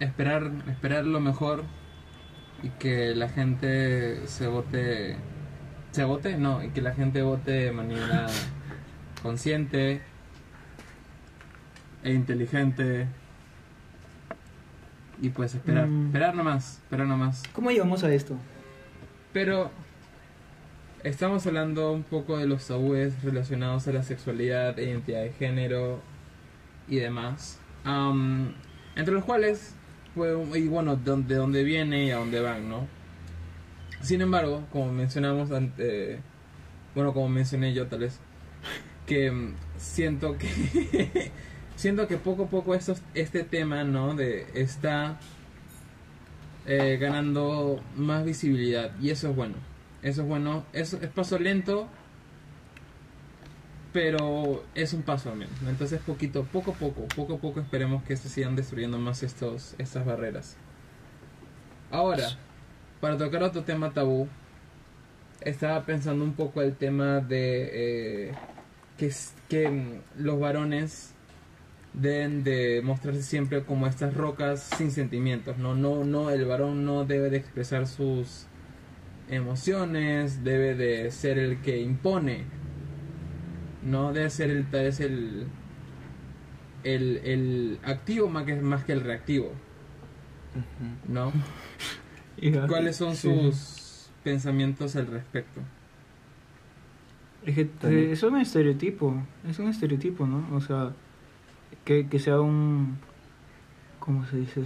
esperar, 0.00 0.50
esperar 0.68 1.04
lo 1.04 1.20
mejor 1.20 1.64
y 2.62 2.68
que 2.70 3.14
la 3.14 3.28
gente 3.28 4.26
se 4.26 4.46
vote, 4.48 5.16
se 5.92 6.04
vote, 6.04 6.36
no, 6.38 6.62
y 6.62 6.68
que 6.70 6.80
la 6.82 6.94
gente 6.94 7.22
vote 7.22 7.50
de 7.50 7.72
manera 7.72 8.26
consciente 9.22 10.00
e 12.02 12.12
inteligente 12.12 13.06
y 15.20 15.30
pues 15.30 15.54
esperar, 15.54 15.86
Mm. 15.86 16.06
esperar 16.06 16.34
nomás, 16.34 16.78
esperar 16.82 17.06
nomás. 17.06 17.42
¿Cómo 17.52 17.70
llegamos 17.70 18.04
a 18.04 18.12
esto? 18.12 18.36
Pero 19.32 19.70
estamos 21.02 21.46
hablando 21.46 21.92
un 21.92 22.02
poco 22.02 22.36
de 22.38 22.46
los 22.46 22.66
tabúes 22.66 23.22
relacionados 23.22 23.88
a 23.88 23.92
la 23.92 24.02
sexualidad, 24.02 24.76
identidad 24.78 25.22
de 25.22 25.32
género 25.32 26.00
y 26.88 26.96
demás. 26.96 27.58
Am, 27.86 28.52
entre 28.96 29.14
los 29.14 29.24
cuales, 29.24 29.74
y 30.54 30.68
bueno, 30.68 30.96
de 30.96 31.04
dónde- 31.04 31.34
de 31.34 31.40
dónde 31.40 31.62
viene 31.64 32.04
y 32.06 32.10
a 32.10 32.16
dónde 32.16 32.40
van, 32.40 32.68
¿no? 32.68 32.86
Sin 34.02 34.20
embargo, 34.20 34.64
como 34.72 34.92
mencionamos 34.92 35.50
ante, 35.52 36.20
bueno, 36.94 37.14
como 37.14 37.28
mencioné 37.28 37.72
yo 37.72 37.86
tal 37.86 38.00
vez, 38.00 38.20
que 39.06 39.30
mm, 39.30 39.54
siento 39.78 40.36
que 40.36 41.30
siento 41.76 42.06
que 42.08 42.16
poco 42.18 42.44
a 42.44 42.48
poco 42.48 42.74
estos, 42.74 43.02
este 43.14 43.44
tema, 43.44 43.84
¿no? 43.84 44.14
De 44.14 44.46
está 44.54 45.18
eh, 46.66 46.98
ganando 47.00 47.80
más 47.96 48.24
visibilidad 48.24 48.90
y 49.00 49.10
eso 49.10 49.30
es 49.30 49.36
bueno. 49.36 49.54
Eso 50.02 50.22
es 50.22 50.28
bueno. 50.28 50.64
Es, 50.72 50.92
es 50.94 51.08
paso 51.08 51.38
lento, 51.38 51.88
pero 53.96 54.62
es 54.74 54.92
un 54.92 55.00
paso 55.00 55.30
al 55.30 55.38
menos. 55.38 55.62
¿no? 55.62 55.70
Entonces 55.70 55.98
poquito, 56.04 56.44
poco 56.44 56.72
a 56.72 56.74
poco, 56.74 57.08
poco 57.16 57.36
a 57.36 57.38
poco 57.38 57.60
esperemos 57.60 58.02
que 58.02 58.14
se 58.18 58.28
sigan 58.28 58.54
destruyendo 58.54 58.98
más 58.98 59.22
estos, 59.22 59.74
estas 59.78 60.04
barreras. 60.04 60.58
Ahora, 61.90 62.28
para 63.00 63.16
tocar 63.16 63.42
otro 63.42 63.62
tema 63.62 63.94
tabú, 63.94 64.28
estaba 65.40 65.86
pensando 65.86 66.24
un 66.24 66.34
poco 66.34 66.60
el 66.60 66.76
tema 66.76 67.20
de 67.20 68.26
eh, 68.28 68.34
que, 68.98 69.10
que 69.48 69.70
mm, 69.70 70.02
los 70.18 70.38
varones 70.38 71.14
deben 71.94 72.44
de 72.44 72.82
mostrarse 72.84 73.22
siempre 73.22 73.64
como 73.64 73.86
estas 73.86 74.12
rocas 74.12 74.60
sin 74.76 74.90
sentimientos, 74.90 75.56
no, 75.56 75.74
no, 75.74 76.04
no, 76.04 76.28
el 76.28 76.44
varón 76.44 76.84
no 76.84 77.06
debe 77.06 77.30
de 77.30 77.38
expresar 77.38 77.86
sus 77.86 78.44
emociones, 79.30 80.44
debe 80.44 80.74
de 80.74 81.10
ser 81.10 81.38
el 81.38 81.62
que 81.62 81.80
impone, 81.80 82.44
no 83.86 84.12
debe 84.12 84.30
ser 84.30 84.50
el 84.50 84.66
tal 84.70 84.82
vez 84.84 85.00
el 85.00 85.46
el, 86.84 87.16
el 87.24 87.78
activo 87.84 88.28
más 88.28 88.44
que, 88.44 88.54
más 88.56 88.84
que 88.84 88.92
el 88.92 89.00
reactivo. 89.00 89.52
¿no? 91.08 91.32
¿Cuáles 92.68 92.96
son 92.96 93.16
sí. 93.16 93.28
sus 93.28 94.08
pensamientos 94.22 94.94
al 94.96 95.06
respecto? 95.06 95.60
Es 97.44 97.54
que 97.54 97.64
También. 97.66 98.10
es 98.12 98.22
un 98.22 98.36
estereotipo, 98.38 99.14
es 99.48 99.58
un 99.58 99.68
estereotipo, 99.68 100.26
¿no? 100.26 100.44
O 100.54 100.60
sea, 100.60 100.92
que, 101.84 102.08
que 102.08 102.18
sea 102.18 102.40
un... 102.40 102.98
¿Cómo 104.00 104.24
se 104.26 104.36
dice? 104.38 104.62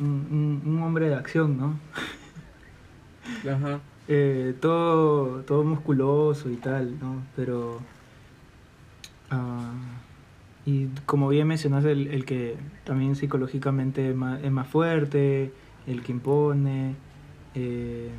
un, 0.00 0.06
un- 0.06 0.62
un 0.74 0.82
hombre 0.82 1.08
de 1.08 1.14
acción, 1.14 1.56
¿no? 1.58 1.78
Ajá. 3.48 3.80
Eh, 4.08 4.56
todo, 4.60 5.42
todo 5.42 5.62
musculoso 5.62 6.50
y 6.50 6.56
tal, 6.56 6.98
¿no? 6.98 7.22
Pero... 7.36 7.80
ah, 9.32 9.72
y 10.64 10.86
como 11.06 11.28
bien 11.28 11.48
mencionas, 11.48 11.84
el, 11.84 12.06
el 12.08 12.24
que 12.24 12.56
también 12.84 13.16
psicológicamente 13.16 14.10
es 14.10 14.14
más, 14.16 14.42
es 14.44 14.50
más 14.52 14.66
fuerte, 14.68 15.52
el 15.86 16.02
que 16.02 16.12
impone, 16.12 16.94
eh, 17.54 18.10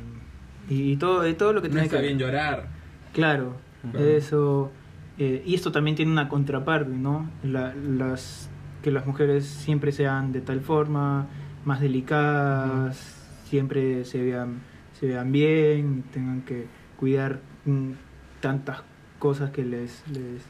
y, 0.68 0.92
y 0.92 0.96
todo, 0.96 1.26
y 1.26 1.34
todo 1.34 1.52
lo 1.52 1.62
que 1.62 1.68
No 1.68 1.72
tiene 1.74 1.86
está 1.86 1.96
que 1.98 2.02
bien 2.06 2.18
llorar. 2.18 2.68
Claro, 3.12 3.56
Claro. 3.92 4.06
eso. 4.06 4.70
eh, 5.18 5.42
y 5.46 5.54
esto 5.54 5.70
también 5.72 5.96
tiene 5.96 6.10
una 6.12 6.28
contraparte, 6.28 6.90
¿no? 6.90 7.30
La- 7.42 7.74
las, 7.74 8.50
que 8.82 8.90
las 8.90 9.06
mujeres 9.06 9.46
siempre 9.46 9.92
sean 9.92 10.32
de 10.32 10.40
tal 10.40 10.60
forma, 10.60 11.26
más 11.64 11.80
delicadas, 11.80 13.16
siempre 13.44 14.04
se 14.04 14.22
vean, 14.22 14.60
se 14.98 15.06
vean 15.06 15.32
bien, 15.32 16.02
tengan 16.12 16.42
que 16.42 16.66
cuidar 16.98 17.40
mm, 17.64 17.92
tantas 18.40 18.82
cosas 19.18 19.50
que 19.50 19.64
les, 19.64 20.02
les 20.10 20.42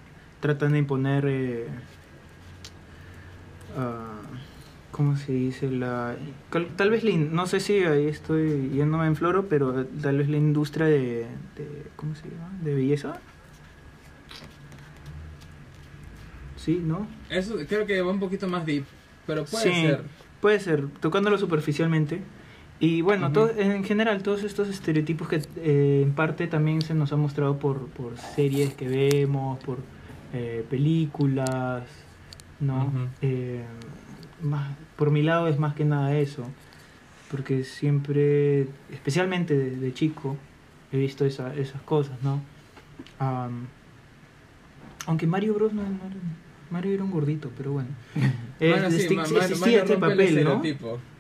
tratan 0.45 0.72
de 0.72 0.78
imponer. 0.78 1.24
eh, 1.26 1.66
ah, 3.78 4.20
¿Cómo 4.90 5.16
se 5.16 5.32
dice? 5.32 5.70
La, 5.70 6.16
tal 6.76 6.90
vez, 6.90 7.03
la 7.03 7.12
no 7.16 7.47
sé 7.47 7.61
si 7.61 7.78
ahí 7.78 8.07
estoy 8.09 8.68
yéndome 8.74 9.07
en 9.07 9.16
floro, 9.16 9.49
pero 9.49 9.86
tal 9.86 10.18
vez 10.18 10.28
la 10.28 10.36
industria 10.36 10.84
de, 10.86 11.26
de 11.57 11.86
¿cómo 11.97 12.14
se 12.14 12.28
llama? 12.28 12.51
¿De 12.62 12.74
belleza? 12.74 13.18
Sí, 16.57 16.80
¿no? 16.84 17.07
Eso 17.30 17.57
creo 17.66 17.86
que 17.86 18.01
va 18.03 18.11
un 18.12 18.20
poquito 18.20 18.47
más 18.49 18.64
deep, 18.66 18.84
pero 19.26 19.45
puede 19.47 19.64
Sí, 19.74 19.80
ser. 19.80 20.03
Puede 20.42 20.61
ser, 20.61 20.88
tocándolo 21.01 21.38
superficialmente. 21.38 22.20
Y 22.80 23.01
bueno, 23.01 23.32
todo- 23.32 23.51
en 23.57 23.82
general, 23.82 24.22
todos 24.22 24.45
estos 24.45 24.68
estereotipos 24.68 25.26
que 25.28 25.40
eh, 25.57 26.03
en 26.05 26.12
parte 26.12 26.47
también 26.49 26.82
se 26.82 26.92
nos 26.95 27.12
han 27.14 27.20
mostrado 27.20 27.59
por, 27.59 27.86
por 27.88 28.18
series 28.18 28.74
que 28.74 28.86
vemos, 28.88 29.59
por 29.64 29.78
eh, 30.35 30.64
películas, 30.68 31.85
¿no? 32.61 32.93
Eh, 33.22 33.62
más, 34.43 34.68
por 34.97 35.11
mi 35.11 35.22
lado 35.22 35.49
es 35.49 35.59
más 35.59 35.74
que 35.74 35.85
nada 35.87 36.14
eso, 36.18 36.45
porque 37.30 37.64
siempre, 37.64 38.62
especialmente 38.93 39.57
de, 39.57 39.76
de 39.76 39.95
chico, 39.95 40.37
he 40.93 40.99
visto 40.99 41.24
esa- 41.24 41.55
esas 41.57 41.80
cosas, 41.82 42.22
¿no? 42.22 42.41
Am, 43.18 43.66
aunque 45.07 45.26
Mario 45.26 45.55
Bros 45.55 45.72
no, 45.72 45.82
no 45.82 45.89
era, 45.89 46.16
Mario 46.70 46.93
era 46.95 47.05
un 47.05 47.11
gordito, 47.11 47.51
pero 47.57 47.72
bueno. 47.72 47.89
Sí, 48.61 48.66
Ma- 48.68 48.87
existía 48.87 49.59
Mario 49.61 49.78
este 49.80 49.97
papel, 49.99 50.45
¿no? 50.45 50.62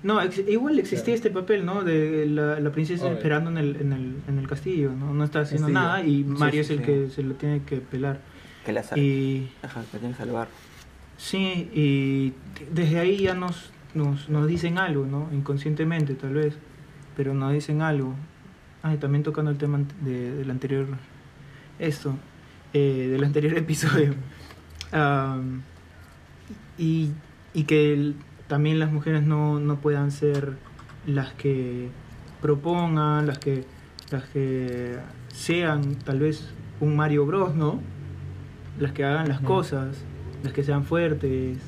No, 0.04 0.22
ex- 0.22 0.48
igual 0.48 0.78
existía 0.78 1.04
Claro. 1.04 1.16
este 1.16 1.30
papel, 1.30 1.66
¿no? 1.66 1.82
De 1.82 2.26
la, 2.26 2.60
la 2.60 2.70
princesa 2.70 3.06
Obvio. 3.06 3.16
esperando 3.16 3.50
en 3.50 3.58
el, 3.58 3.76
en, 3.76 3.92
el, 3.92 4.14
en 4.28 4.38
el 4.38 4.46
castillo, 4.46 4.92
¿no? 4.92 5.12
No 5.12 5.24
está 5.24 5.40
haciendo 5.40 5.66
Castillo. 5.66 5.80
nada 5.84 6.06
y 6.06 6.22
Mario 6.22 6.52
sí, 6.52 6.58
es 6.60 6.70
el 6.70 6.78
sí. 6.78 6.84
que 6.84 7.10
se 7.10 7.22
lo 7.24 7.34
tiene 7.34 7.62
que 7.64 7.78
pelar. 7.78 8.20
Que 8.64 8.72
la 8.72 8.82
sal- 8.82 8.98
Y 8.98 9.50
Ajá, 9.62 9.82
que 9.92 9.98
tiene 9.98 10.14
que 10.14 10.18
salvar. 10.24 10.48
sí, 11.16 11.70
y 11.74 12.32
desde 12.72 12.98
ahí 12.98 13.18
ya 13.18 13.34
nos, 13.34 13.70
nos, 13.94 14.28
nos 14.28 14.46
dicen 14.46 14.78
algo, 14.78 15.06
¿no? 15.06 15.28
Inconscientemente 15.32 16.14
tal 16.14 16.34
vez, 16.34 16.56
pero 17.16 17.34
nos 17.34 17.52
dicen 17.52 17.82
algo. 17.82 18.14
Ah, 18.82 18.92
y 18.94 18.98
también 18.98 19.22
tocando 19.22 19.50
el 19.50 19.56
tema 19.58 19.80
de, 20.02 20.34
del 20.34 20.50
anterior, 20.50 20.86
esto, 21.78 22.14
eh, 22.72 23.08
del 23.10 23.24
anterior 23.24 23.56
episodio. 23.58 24.14
Y, 26.78 27.10
y 27.52 27.64
que 27.64 27.92
el- 27.92 28.16
también 28.48 28.78
las 28.78 28.92
mujeres 28.92 29.22
no, 29.22 29.58
no 29.60 29.76
puedan 29.80 30.10
ser 30.10 30.56
las 31.06 31.32
que 31.34 31.88
propongan, 32.42 33.26
las 33.26 33.38
que, 33.38 33.64
las 34.10 34.24
que 34.24 34.98
sean 35.28 35.94
tal 35.96 36.20
vez 36.20 36.50
un 36.80 36.94
Mario 36.96 37.24
Bros, 37.26 37.54
¿no? 37.54 37.80
Las 38.78 38.92
que 38.92 39.04
hagan 39.04 39.28
las 39.28 39.40
cosas, 39.40 39.96
las 40.42 40.52
que 40.52 40.62
sean 40.62 40.84
fuertes, 40.84 41.58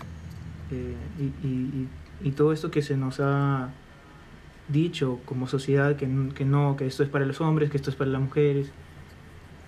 eh, 0.73 0.95
y, 1.21 1.47
y- 1.47 1.89
y- 2.25 2.29
y 2.29 2.31
todo 2.33 2.53
esto 2.53 2.71
que 2.71 2.83
se 2.83 2.97
nos 2.97 3.21
ha 3.21 3.69
dicho 4.69 5.21
como 5.27 5.47
sociedad 5.47 5.97
que, 5.97 6.07
n- 6.07 6.35
que 6.35 6.45
no, 6.45 6.77
que 6.77 6.87
esto 6.87 7.03
es 7.05 7.09
para 7.09 7.25
los 7.25 7.41
hombres, 7.41 7.71
que 7.71 7.77
esto 7.77 7.91
es 7.91 7.97
para 7.97 8.11
las 8.11 8.21
mujeres. 8.21 8.71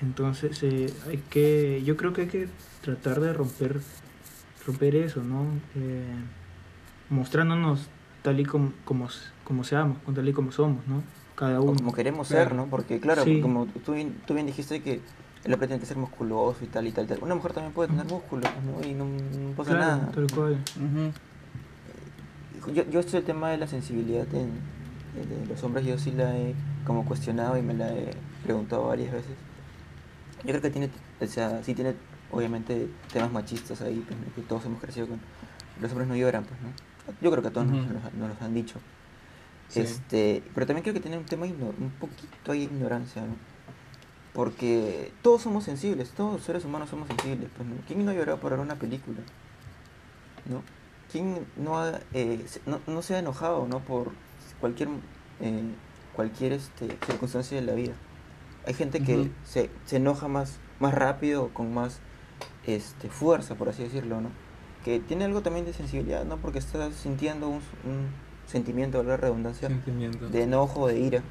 Entonces 0.02 0.62
eh, 0.62 0.92
hay 1.08 1.18
que, 1.30 1.82
yo 1.84 1.96
creo 1.96 2.12
que 2.12 2.22
hay 2.22 2.26
que 2.28 2.48
tratar 2.82 3.20
de 3.20 3.32
romper, 3.32 3.80
romper 4.66 4.96
eso, 4.96 5.22
¿no? 5.22 5.44
Eh, 5.76 6.04
mostrándonos 7.10 7.86
tal 8.22 8.40
y 8.40 8.44
como, 8.44 8.72
como, 8.84 9.08
como 9.44 9.64
seamos, 9.64 9.98
con 10.04 10.14
tal 10.14 10.28
y 10.28 10.32
como 10.32 10.52
somos, 10.52 10.86
¿no? 10.88 11.02
Cada 11.36 11.60
O 11.60 11.64
uno. 11.64 11.76
como 11.76 11.92
queremos 11.92 12.28
ser, 12.28 12.54
¿no? 12.54 12.66
Porque, 12.66 13.00
claro, 13.00 13.22
Sí. 13.24 13.40
como 13.40 13.66
tú 13.66 13.92
bien, 13.92 14.12
tú 14.26 14.34
bien 14.34 14.46
dijiste 14.46 14.82
que 14.82 15.00
el 15.44 15.52
hombre 15.52 15.68
tiene 15.68 15.80
que 15.80 15.86
ser 15.86 15.96
musculoso 15.96 16.64
y 16.64 16.66
tal 16.68 16.86
y 16.86 16.92
tal, 16.92 17.04
y 17.04 17.08
tal. 17.08 17.18
Una 17.22 17.34
mujer 17.34 17.52
también 17.52 17.72
puede 17.72 17.88
tener 17.88 18.06
músculos, 18.06 18.50
¿no? 18.64 18.86
Y 18.86 18.94
no, 18.94 19.04
no 19.04 19.52
pasa 19.56 19.70
Claro, 19.76 19.96
nada. 19.96 20.12
tal 20.12 20.26
cual. 20.34 20.56
Yo, 22.74 22.84
yo 22.90 23.00
esto 23.00 23.16
el 23.16 23.24
tema 23.24 23.50
de 23.50 23.56
la 23.58 23.66
sensibilidad 23.66 24.26
en, 24.34 24.50
de 25.28 25.46
los 25.48 25.62
hombres, 25.62 25.86
yo 25.86 25.98
sí 25.98 26.10
la 26.12 26.36
he 26.36 26.54
como 26.84 27.04
cuestionado 27.04 27.56
y 27.56 27.62
me 27.62 27.72
la 27.74 27.92
he 27.94 28.10
preguntado 28.44 28.88
varias 28.88 29.12
veces. 29.12 29.30
Yo 30.44 30.48
creo 30.50 30.60
que 30.60 30.70
tiene, 30.70 30.90
o 31.20 31.26
sea, 31.26 31.62
sí 31.64 31.74
tiene 31.74 31.94
obviamente 32.30 32.88
temas 33.12 33.32
machistas 33.32 33.80
ahí, 33.80 34.04
pues, 34.06 34.18
que 34.34 34.42
todos 34.42 34.64
hemos 34.66 34.80
crecido 34.80 35.06
con... 35.06 35.18
Los 35.80 35.90
hombres 35.92 36.08
no 36.08 36.16
lloran, 36.16 36.44
pues, 36.44 36.60
¿no? 36.60 36.68
Yo 37.22 37.30
creo 37.30 37.42
que 37.42 37.48
a 37.48 37.52
todos 37.52 37.66
nos, 37.68 37.86
nos- 37.86 38.14
nos 38.14 38.28
los 38.30 38.42
han 38.42 38.52
dicho. 38.52 38.78
Sí. 39.68 39.80
Este, 39.80 40.42
pero 40.54 40.66
también 40.66 40.82
creo 40.82 40.94
que 40.94 41.00
tiene 41.00 41.16
un 41.16 41.24
tema 41.24 41.46
un 41.46 41.92
poquito 41.98 42.52
ahí 42.52 42.66
de 42.66 42.74
ignorancia, 42.74 43.22
¿no? 43.22 43.34
Porque 44.38 45.10
todos 45.20 45.42
somos 45.42 45.64
sensibles, 45.64 46.10
todos 46.10 46.34
los 46.34 46.42
seres 46.44 46.64
humanos 46.64 46.88
somos 46.90 47.08
sensibles, 47.08 47.48
pues, 47.56 47.68
¿no? 47.68 47.74
¿Quién 47.88 48.04
no 48.04 48.12
lloró 48.12 48.36
por 48.38 48.52
ver 48.52 48.60
una 48.60 48.76
película? 48.76 49.18
¿No? 50.48 50.62
¿Quién 51.10 51.44
no, 51.56 51.76
ha, 51.80 51.98
eh, 52.12 52.44
se- 52.46 52.60
no, 52.64 52.78
no 52.86 53.02
se 53.02 53.16
ha 53.16 53.18
enojado, 53.18 53.66
¿no? 53.66 53.80
Por 53.80 54.12
cualquier, 54.60 54.90
eh, 55.40 55.64
cualquier 56.14 56.52
este, 56.52 56.86
circunstancia 57.04 57.58
de 57.60 57.66
la 57.66 57.72
vida. 57.72 57.94
Hay 58.64 58.74
gente 58.74 59.02
que 59.02 59.28
se, 59.44 59.70
se 59.86 59.96
enoja 59.96 60.28
más, 60.28 60.58
más 60.78 60.94
rápido, 60.94 61.48
con 61.52 61.74
más 61.74 61.98
este, 62.64 63.08
fuerza, 63.08 63.56
por 63.56 63.68
así 63.70 63.82
decirlo, 63.82 64.20
¿no? 64.20 64.28
Que 64.84 65.00
tiene 65.00 65.24
algo 65.24 65.40
también 65.42 65.66
de 65.66 65.72
sensibilidad, 65.72 66.24
¿no? 66.24 66.36
Porque 66.36 66.60
está 66.60 66.92
sintiendo 66.92 67.48
un, 67.48 67.56
un 67.56 68.06
sentimiento, 68.46 68.98
valga 68.98 69.14
la 69.14 69.16
redundancia, 69.16 69.66
Sentimiento. 69.66 70.28
de 70.28 70.42
enojo, 70.44 70.86
de 70.86 71.00
ira, 71.00 71.22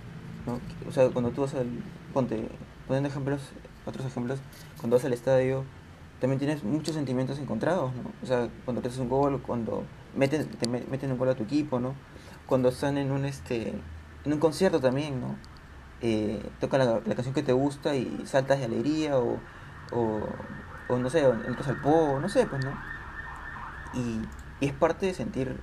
¿no? 0.46 0.60
O 0.90 0.92
sea, 0.92 1.08
cuando 1.12 1.32
tú 1.32 1.44
vas 1.44 1.54
al, 1.54 1.68
ponte, 2.14 2.50
poniendo 2.88 3.10
ejemplos, 3.10 3.42
otros 3.86 4.06
ejemplos, 4.06 4.40
cuando 4.80 4.96
vas 4.98 5.06
al 5.06 5.14
estadio, 5.14 5.64
también 6.20 6.40
tienes 6.40 6.64
muchos 6.64 6.96
sentimientos 6.96 7.40
encontrados, 7.40 7.92
¿no? 7.96 8.12
O 8.24 8.26
sea, 8.26 8.50
cuando 8.66 8.82
te 8.82 8.88
haces 8.88 9.00
un 9.00 9.10
gol, 9.10 9.42
cuando 9.42 9.84
meten, 10.16 10.48
te 10.48 10.68
me- 10.68 10.84
meten 10.90 11.12
un 11.12 11.18
gol 11.18 11.30
a 11.30 11.36
tu 11.36 11.44
equipo, 11.44 11.80
¿no? 11.80 11.94
Cuando 12.48 12.70
están 12.70 12.98
en 12.98 13.12
un, 13.12 13.26
este, 13.26 13.70
en 14.26 14.34
un 14.34 14.40
concierto 14.40 14.80
también, 14.80 15.22
¿no? 15.22 15.36
Eh, 16.02 16.42
toca 16.60 16.78
la, 16.78 16.86
la 17.06 17.16
canción 17.16 17.34
que 17.34 17.44
te 17.44 17.54
gusta 17.54 17.96
y 17.96 18.24
saltas 18.26 18.60
de 18.60 18.66
alegría 18.66 19.18
o, 19.20 19.40
o, 19.92 20.98
no 20.98 21.10
sé, 21.10 21.22
entras 21.48 21.68
al 21.68 21.78
pogo, 21.82 22.20
no 22.20 22.30
sé, 22.30 22.46
pues, 22.48 22.62
¿no? 22.62 22.72
Y, 23.94 24.22
y 24.60 24.68
es 24.68 24.74
parte 24.74 25.06
de 25.06 25.14
sentir, 25.14 25.58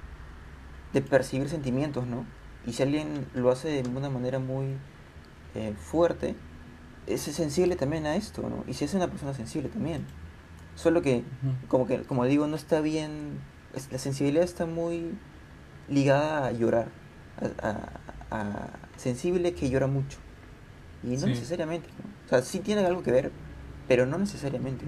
de 0.93 1.03
percibir 1.03 1.49
sentimientos, 1.49 2.07
¿no? 2.07 2.25
Y 2.67 2.73
si 2.73 2.83
alguien 2.83 3.27
lo 3.35 3.51
hace 3.51 3.83
de 3.83 3.89
una 3.89 4.11
manera 4.11 4.39
muy 4.39 4.77
eh, 5.55 5.75
fuerte, 5.79 6.37
es 7.07 7.21
sensible 7.23 7.77
también 7.77 8.07
a 8.07 8.17
esto, 8.17 8.43
¿no? 8.43 8.65
Y 8.67 8.75
si 8.75 8.85
es 8.85 8.95
una 8.95 9.09
persona 9.09 9.35
sensible 9.35 9.69
también. 9.69 10.05
Solo 10.77 11.03
que, 11.03 11.19
Ujú. 11.19 11.69
como 11.69 11.87
que, 11.87 12.03
como 12.03 12.25
digo, 12.25 12.47
no 12.47 12.57
está 12.57 12.81
bien, 12.81 13.39
es- 13.75 13.91
la 13.93 13.99
sensibilidad 13.99 14.45
está 14.45 14.67
muy 14.67 15.11
ligada 15.89 16.47
a 16.47 16.53
llorar, 16.53 16.89
a, 17.63 17.69
a- 17.69 17.91
a 18.31 18.69
sensible 18.97 19.55
que 19.55 19.71
llora 19.71 19.87
mucho. 19.87 20.19
Y 21.03 21.09
no 21.09 21.19
Sí. 21.19 21.27
necesariamente, 21.27 21.89
¿no? 22.03 22.11
O 22.27 22.29
sea, 22.29 22.43
sí 22.43 22.61
tiene 22.61 22.85
algo 22.85 23.03
que 23.03 23.13
ver, 23.13 23.31
pero 23.87 24.07
no 24.07 24.19
necesariamente. 24.19 24.85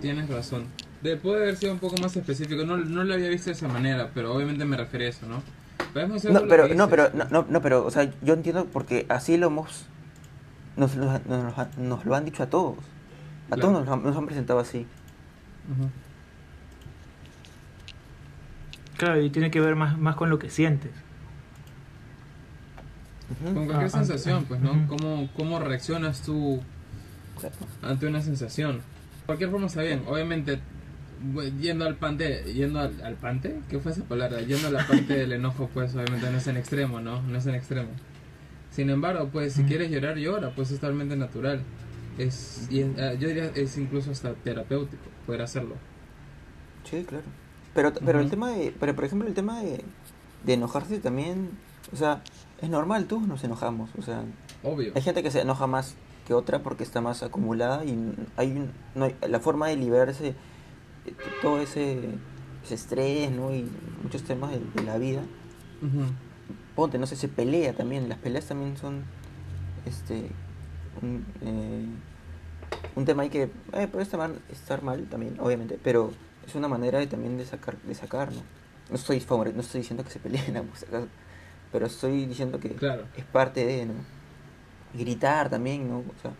Tienes 0.00 0.28
razón. 0.28 0.64
De, 1.02 1.16
puede 1.16 1.42
haber 1.42 1.56
sido 1.56 1.72
un 1.72 1.78
poco 1.78 1.96
más 1.98 2.14
específico. 2.16 2.64
No, 2.64 2.76
no 2.76 3.04
lo 3.04 3.14
había 3.14 3.28
visto 3.28 3.46
de 3.50 3.52
esa 3.56 3.68
manera, 3.68 4.10
pero 4.14 4.34
obviamente 4.34 4.64
me 4.64 4.76
refería 4.76 5.06
a 5.06 5.10
eso, 5.10 5.26
¿no? 5.26 5.42
No, 6.30 6.46
pero, 6.46 6.68
no, 6.68 6.88
pero, 6.88 7.10
no, 7.14 7.24
no, 7.30 7.46
no, 7.48 7.62
pero, 7.62 7.84
o 7.86 7.90
sea, 7.90 8.12
yo 8.22 8.34
entiendo 8.34 8.66
porque 8.66 9.06
así 9.08 9.36
lo 9.36 9.48
hemos, 9.48 9.86
nos, 10.80 10.96
nos, 10.96 11.26
nos- 11.26 11.76
nos 11.78 12.04
lo 12.04 12.14
han 12.14 12.24
dicho 12.24 12.42
a 12.42 12.46
todos. 12.50 12.78
A 12.78 13.54
Claro. 13.54 13.62
todos 13.62 13.84
nos, 13.86 13.88
han- 13.92 14.02
nos 14.02 14.16
han 14.16 14.26
presentado 14.26 14.58
así. 14.60 14.86
Claro, 18.96 19.20
y 19.22 19.30
tiene 19.30 19.50
que 19.50 19.60
ver 19.60 19.76
más, 19.76 19.98
más 19.98 20.16
con 20.16 20.28
lo 20.30 20.38
que 20.38 20.50
sientes. 20.50 20.90
Con 23.44 23.54
cualquier 23.54 23.78
Ah, 23.78 23.84
ah, 23.86 23.88
sensación, 23.88 24.42
ah, 24.42 24.44
pues, 24.48 24.60
¿no? 24.60 24.72
ujú. 24.72 24.86
¿Cómo, 24.96 25.28
¿Cómo 25.36 25.58
reaccionas 25.60 26.22
tú 26.22 26.60
ante 27.82 28.06
una 28.06 28.20
sensación? 28.20 28.78
De 28.78 28.82
cualquier 29.26 29.50
forma 29.50 29.66
está 29.66 29.82
bien. 29.82 30.02
Obviamente, 30.06 30.60
yendo 31.60 31.86
al 31.86 31.94
pante, 31.96 32.42
yendo 32.52 32.80
al, 32.80 33.00
al 33.02 33.14
pante, 33.14 33.60
¿qué 33.70 33.78
fue 33.78 33.92
esa 33.92 34.02
palabra? 34.04 34.40
Yendo 34.42 34.68
a 34.68 34.70
la 34.72 34.86
parte 34.86 35.14
del 35.16 35.32
enojo, 35.32 35.70
pues 35.72 35.94
obviamente 35.94 36.30
no 36.30 36.38
es 36.38 36.46
en 36.48 36.56
extremo, 36.56 37.00
¿no? 37.00 37.22
No 37.22 37.38
es 37.38 37.46
en 37.46 37.54
extremo. 37.54 37.88
Sin 38.70 38.88
embargo, 38.90 39.28
pues 39.32 39.54
si 39.54 39.62
Mm. 39.62 39.66
quieres 39.66 39.90
llorar, 39.90 40.16
llora, 40.16 40.54
pues 40.54 40.70
es 40.70 40.78
totalmente 40.80 41.16
natural. 41.16 41.62
Es, 42.18 42.66
y 42.70 42.80
es- 42.80 42.98
ah, 42.98 43.14
yo 43.14 43.28
diría 43.28 43.46
es 43.54 43.76
incluso 43.78 44.10
hasta 44.10 44.34
terapéutico 44.34 45.02
poder 45.26 45.42
hacerlo. 45.42 45.74
Sí, 46.84 47.04
claro. 47.06 47.24
Pero, 47.74 47.92
pero 48.04 48.20
el 48.20 48.30
tema 48.30 48.50
de, 48.50 48.74
pero 48.78 48.94
por 48.94 49.04
ejemplo 49.04 49.28
el 49.28 49.34
tema 49.34 49.60
de, 49.62 49.84
de 50.44 50.52
enojarse 50.54 50.98
también, 50.98 51.50
o 51.92 51.96
sea, 51.96 52.22
es 52.60 52.68
normal, 52.68 53.06
todos 53.06 53.26
nos 53.26 53.42
enojamos, 53.44 53.90
o 53.98 54.02
sea, 54.02 54.22
Obvio. 54.62 54.92
hay 54.94 55.02
gente 55.02 55.22
que 55.22 55.30
se 55.30 55.40
enoja 55.40 55.66
más 55.66 55.94
que 56.26 56.34
otra 56.34 56.62
porque 56.62 56.82
está 56.84 57.00
más 57.00 57.22
acumulada 57.22 57.84
y 57.84 57.90
n- 57.90 58.14
hay, 58.36 58.52
un- 58.52 58.70
no 58.94 59.04
hay 59.06 59.16
la 59.28 59.38
forma 59.40 59.68
de 59.68 59.76
liberarse 59.76 60.34
t- 61.04 61.14
todo 61.42 61.60
ese, 61.60 61.98
ese 62.64 62.74
estrés, 62.74 63.30
¿no? 63.30 63.54
Y 63.54 63.68
muchos 64.02 64.22
temas 64.24 64.50
de, 64.50 64.60
de 64.74 64.82
la 64.82 64.98
vida. 64.98 65.22
Ujú. 65.80 66.04
Ponte, 66.80 66.96
no 66.96 67.06
sé, 67.06 67.14
se 67.14 67.28
pelea 67.28 67.74
también, 67.74 68.08
las 68.08 68.16
peleas 68.16 68.46
también 68.46 68.74
son, 68.78 69.04
este, 69.84 70.30
un, 71.02 71.26
eh, 71.42 71.84
un 72.96 73.04
tema 73.04 73.22
ahí 73.22 73.28
que 73.28 73.50
eh, 73.74 73.86
puede 73.86 74.02
estar 74.04 74.18
mal, 74.18 74.40
estar 74.50 74.82
mal 74.82 75.04
también, 75.10 75.36
obviamente, 75.40 75.78
pero 75.84 76.10
es 76.46 76.54
una 76.54 76.68
manera 76.68 76.98
de, 76.98 77.06
también 77.06 77.36
de 77.36 77.44
sacar, 77.44 77.76
de 77.82 77.94
sacar, 77.94 78.32
¿no? 78.32 78.40
No 78.88 78.94
estoy, 78.96 79.22
no 79.28 79.60
estoy 79.60 79.82
diciendo 79.82 80.04
que 80.04 80.10
se 80.10 80.20
peleen, 80.20 80.56
ambos, 80.56 80.86
pero 81.70 81.84
estoy 81.84 82.24
diciendo 82.24 82.58
que 82.60 82.70
Claro. 82.70 83.04
es 83.14 83.26
parte 83.26 83.62
de, 83.66 83.84
¿no? 83.84 83.92
Gritar 84.94 85.50
también, 85.50 85.86
¿no? 85.86 85.98
O 85.98 86.14
sea, 86.22 86.30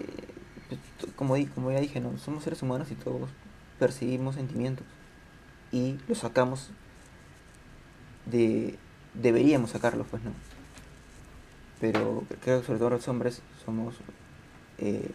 eh, 0.00 0.76
como, 1.14 1.36
di- 1.36 1.46
como 1.46 1.70
ya 1.70 1.78
dije, 1.78 2.00
¿no? 2.00 2.18
Somos 2.18 2.42
seres 2.42 2.60
humanos 2.62 2.90
y 2.90 2.96
todos 2.96 3.30
percibimos 3.78 4.34
sentimientos 4.34 4.84
y 5.70 5.98
los 6.08 6.18
sacamos 6.18 6.70
de... 8.26 8.76
Deberíamos 9.14 9.70
sacarlos, 9.70 10.06
pues, 10.10 10.22
¿no? 10.22 10.32
Pero 11.80 12.24
creo 12.42 12.60
que 12.60 12.66
sobre 12.66 12.78
todo 12.78 12.90
los 12.90 13.08
hombres 13.08 13.42
somos 13.64 13.94
eh, 14.78 15.10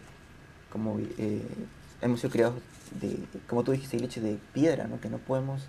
como 0.70 0.98
eh, 1.18 1.42
hemos 2.02 2.20
sido 2.20 2.30
criados 2.30 2.54
de, 3.00 3.18
como 3.46 3.64
tú 3.64 3.72
dijiste, 3.72 3.98
leche 3.98 4.20
de 4.20 4.38
piedra, 4.52 4.86
¿no? 4.86 5.00
Que 5.00 5.08
no 5.08 5.18
podemos 5.18 5.62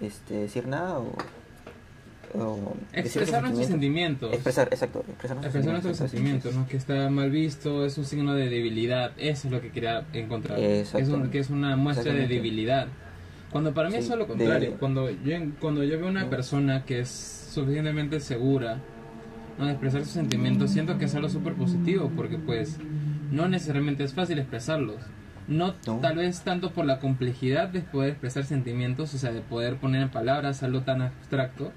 este, 0.00 0.34
decir 0.34 0.66
nada 0.66 0.98
o, 0.98 1.12
Expresar 2.92 3.42
nuestros 3.42 3.66
sentimientos. 3.68 4.32
Expresar, 4.34 4.68
exacto, 4.70 5.02
expresar 5.08 5.36
nuestros 5.36 5.54
Expresar 5.54 5.72
nuestros 5.72 5.92
expresar 5.92 6.10
sentimientos, 6.10 6.54
¿no? 6.54 6.68
Que 6.68 6.76
está 6.76 7.08
mal 7.08 7.30
visto, 7.30 7.86
es 7.86 7.96
un 7.96 8.04
signo 8.04 8.34
de 8.34 8.50
debilidad. 8.50 9.12
Eso 9.16 9.48
es 9.48 9.52
lo 9.52 9.62
que 9.62 9.70
quería 9.70 10.06
encontrar. 10.12 10.58
Es, 10.58 10.92
un- 10.94 11.30
que 11.30 11.38
es 11.38 11.48
una 11.48 11.76
muestra 11.76 12.12
de 12.12 12.26
debilidad. 12.28 12.88
Cuando 13.50 13.72
para 13.72 13.88
mí 13.88 13.94
Sí, 13.94 14.00
es 14.00 14.08
lo 14.10 14.16
de- 14.18 14.26
contrario. 14.26 14.76
Cuando 14.78 15.10
yo 15.10 15.36
cuando 15.60 15.82
yo 15.84 15.98
veo 15.98 16.08
una 16.08 16.28
persona 16.28 16.84
que 16.84 17.00
es 17.00 17.08
suficientemente 17.08 18.20
segura 18.20 18.78
¿no? 19.58 19.64
de 19.66 19.72
expresar 19.72 20.02
sus 20.04 20.12
sentimientos, 20.12 20.70
siento 20.70 20.98
que 20.98 21.06
es 21.06 21.14
algo 21.14 21.28
súper 21.28 21.54
positivo 21.54 22.10
porque 22.14 22.36
pues 22.38 22.78
no 23.32 23.48
necesariamente 23.48 24.04
es 24.04 24.12
fácil 24.14 24.38
expresarlos. 24.38 24.96
No, 25.48 25.74
No. 25.86 25.96
tal 26.00 26.16
vez 26.16 26.42
tanto 26.42 26.72
por 26.72 26.84
la 26.84 26.98
complejidad 27.00 27.68
de 27.70 27.80
poder 27.80 28.10
expresar 28.10 28.44
sentimientos, 28.44 29.14
o 29.14 29.18
sea, 29.18 29.32
de 29.32 29.40
poder 29.40 29.76
poner 29.76 30.02
en 30.02 30.10
palabras 30.10 30.62
algo 30.62 30.82
tan 30.82 31.00
abstracto, 31.00 31.72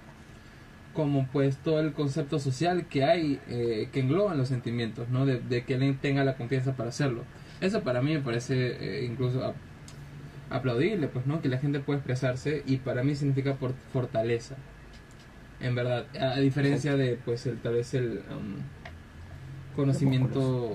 como 0.93 1.25
pues 1.31 1.55
todo 1.57 1.79
el 1.79 1.93
concepto 1.93 2.37
social 2.37 2.85
que 2.87 3.05
hay 3.05 3.39
eh, 3.47 3.87
que 3.93 4.01
engloban 4.01 4.37
los 4.37 4.49
sentimientos, 4.49 5.07
¿no? 5.07 5.25
De, 5.25 5.39
de 5.39 5.63
que 5.63 5.75
él 5.75 5.97
tenga 6.01 6.25
la 6.25 6.35
confianza 6.35 6.73
para 6.75 6.89
hacerlo. 6.89 7.23
Eso 7.61 7.81
para 7.81 8.01
mí 8.01 8.13
me 8.13 8.19
parece 8.19 8.55
eh, 9.03 9.05
incluso 9.09 9.53
aplaudible, 10.51 11.07
pues, 11.07 11.25
¿no? 11.25 11.41
Que 11.41 11.49
la 11.49 11.57
gente 11.57 11.79
pueda 11.79 11.97
expresarse 11.99 12.63
y 12.65 12.77
para 12.77 13.03
mí 13.03 13.15
significa 13.15 13.55
por- 13.55 13.73
fortaleza. 13.93 14.55
En 15.59 15.75
verdad, 15.75 16.05
a, 16.19 16.39
diferencia 16.39 16.95
de 16.97 17.17
pues 17.23 17.45
el 17.45 17.57
tal 17.59 17.73
vez 17.75 17.93
el 17.93 18.21
um, 18.31 18.55
conocimiento 19.75 20.71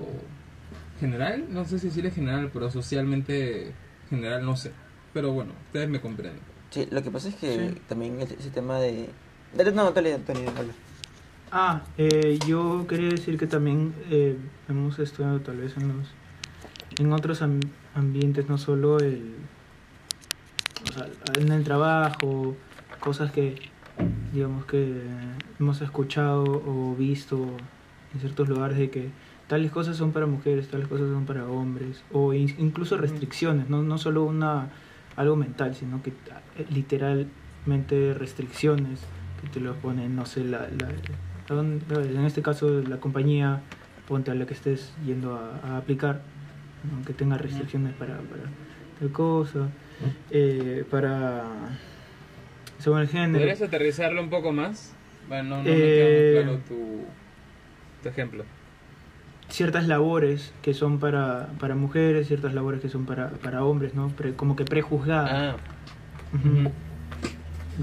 general, 0.99 1.45
no 1.49 1.65
sé 1.65 1.79
si 1.79 1.87
decirle 1.87 2.11
general, 2.11 2.49
pero 2.53 2.71
socialmente 2.71 3.73
general, 4.09 4.45
no 4.45 4.55
sé. 4.55 4.71
Pero 5.13 5.31
bueno, 5.31 5.51
ustedes 5.67 5.89
me 5.89 5.99
comprenden. 6.01 6.39
Sí, 6.69 6.87
lo 6.91 7.01
que 7.03 7.11
pasa 7.11 7.29
es 7.29 7.35
que 7.35 7.69
Sí. 7.69 7.81
también 7.87 8.19
el- 8.21 8.31
ese 8.31 8.49
tema 8.49 8.79
de... 8.79 9.09
Dale, 9.55 9.71
no, 9.71 9.91
dale, 9.91 10.17
dale, 10.25 10.45
dale. 10.45 10.71
Ah, 11.51 11.83
eh, 11.97 12.37
yo 12.45 12.85
quería 12.87 13.09
decir 13.09 13.37
que 13.37 13.47
también 13.47 13.93
eh, 14.09 14.37
hemos 14.67 14.99
estudiado 14.99 15.39
tal 15.39 15.57
vez 15.57 15.77
en 15.77 15.87
los 15.97 16.07
en 16.99 17.13
otros 17.13 17.41
am- 17.41 17.59
ambientes, 17.95 18.49
no 18.49 18.57
solo 18.57 18.97
el 18.99 19.35
en 21.39 21.51
el 21.51 21.63
trabajo, 21.63 22.55
cosas 22.99 23.31
que 23.31 23.55
digamos 24.33 24.65
que 24.65 25.01
hemos 25.59 25.81
escuchado 25.81 26.43
o 26.43 26.95
visto 26.97 27.47
en 28.13 28.19
ciertos 28.19 28.47
lugares 28.49 28.77
de 28.77 28.89
que 28.89 29.09
tales 29.47 29.71
cosas 29.71 29.95
son 29.97 30.11
para 30.11 30.25
mujeres, 30.25 30.67
tales 30.67 30.87
cosas 30.87 31.07
son 31.09 31.25
para 31.25 31.45
hombres, 31.47 32.03
o 32.11 32.33
in- 32.33 32.53
incluso 32.57 32.97
restricciones, 32.97 33.69
no, 33.69 33.81
no 33.83 33.97
solo 33.97 34.23
una 34.23 34.69
algo 35.15 35.35
mental, 35.35 35.73
sino 35.75 36.03
que 36.03 36.09
eh, 36.57 36.65
literalmente 36.69 38.13
restricciones 38.13 38.99
que 39.41 39.47
te 39.49 39.59
lo 39.59 39.73
ponen, 39.75 40.15
no 40.15 40.25
sé, 40.25 40.43
la, 40.43 40.59
la- 40.79 40.89
a 41.49 41.53
dónde- 41.53 41.85
en 42.13 42.25
este 42.25 42.41
caso 42.41 42.81
la 42.87 42.97
compañía, 42.97 43.61
ponte 44.07 44.31
a 44.31 44.35
la 44.35 44.45
que 44.45 44.53
estés 44.53 44.93
yendo 45.05 45.35
a, 45.35 45.59
a 45.63 45.77
aplicar, 45.77 46.21
aunque 46.93 47.13
tenga 47.13 47.37
restricciones 47.37 47.93
para, 47.93 48.17
para 48.17 48.43
tal 48.99 49.11
cosa, 49.11 49.69
eh, 50.31 50.85
para 50.89 51.43
según 52.79 52.99
el 52.99 53.07
género. 53.07 53.39
¿Podrías 53.39 53.61
aterrizarlo 53.61 54.21
un 54.21 54.29
poco 54.29 54.51
más? 54.51 54.93
Bueno, 55.27 55.57
no, 55.57 55.57
no 55.57 55.63
me 55.63 55.69
Eh, 55.69 56.33
queda 56.35 56.45
muy 56.45 56.45
claro 56.45 56.61
tu, 56.67 57.05
tu 58.03 58.09
ejemplo. 58.09 58.43
ciertas 59.49 59.87
labores 59.87 60.53
que 60.61 60.73
son 60.73 60.99
para, 60.99 61.47
para 61.59 61.75
mujeres, 61.75 62.27
ciertas 62.27 62.53
labores 62.53 62.81
que 62.81 62.89
son 62.89 63.05
para, 63.05 63.29
para 63.29 63.63
hombres, 63.63 63.93
¿no? 63.95 64.09
Pre- 64.09 64.33
como 64.33 64.55
que 64.55 64.65
prejuzgadas. 64.65 65.31
Ah, 65.33 65.55
Ujú. 66.33 66.59
ujú. 66.61 66.71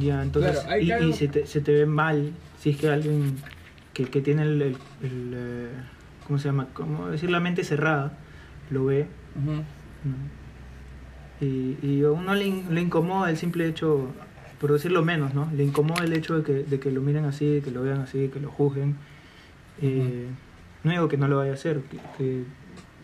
Ya, 0.01 0.23
entonces, 0.23 0.59
Claro, 0.61 0.81
y, 0.83 0.93
algo- 0.93 1.13
se, 1.15 1.29
te, 1.29 1.47
se 1.47 1.61
te 1.61 1.73
ve 1.73 1.87
mal 1.87 2.33
si 2.61 2.71
es 2.71 2.77
que 2.77 2.89
alguien 2.89 3.37
que, 3.93 4.05
que 4.07 4.21
tiene 4.21 4.43
el, 4.43 4.61
el- 4.63 4.77
el, 5.03 5.33
eh, 5.35 5.69
¿cómo 6.27 6.39
se 6.39 6.49
llama? 6.49 6.67
¿Cómo 6.75 7.09
decir? 7.09 7.31
La 7.31 7.41
mente 7.41 7.63
cerrada, 7.65 8.13
lo 8.71 8.87
ve. 8.87 9.07
¿no? 9.37 9.63
Y, 11.41 11.77
y 11.83 12.03
a 12.05 12.11
uno 12.11 12.35
le, 12.35 12.47
in- 12.47 12.75
le 12.75 12.81
incomoda 12.81 13.29
el 13.31 13.37
simple 13.37 13.67
hecho, 13.69 14.09
por 14.61 14.73
decirlo 14.73 15.05
menos, 15.05 15.35
¿no? 15.35 15.51
Le 15.55 15.65
incomoda 15.65 16.05
el 16.05 16.13
hecho 16.13 16.37
de 16.39 16.45
que, 16.45 16.53
de 16.65 16.79
que 16.81 16.91
lo 16.91 17.01
miren 17.01 17.25
así, 17.25 17.47
de 17.57 17.61
que 17.61 17.71
lo 17.71 17.83
vean 17.83 18.01
así, 18.01 18.19
de 18.19 18.31
que 18.31 18.41
lo 18.41 18.51
juzguen. 18.51 18.97
Eh, 19.83 20.27
No 20.85 20.91
digo 20.93 21.09
que 21.09 21.17
no 21.17 21.29
lo 21.29 21.39
vaya 21.39 21.51
a 21.53 21.55
hacer, 21.55 21.81
que, 21.83 21.99
que 22.19 22.45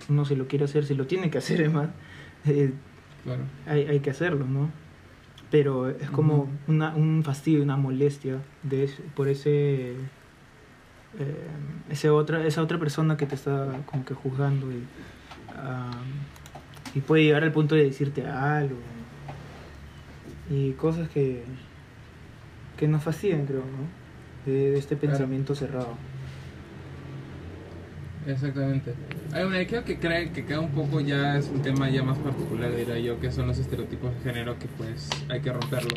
uno 0.08 0.24
si 0.24 0.36
lo 0.36 0.46
quiere 0.46 0.64
hacer, 0.66 0.84
si 0.84 0.94
lo 0.94 1.06
tiene 1.06 1.30
que 1.30 1.38
hacer, 1.38 1.60
es 1.62 1.72
más, 1.72 1.88
eh, 2.46 2.72
Claro. 3.24 3.42
hay, 3.66 3.82
hay 3.86 4.00
que 4.00 4.10
hacerlo, 4.10 4.46
¿no? 4.46 4.70
Pero 5.50 5.88
es 5.90 6.08
como 6.10 6.48
una, 6.68 6.94
un 6.94 7.22
fastidio, 7.24 7.62
una 7.62 7.76
molestia 7.76 8.36
de 8.62 8.84
ese- 8.84 9.02
por 9.16 9.26
ese, 9.28 9.90
eh, 11.18 11.46
ese 11.90 12.08
otra, 12.10 12.46
esa 12.46 12.62
otra 12.62 12.78
persona 12.78 13.16
que 13.16 13.26
te 13.26 13.34
está 13.34 13.66
como 13.86 14.04
que 14.04 14.14
juzgando 14.14 14.70
y, 14.70 14.84
ah, 15.56 15.90
y 16.94 17.00
puede 17.00 17.24
llegar 17.24 17.42
al 17.44 17.52
punto 17.52 17.74
de 17.74 17.84
decirte 17.84 18.26
algo 18.26 18.76
y 20.50 20.72
cosas 20.72 21.08
que, 21.08 21.44
que 22.76 22.88
nos 22.88 23.02
fastidian, 23.02 23.46
creo, 23.46 23.60
¿no? 23.60 24.50
De, 24.50 24.70
de 24.72 24.78
este 24.78 24.96
Claro. 24.96 25.12
pensamiento 25.12 25.54
cerrado. 25.54 25.94
Exactamente. 28.26 28.94
Hay 29.32 29.44
una 29.44 29.66
creo 29.66 29.84
que 29.84 29.98
cree 29.98 30.30
que 30.30 30.44
queda 30.44 30.60
un 30.60 30.70
poco 30.72 31.00
ya 31.00 31.38
es 31.38 31.48
un 31.48 31.62
tema 31.62 31.88
ya 31.88 32.02
más 32.02 32.18
particular 32.18 32.74
diría 32.74 32.98
yo 32.98 33.18
que 33.18 33.32
son 33.32 33.46
los 33.46 33.58
estereotipos 33.58 34.12
de 34.14 34.20
género 34.30 34.58
que 34.58 34.66
pues 34.66 35.08
hay 35.28 35.40
que 35.40 35.52
romperlos. 35.52 35.94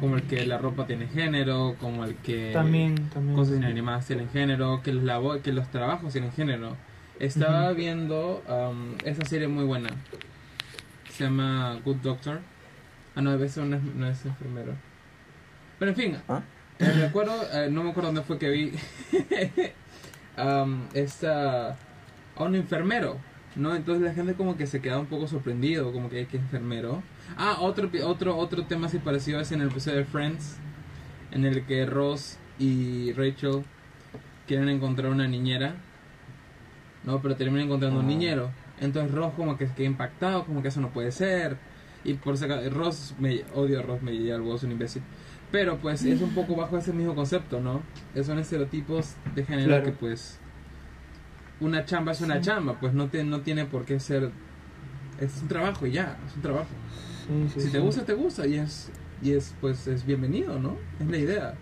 Como 0.00 0.16
el 0.16 0.22
que 0.22 0.44
la 0.46 0.58
ropa 0.58 0.86
tiene 0.86 1.06
género, 1.06 1.76
como 1.80 2.04
el 2.04 2.14
que 2.16 2.50
También, 2.52 2.94
también. 3.10 3.36
cosas 3.36 3.56
inanimadas 3.56 4.06
tienen 4.06 4.28
género, 4.30 4.80
que 4.82 4.92
los 4.92 5.38
que 5.40 5.52
los 5.52 5.68
trabajos 5.70 6.12
tienen 6.12 6.32
género. 6.32 6.76
Estaba 7.18 7.72
viendo 7.72 8.42
um, 8.48 8.96
esta 9.04 9.24
serie 9.24 9.46
muy 9.46 9.64
buena. 9.64 9.90
Se 11.10 11.24
llama 11.24 11.78
Good 11.84 11.96
Doctor. 11.98 12.40
Ah, 13.14 13.22
no, 13.22 13.30
debe 13.30 13.48
ser 13.48 13.64
no 13.64 13.76
es, 13.76 13.82
no 13.82 14.08
es 14.08 14.24
enfermero. 14.26 14.74
Pero 15.78 15.90
en 15.92 15.96
fin, 15.96 16.16
¿Ah? 16.28 16.42
eh, 16.80 16.92
me 16.96 17.04
acuerdo, 17.04 17.34
eh, 17.52 17.68
no 17.70 17.84
me 17.84 17.90
acuerdo 17.90 18.08
dónde 18.08 18.22
fue 18.22 18.38
que 18.38 18.50
vi 18.50 18.72
um, 20.38 20.88
esta, 20.92 21.70
a 21.70 22.42
un 22.42 22.56
enfermero, 22.56 23.18
¿no? 23.54 23.76
Entonces 23.76 24.02
la 24.02 24.14
gente 24.14 24.34
como 24.34 24.56
que 24.56 24.66
se 24.66 24.80
queda 24.80 24.98
un 24.98 25.06
poco 25.06 25.28
sorprendido, 25.28 25.92
como 25.92 26.10
que 26.10 26.26
que 26.26 26.36
enfermero. 26.36 27.02
Ah, 27.36 27.58
otro, 27.60 27.88
otro, 28.04 28.36
otro 28.36 28.64
tema 28.66 28.88
así 28.88 28.98
parecido 28.98 29.40
es 29.40 29.52
en 29.52 29.60
el 29.60 29.68
episodio 29.68 29.98
de 29.98 30.04
Friends, 30.04 30.56
en 31.30 31.44
el 31.44 31.64
que 31.64 31.86
Ross 31.86 32.38
y 32.58 33.12
Rachel 33.12 33.64
quieren 34.48 34.68
encontrar 34.68 35.12
una 35.12 35.28
niñera, 35.28 35.76
¿no? 37.04 37.20
Pero 37.22 37.36
terminan 37.36 37.66
encontrando 37.66 38.00
un 38.00 38.06
Ah. 38.06 38.08
niñero. 38.08 38.50
Entonces 38.80 39.12
Ross 39.12 39.32
como 39.36 39.56
que 39.56 39.66
queda 39.66 39.86
impactado, 39.86 40.44
como 40.44 40.62
que 40.62 40.68
eso 40.68 40.80
no 40.80 40.90
puede 40.90 41.12
ser. 41.12 41.56
Y 42.04 42.14
por 42.14 42.36
si 42.36 42.44
acaso, 42.44 42.68
Ross, 42.70 43.14
me, 43.18 43.44
odio 43.54 43.80
a 43.80 43.82
Ross 43.82 44.02
Meyer, 44.02 44.40
vos 44.40 44.62
un 44.62 44.72
imbécil. 44.72 45.02
Pero 45.50 45.78
pues 45.78 46.04
es 46.04 46.20
un 46.20 46.34
poco 46.34 46.56
bajo 46.56 46.76
ese 46.76 46.92
mismo 46.92 47.14
concepto, 47.14 47.60
¿no? 47.60 47.82
Son 48.22 48.38
estereotipos 48.38 49.14
de 49.34 49.44
género 49.44 49.68
Claro. 49.68 49.84
que 49.84 49.92
pues 49.92 50.38
una 51.60 51.84
chamba 51.84 52.12
es 52.12 52.20
una 52.20 52.36
Sí. 52.36 52.42
chamba, 52.42 52.78
pues 52.80 52.92
no, 52.92 53.08
te, 53.08 53.22
no 53.24 53.40
tiene 53.40 53.64
por 53.64 53.84
qué 53.84 54.00
ser... 54.00 54.30
Es 55.20 55.40
un 55.40 55.48
trabajo 55.48 55.86
y 55.86 55.92
ya, 55.92 56.18
es 56.26 56.34
un 56.34 56.42
trabajo. 56.42 56.66
Sí, 57.28 57.48
sí, 57.54 57.60
Si 57.60 57.66
te 57.70 57.78
sí. 57.78 57.84
gusta, 57.84 58.04
te 58.04 58.12
gusta 58.14 58.46
y 58.46 58.54
es, 58.56 58.90
y 59.22 59.30
es 59.32 59.54
pues 59.60 59.86
es 59.86 60.04
bienvenido, 60.04 60.58
¿no? 60.58 60.76
Es 61.00 61.06
la 61.06 61.16
idea. 61.16 61.54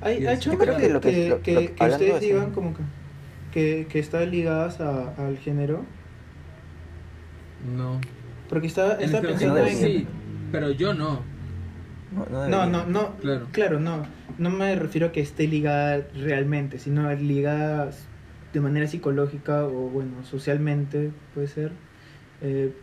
Hay, 0.00 0.22
Yo 0.22 0.30
hay 0.30 0.38
creo 0.38 0.52
chambas 0.56 0.68
que 0.76 0.82
que, 0.82 0.88
lo 0.92 1.00
que- 1.00 1.28
lo- 1.28 1.36
ustedes 1.36 1.98
de 1.98 2.08
eso- 2.08 2.18
digan 2.20 2.50
como 2.52 2.74
que, 2.74 2.82
que, 3.56 3.86
que 3.88 3.98
están 4.00 4.30
ligadas 4.30 4.82
a- 4.82 5.14
al 5.16 5.38
género. 5.38 5.82
No. 7.74 8.02
Porque 8.50 8.66
estaba, 8.66 8.96
En 8.96 9.04
estaba 9.04 9.18
este 9.22 9.28
pensando 9.28 9.66
en... 9.66 9.76
sí, 9.76 10.06
pero 10.52 10.70
yo 10.72 10.92
no. 10.92 11.20
No, 12.50 12.66
no, 12.66 12.84
No. 12.86 13.16
Claro. 13.16 13.46
Claro, 13.52 13.80
no. 13.80 14.06
No 14.36 14.50
me 14.50 14.76
refiero 14.76 15.06
a 15.06 15.12
que 15.12 15.20
esté 15.22 15.48
ligada 15.48 16.06
realmente, 16.14 16.78
sino 16.78 17.10
ligada 17.14 17.90
de 18.52 18.60
manera 18.60 18.86
psicológica 18.88 19.64
o, 19.64 19.88
bueno, 19.88 20.22
socialmente, 20.24 21.10
puede 21.34 21.48
ser. 21.48 21.72
Eh, 22.42 22.74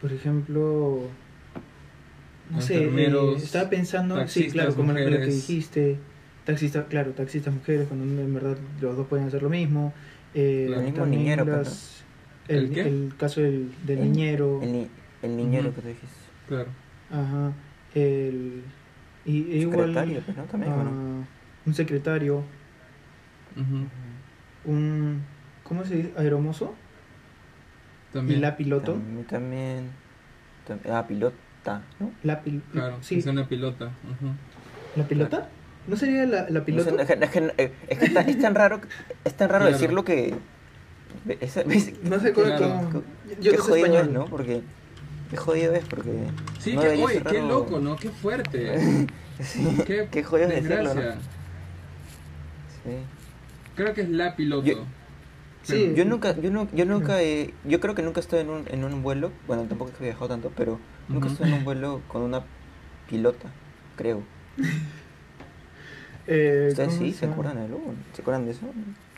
por 0.00 0.12
ejemplo, 0.12 1.00
no 2.50 2.60
sé, 2.60 2.84
eh, 2.84 3.34
estaba 3.36 3.68
pensando, 3.68 4.26
sí, 4.28 4.46
claro, 4.48 4.74
como 4.76 4.92
lo 4.92 4.98
que 4.98 5.26
dijiste, 5.26 5.98
taxistas, 6.44 6.84
claro, 6.88 7.10
taxistas 7.10 7.52
mujeres, 7.52 7.88
cuando 7.88 8.04
en 8.22 8.32
verdad 8.32 8.56
los 8.80 8.96
dos 8.96 9.08
pueden 9.08 9.26
hacer 9.26 9.42
lo 9.42 9.50
mismo. 9.50 9.92
Eh. 10.34 10.66
El 10.72 10.82
mismo 10.82 10.98
también 11.00 11.22
niñero, 11.22 11.44
pues, 11.44 11.56
las- 11.58 12.04
el, 12.48 12.56
¿El 12.64 12.70
qué? 12.70 12.80
el 12.82 13.12
caso 13.18 13.40
del, 13.40 13.72
del 13.86 13.98
El- 13.98 14.04
niñero, 14.12 14.60
El, 14.62 14.72
ni- 14.72 14.88
el 15.22 15.36
niñero 15.36 15.68
Ujú. 15.68 15.76
que 15.76 15.82
te 15.82 15.88
dijiste. 15.88 16.16
Claro. 16.48 16.68
ajá, 17.10 17.52
el, 17.94 18.62
y, 19.24 19.52
e 19.52 19.56
igual 19.58 19.78
Secretario, 19.88 20.22
pues, 20.24 20.36
¿no? 20.36 20.42
También, 20.44 20.74
bueno. 20.74 20.90
ah, 20.92 21.26
un 21.66 21.74
secretario, 21.74 22.42
Ujú. 23.56 24.72
un, 24.72 25.22
¿cómo 25.64 25.84
se 25.84 25.96
dice? 25.96 26.12
Aeromozo 26.16 26.74
También. 28.12 28.38
y 28.38 28.42
la 28.42 28.56
piloto, 28.56 28.94
También, 28.94 29.24
también, 29.26 29.90
tam- 30.68 30.90
Ah, 30.90 31.06
pilota, 31.06 31.82
¿no? 32.00 32.12
la 32.22 32.42
pil, 32.42 32.62
Claro, 32.72 32.98
sí, 33.02 33.18
es 33.18 33.26
una 33.26 33.46
pilota. 33.46 33.86
Ujú. 33.86 34.32
la 34.96 35.04
pilota, 35.06 35.48
¿no 35.86 35.96
sería 35.96 36.24
la, 36.26 36.42
la 36.50 36.60
No 36.60 36.64
piloto? 36.64 36.90
sé, 36.96 37.02
es 37.02 37.08
que, 37.08 37.24
es 37.24 37.30
que- 37.30 37.52
eh, 37.58 37.72
es 37.88 37.98
que 37.98 38.04
está- 38.06 38.20
es 38.22 38.38
tan 38.40 38.54
raro, 38.54 38.80
es 39.24 39.34
tan 39.34 39.48
raro 39.48 39.64
Claro. 39.66 39.78
decirlo 39.78 40.04
que... 40.04 40.34
es- 41.40 41.56
es- 41.56 42.02
No 42.04 42.20
sé 42.20 42.32
cómo, 42.32 42.46
Claro. 42.46 43.02
qué 43.42 43.52
no 43.52 43.62
jodido 43.62 43.76
español. 43.86 44.06
es, 44.06 44.12
¿no? 44.12 44.24
Porque... 44.26 44.62
Qué 45.30 45.36
jodido 45.36 45.74
es 45.74 45.84
porque... 45.84 46.10
Sí, 46.58 46.74
no 46.74 46.82
que, 46.82 46.88
oye, 47.04 47.22
qué 47.22 47.40
loco, 47.40 47.78
¿no? 47.78 47.94
Qué 47.96 48.10
fuerte. 48.10 49.06
sí, 49.40 49.78
Qué, 49.86 50.08
qué 50.10 50.22
jodido 50.24 50.48
es 50.48 50.64
decirlo, 50.64 50.76
desgracia. 50.92 51.14
¿no? 51.14 51.20
Sí. 52.84 52.96
Creo 53.76 53.94
que 53.94 54.00
es 54.02 54.08
la 54.10 54.36
piloto. 54.36 54.66
Yo- 54.66 54.84
Sí. 55.62 55.92
Yo 55.94 56.06
nunca, 56.06 56.34
yo 56.40 56.50
no, 56.50 56.68
yo 56.72 56.86
nunca 56.86 57.20
he, 57.22 57.52
yo 57.64 57.80
creo 57.80 57.94
que 57.94 58.00
nunca 58.02 58.18
estoy 58.18 58.40
en 58.40 58.48
un, 58.48 58.64
en 58.68 58.82
un 58.82 59.02
vuelo, 59.02 59.30
bueno 59.46 59.64
tampoco 59.64 59.92
he 60.00 60.04
viajado 60.04 60.28
tanto, 60.28 60.50
pero 60.56 60.80
nunca 61.06 61.26
Ujú. 61.26 61.34
estoy 61.34 61.48
en 61.50 61.58
un 61.58 61.64
vuelo 61.64 62.00
con 62.08 62.22
una 62.22 62.42
pilota, 63.10 63.50
creo. 63.94 64.22
Eh, 66.26 66.66
¿Ustedes 66.70 66.88
¿cómo 66.94 67.00
sí? 67.00 67.12
se 67.12 67.26
acuerdan 67.26 67.56
de 67.56 67.62
algo? 67.64 67.94
¿Se 68.14 68.22
acuerdan 68.22 68.44
de 68.44 68.52
eso? 68.52 68.66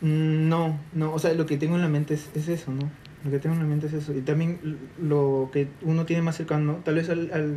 Mm, 0.00 0.48
No, 0.48 0.78
no, 0.94 1.12
o 1.12 1.18
sea, 1.18 1.34
lo 1.34 1.46
que 1.46 1.56
tengo 1.58 1.76
en 1.76 1.82
la 1.82 1.88
mente 1.88 2.14
es, 2.14 2.30
es 2.34 2.48
eso, 2.48 2.70
¿no? 2.72 2.88
Lo 3.24 3.30
que 3.30 3.38
tengo 3.38 3.54
en 3.54 3.60
la 3.62 3.66
mente 3.68 3.86
es 3.86 3.92
eso. 3.92 4.14
Y 4.14 4.20
también 4.22 4.58
lo 5.00 5.50
que 5.52 5.68
uno 5.82 6.06
tiene 6.06 6.22
más 6.22 6.36
cercano, 6.36 6.80
tal 6.84 6.96
vez 6.96 7.08
al, 7.08 7.30
al- 7.32 7.54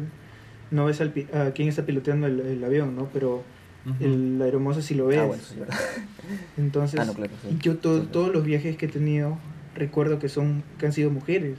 no 0.72 0.86
ves 0.86 1.00
al, 1.02 1.12
pi- 1.12 1.28
a 1.34 1.52
quién 1.52 1.70
está 1.70 1.86
piloteando 1.86 2.28
el, 2.28 2.40
el 2.40 2.64
avión, 2.64 2.96
¿no? 2.96 3.10
Pero 3.14 3.44
Ujú. 3.86 4.04
el 4.04 4.42
aeromozo 4.42 4.82
sí 4.82 4.94
lo 4.96 5.08
ves. 5.08 5.20
Ah, 5.20 5.26
bueno, 5.26 5.42
sí. 5.44 5.56
Entonces, 6.58 7.00
Ah, 7.00 7.06
no, 7.06 7.14
claro, 7.14 7.32
sí. 7.48 7.58
yo 7.62 7.78
to- 7.78 8.00
Sí, 8.00 8.02
sí. 8.06 8.10
todos 8.12 8.32
los 8.34 8.44
viajes 8.46 8.78
que 8.78 8.86
he 8.88 8.90
tenido 8.90 9.38
recuerdo 9.76 10.20
que 10.20 10.30
son 10.30 10.64
que 10.80 10.86
han 10.86 10.94
sido 10.94 11.10
mujeres. 11.12 11.58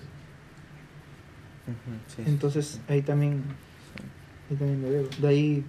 Entonces 2.24 2.66
sí, 2.66 2.80
ahí 2.88 3.02
también 3.02 3.42
sí. 3.96 4.02
ahí 4.50 4.56
también 4.56 4.82
lo 4.82 4.88
veo. 4.90 5.08
De 5.20 5.28
ahí 5.28 5.64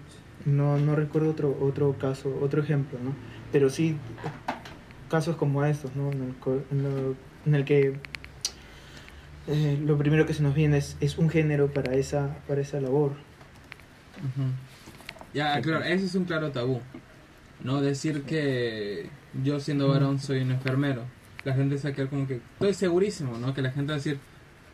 no, 0.48 0.78
no 0.80 0.96
recuerdo 0.96 1.30
otro 1.30 1.56
otro 1.62 1.96
caso, 2.00 2.36
otro 2.42 2.64
ejemplo, 2.64 2.98
¿no? 3.04 3.14
Pero 3.52 3.70
sí 3.70 3.96
casos 5.10 5.36
como 5.36 5.64
estos, 5.64 5.96
¿no? 5.96 6.12
En 6.12 6.24
el, 6.24 6.36
en 6.72 6.84
lo- 6.84 7.16
en 7.46 7.56
el 7.56 7.64
que 7.64 7.94
eh, 9.48 9.80
lo 9.86 9.98
primero 9.98 10.26
que 10.26 10.34
se 10.34 10.44
nos 10.44 10.54
viene 10.56 10.78
es, 10.78 10.98
es 11.00 11.18
un 11.18 11.30
género 11.30 11.68
para 11.72 11.94
esa 11.94 12.38
para 12.48 12.62
esa 12.62 12.82
labor. 12.82 13.12
Ya, 15.34 15.62
claro, 15.62 15.80
pues. 15.82 15.92
ese 15.94 16.06
es 16.08 16.16
un 16.16 16.26
claro 16.26 16.52
tabú. 16.52 16.82
No 17.64 17.82
decir 17.82 18.24
que 18.24 19.10
yo 19.44 19.60
siendo 19.60 19.88
varón 19.88 20.20
soy 20.20 20.42
un 20.42 20.52
enfermero. 20.52 21.04
La 21.44 21.54
gente 21.54 21.78
se 21.78 21.88
va 21.88 21.92
a 21.92 21.96
quedar 21.96 22.10
como 22.10 22.28
que... 22.28 22.42
Estoy 22.54 22.74
segurísimo, 22.74 23.38
¿no? 23.38 23.54
Que 23.54 23.62
la 23.62 23.72
gente 23.72 23.92
va 23.92 23.96
a 23.96 23.98
decir... 23.98 24.20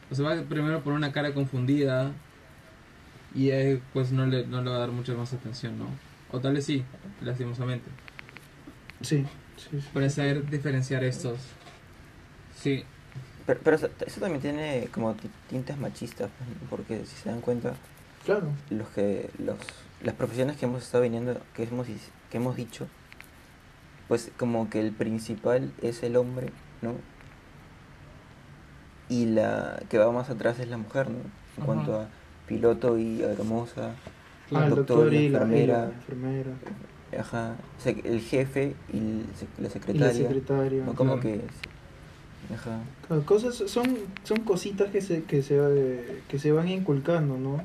O 0.10 0.16
se 0.16 0.24
va 0.24 0.36
primero 0.44 0.82
poner 0.82 0.98
una 0.98 1.12
cara 1.12 1.34
confundida 1.34 2.12
y 3.36 3.50
eh, 3.52 3.82
pues 3.94 4.12
no 4.12 4.26
le, 4.26 4.46
no 4.48 4.62
le 4.62 4.70
va 4.70 4.76
a 4.78 4.80
dar 4.80 4.92
mucha 4.92 5.14
más 5.14 5.34
atención, 5.34 5.78
¿no? 5.80 5.86
O 6.32 6.40
tal 6.40 6.54
vez 6.54 6.66
sí, 6.66 6.84
lastimosamente. 7.22 7.90
Sí, 9.02 9.26
sí, 9.58 9.82
sí. 9.82 9.88
Para 9.94 10.10
saber 10.10 10.50
diferenciar 10.50 11.04
estos. 11.04 11.40
Sí, 12.56 12.84
Pero, 13.46 13.60
pero 13.64 13.76
eso, 13.76 13.90
eso 14.06 14.20
también 14.22 14.42
tiene 14.42 14.88
como 14.94 15.14
ti- 15.16 15.30
tintes 15.50 15.78
machistas, 15.78 16.30
pues, 16.38 16.50
porque 16.70 17.06
si 17.06 17.16
se 17.16 17.30
dan 17.30 17.42
cuenta, 17.42 17.74
Claro. 18.26 18.48
los 18.70 18.88
que 18.90 19.30
los 19.38 19.58
las 20.02 20.16
profesiones 20.16 20.58
que 20.58 20.66
hemos 20.66 20.84
estado 20.84 21.04
viniendo, 21.04 21.42
que 21.56 21.64
hemos 21.64 21.88
que 21.88 22.38
hemos 22.38 22.56
dicho, 22.56 22.88
pues 24.08 24.32
como 24.38 24.70
que 24.70 24.80
el 24.80 24.92
principal 24.92 25.72
es 25.82 26.04
el 26.04 26.16
hombre, 26.18 26.52
¿no? 26.82 26.96
Y 29.10 29.26
la 29.26 29.82
que 29.90 29.98
va 29.98 30.12
más 30.12 30.30
atrás 30.30 30.60
es 30.60 30.68
la 30.70 30.78
mujer, 30.78 31.10
¿no? 31.10 31.18
En 31.18 31.24
Ajá. 31.58 31.66
cuanto 31.66 32.00
a 32.00 32.08
piloto 32.48 32.98
y 32.98 33.22
hermosa, 33.22 33.92
Ah, 34.54 34.66
el 34.66 34.70
doctor 34.76 34.98
doctor 34.98 35.14
y 35.14 35.18
y 35.18 35.30
la, 35.30 35.40
y 35.40 35.66
la 35.68 35.86
enfermera. 35.86 35.86
enfermera. 35.86 36.52
ajá, 37.20 37.56
el 38.04 38.20
jefe 38.22 38.76
y 38.92 39.00
la 39.62 39.70
Y 39.94 39.98
la 39.98 40.12
secretaria. 40.14 40.84
¿no? 40.86 40.94
Como 40.94 41.20
claro. 41.20 41.22
que, 41.22 41.42
ajá, 42.54 42.80
Claro, 43.08 43.26
cosas 43.26 43.56
son 43.56 43.98
son 44.24 44.40
cositas 44.42 44.92
que 44.92 45.02
se 45.02 45.24
que 45.24 45.42
se 45.42 46.22
que 46.28 46.38
se 46.40 46.52
van 46.52 46.68
inculcando 46.68 47.38
no 47.38 47.62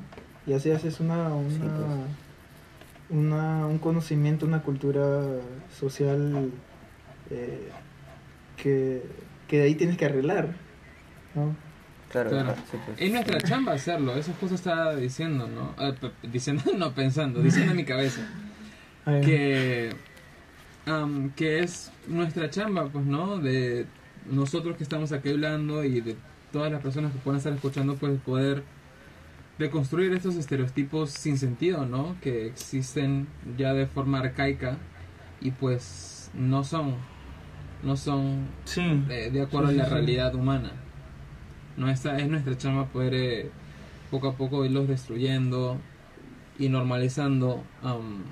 y 0.47 0.53
así 0.53 0.71
haces 0.71 0.99
una 0.99 1.29
una, 1.33 1.49
Sí, 1.51 1.59
pues. 1.59 3.19
una 3.19 3.67
un 3.67 3.77
conocimiento 3.79 4.45
una 4.45 4.61
cultura 4.63 5.21
social 5.77 6.49
eh, 7.29 7.69
que 8.57 9.03
que 9.47 9.57
de 9.57 9.63
ahí 9.63 9.75
tienes 9.75 9.97
que 9.97 10.05
arreglar 10.05 10.47
no 11.35 11.53
claro, 12.09 12.29
Claro. 12.29 12.55
sí, 12.71 12.77
pues. 12.85 13.01
Es 13.01 13.11
nuestra 13.11 13.39
chamba 13.41 13.73
hacerlo, 13.73 14.15
eso 14.15 14.33
justo 14.39 14.55
estaba 14.55 14.95
diciendo, 14.95 15.47
¿no? 15.47 15.73
Ah, 15.77 15.93
diciendo, 16.23 16.63
no 16.77 16.93
pensando, 16.93 17.41
diciendo 17.41 17.71
en 17.71 17.77
mi 17.77 17.85
cabeza. 17.85 18.21
Ay, 19.05 19.21
Que, 19.21 19.93
am, 20.85 21.31
que 21.31 21.59
es 21.59 21.91
nuestra 22.07 22.49
chamba, 22.49 22.87
pues, 22.89 23.05
¿no? 23.05 23.37
De 23.37 23.85
nosotros 24.29 24.75
que 24.77 24.83
estamos 24.83 25.11
aquí 25.11 25.29
hablando 25.29 25.83
y 25.83 26.01
de 26.01 26.15
todas 26.51 26.71
las 26.71 26.81
personas 26.81 27.11
que 27.11 27.19
puedan 27.19 27.37
estar 27.37 27.53
escuchando, 27.53 27.95
pues, 27.95 28.19
poder 28.21 28.63
deconstruir 29.57 30.13
estos 30.13 30.35
estereotipos 30.35 31.09
sin 31.11 31.37
sentido, 31.37 31.85
¿no? 31.85 32.15
Que 32.21 32.47
existen 32.47 33.27
ya 33.57 33.73
de 33.73 33.87
forma 33.87 34.19
arcaica 34.19 34.77
y 35.41 35.51
pues 35.51 36.31
no 36.33 36.63
son, 36.63 36.95
no 37.83 37.97
son 37.97 38.47
sí 38.65 39.03
de, 39.07 39.31
de 39.31 39.41
acuerdo 39.41 39.69
Sí, 39.69 39.75
a 39.75 39.77
la 39.77 39.83
sí, 39.85 39.89
sí. 39.89 39.95
realidad 39.95 40.35
humana. 40.35 40.71
Nuestra, 41.79 42.17
es 42.19 42.27
nuestra 42.27 42.57
chamba 42.57 42.85
poder 42.85 43.13
eh, 43.13 43.49
poco 44.11 44.27
a 44.29 44.33
poco 44.35 44.65
irlos 44.65 44.87
destruyendo 44.87 45.77
y 46.59 46.67
normalizando 46.69 47.63
am, 47.81 48.23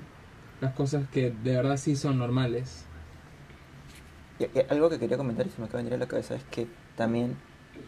las 0.60 0.74
cosas 0.74 1.08
que 1.08 1.30
de 1.30 1.56
verdad 1.56 1.76
sí 1.78 1.96
son 1.96 2.18
normales. 2.18 2.84
Y- 4.38 4.44
y 4.44 4.62
algo 4.70 4.90
que 4.90 4.98
quería 4.98 5.16
comentar 5.16 5.46
y 5.46 5.50
se 5.50 5.58
me 5.60 5.64
acaba 5.66 5.78
de 5.78 5.84
venir 5.84 5.94
a 5.94 6.04
la 6.04 6.08
cabeza 6.08 6.34
es 6.34 6.44
que 6.44 6.66
también 6.96 7.36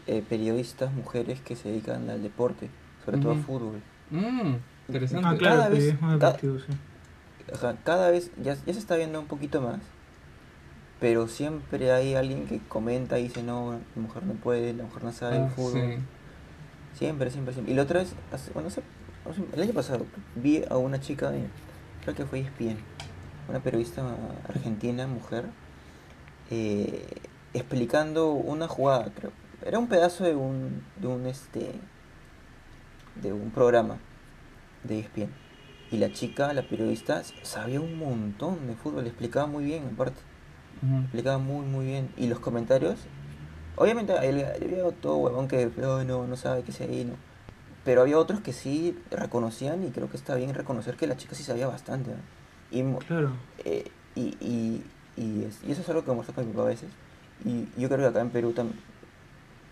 eh, 0.07 0.23
periodistas 0.27 0.91
mujeres 0.93 1.41
que 1.41 1.55
se 1.55 1.69
dedican 1.69 2.09
al 2.09 2.23
deporte, 2.23 2.69
sobre 3.05 3.17
todo 3.19 3.31
al 3.33 3.39
Ujú. 3.39 3.47
fútbol. 3.47 3.81
Mm, 4.09 4.55
interesante. 4.87 5.27
ah 5.27 5.35
claro 5.37 5.55
cada 5.57 5.69
vez- 5.69 5.95
cada- 7.59 7.75
cada 7.83 8.09
vez 8.11 8.31
ya, 8.41 8.55
ya 8.65 8.73
se 8.73 8.79
está 8.79 8.95
viendo 8.95 9.19
un 9.19 9.27
poquito 9.27 9.61
más, 9.61 9.79
pero 11.01 11.27
siempre 11.27 11.91
hay 11.91 12.13
alguien 12.15 12.45
que 12.47 12.59
comenta 12.59 13.19
y 13.19 13.23
dice, 13.23 13.43
no, 13.43 13.73
la 13.95 14.01
mujer 14.01 14.23
no 14.23 14.33
puede, 14.35 14.71
la 14.73 14.83
mujer 14.83 15.03
no 15.03 15.11
sabe 15.11 15.35
Ah, 15.37 15.39
el 15.39 15.49
fútbol. 15.49 15.81
sí. 15.81 16.97
Siempre, 16.97 17.31
siempre, 17.31 17.53
siempre. 17.53 17.73
Y 17.73 17.75
la 17.75 17.83
otra 17.83 17.99
vez, 18.01 18.13
hace- 18.31 18.51
bueno, 18.53 18.69
hace- 18.69 18.81
el 19.53 19.61
año 19.61 19.73
pasado, 19.73 20.05
vi 20.35 20.63
a 20.69 20.77
una 20.77 21.01
chica, 21.01 21.31
de- 21.31 21.47
creo 22.03 22.15
que 22.15 22.25
fue 22.25 22.39
ESPN, 22.41 22.77
una 23.49 23.59
periodista 23.59 24.03
argentina, 24.47 25.07
mujer, 25.07 25.45
eh, 26.51 27.03
explicando 27.53 28.31
una 28.33 28.67
jugada, 28.67 29.11
creo. 29.13 29.31
Era 29.65 29.79
un 29.79 29.87
pedazo 29.87 30.23
de 30.23 30.35
un, 30.35 30.83
de 30.99 31.07
un 31.07 31.25
este, 31.25 31.71
de 33.21 33.33
un 33.33 33.49
programa 33.51 33.97
de 34.83 34.99
ESPN. 34.99 35.29
Y 35.91 35.97
la 35.97 36.11
chica, 36.13 36.53
la 36.53 36.61
periodista, 36.61 37.23
sabía 37.43 37.81
un 37.81 37.97
montón 37.97 38.67
de 38.67 38.75
fútbol, 38.75 39.05
explicaba 39.07 39.45
muy 39.47 39.65
bien, 39.65 39.89
aparte. 39.93 40.21
Explicaba 41.03 41.37
muy 41.37 41.65
muy 41.65 41.85
bien. 41.85 42.09
Y 42.17 42.27
los 42.27 42.39
comentarios 42.39 42.99
obviamente 43.75 44.13
había 44.17 44.53
todo 45.01 45.17
huevón 45.17 45.47
que 45.47 45.57
"Ay, 45.77 46.05
no 46.05 46.27
no 46.27 46.35
sabe 46.35 46.63
qué 46.63 46.71
sea 46.71 46.87
ahí 46.87 47.05
no 47.05 47.13
pero 47.83 48.01
había 48.01 48.17
otros 48.19 48.41
que 48.41 48.53
sí 48.53 48.95
reconocían 49.09 49.83
y 49.83 49.89
creo 49.89 50.07
que 50.09 50.15
está 50.17 50.35
bien 50.35 50.53
reconocer 50.53 50.95
que 50.97 51.07
la 51.07 51.17
chica 51.17 51.33
sí 51.35 51.41
sabía 51.43 51.65
bastante 51.67 52.11
¿no? 52.11 52.17
y, 52.69 52.83
Claro. 53.07 53.31
eh, 53.65 53.89
y, 54.15 54.35
y, 54.39 54.83
y, 55.17 55.43
es- 55.45 55.59
y 55.67 55.71
eso 55.71 55.81
es 55.81 55.89
algo 55.89 56.03
que 56.05 56.11
muestra 56.11 56.35
con 56.35 56.45
mi 56.45 56.51
papá 56.51 56.63
a 56.63 56.67
veces. 56.69 56.89
Y 57.43 57.67
yo 57.81 57.87
creo 57.89 57.99
que 58.01 58.05
acá 58.07 58.21
en 58.21 58.29
Perú 58.29 58.51
también 58.53 58.79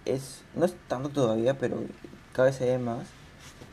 es 0.06 0.42
no 0.56 0.66
es 0.66 0.74
tanto 0.88 1.10
todavía 1.10 1.58
pero 1.58 1.78
cada 2.34 2.48
vez 2.48 2.56
se 2.58 2.66
ve 2.66 2.78
más. 2.80 3.06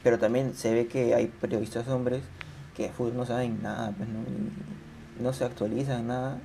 Pero 0.02 0.18
también 0.18 0.54
se 0.54 0.72
ve 0.74 0.86
que 0.86 1.14
hay 1.14 1.26
periodistas 1.28 1.88
hombres 1.88 2.22
que 2.76 2.84
de 2.84 2.88
fútbol 2.90 3.16
no 3.16 3.24
saben 3.26 3.62
nada 3.62 3.92
pues 3.96 4.08
no 4.08 4.20
y 4.20 5.22
no 5.22 5.32
se 5.32 5.44
actualizan 5.44 6.06
nada. 6.08 6.38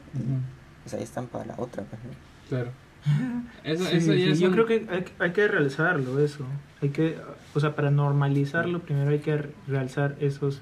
Pues 0.84 0.94
ahí 0.94 1.04
están 1.04 1.28
para 1.28 1.46
la 1.46 1.56
otra, 1.58 1.84
pues, 1.84 2.02
¿no? 2.04 2.12
Claro. 2.50 2.72
Eso, 3.64 3.86
Sí, 3.86 3.98
eso 3.98 4.14
ya 4.14 4.26
sí, 4.26 4.30
es 4.32 4.40
yo 4.40 4.48
un- 4.48 4.54
creo 4.54 4.66
que 4.66 4.86
hay, 4.90 5.06
hay 5.20 5.32
que 5.32 5.48
realzarlo 5.48 6.20
eso. 6.20 6.46
Hay 6.82 6.90
que, 6.90 7.18
o 7.54 7.60
sea, 7.60 7.76
para 7.76 7.90
normalizarlo 7.92 8.80
primero 8.80 9.10
hay 9.12 9.20
que 9.20 9.50
realzar 9.68 10.16
esos 10.20 10.62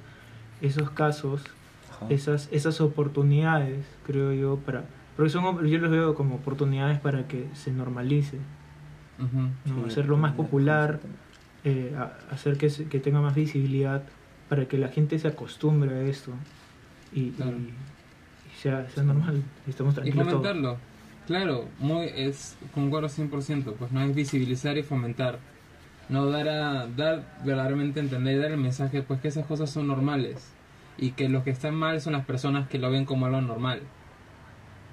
esos 0.62 0.90
casos, 0.92 1.44
Ajá. 1.92 2.06
esas 2.10 2.48
esas 2.52 2.80
oportunidades, 2.82 3.86
creo 4.06 4.34
yo, 4.34 4.58
para 4.58 4.84
porque 5.16 5.30
son 5.30 5.66
yo 5.68 5.78
los 5.80 5.92
veo 5.92 6.16
como 6.16 6.36
oportunidades 6.36 7.00
para 7.00 7.28
que 7.28 7.48
se 7.54 7.72
normalice, 7.72 8.38
Ujú. 9.18 9.38
¿no? 9.76 9.84
Sí, 9.84 9.90
hacerlo 9.92 10.16
más 10.18 10.34
popular, 10.34 11.00
eh, 11.66 11.94
a- 11.98 12.14
hacer 12.34 12.58
que, 12.58 12.70
se- 12.70 12.86
que 12.88 13.00
tenga 13.00 13.20
más 13.22 13.36
visibilidad 13.36 14.04
para 14.48 14.66
que 14.66 14.78
la 14.78 14.88
gente 14.88 15.20
se 15.20 15.28
acostumbre 15.28 15.94
a 15.94 16.02
esto 16.04 16.32
y, 17.14 17.32
Claro. 17.32 17.52
y 17.58 17.74
sea, 18.60 18.88
sea 18.90 19.04
normal 19.04 19.42
y 19.66 19.70
estamos 19.70 19.94
Y 19.94 19.96
tranquilos 19.96 20.28
todos. 20.28 20.32
fomentarlo. 20.42 20.78
Claro, 21.28 21.66
muy 21.80 22.08
es 22.16 22.58
concuerdo 22.74 23.08
100%, 23.08 23.74
pues 23.78 23.92
no 23.92 24.02
es 24.02 24.16
visibilizar 24.16 24.78
y 24.78 24.84
fomentar. 24.84 25.38
No 26.10 26.26
dar 26.26 26.50
a 26.50 26.88
dar 26.88 27.24
verdaderamente 27.46 28.00
entender 28.00 28.36
y 28.36 28.40
dar 28.40 28.52
el 28.52 28.58
mensaje 28.58 29.04
pues 29.04 29.20
que 29.22 29.28
esas 29.28 29.46
cosas 29.46 29.70
son 29.70 29.86
normales 29.88 30.52
y 30.98 31.12
que 31.12 31.30
los 31.30 31.44
que 31.44 31.52
están 31.52 31.76
mal 31.76 32.02
son 32.02 32.14
las 32.14 32.26
personas 32.26 32.68
que 32.68 32.80
lo 32.80 32.90
ven 32.90 33.06
como 33.06 33.28
algo 33.28 33.42
normal. 33.42 33.82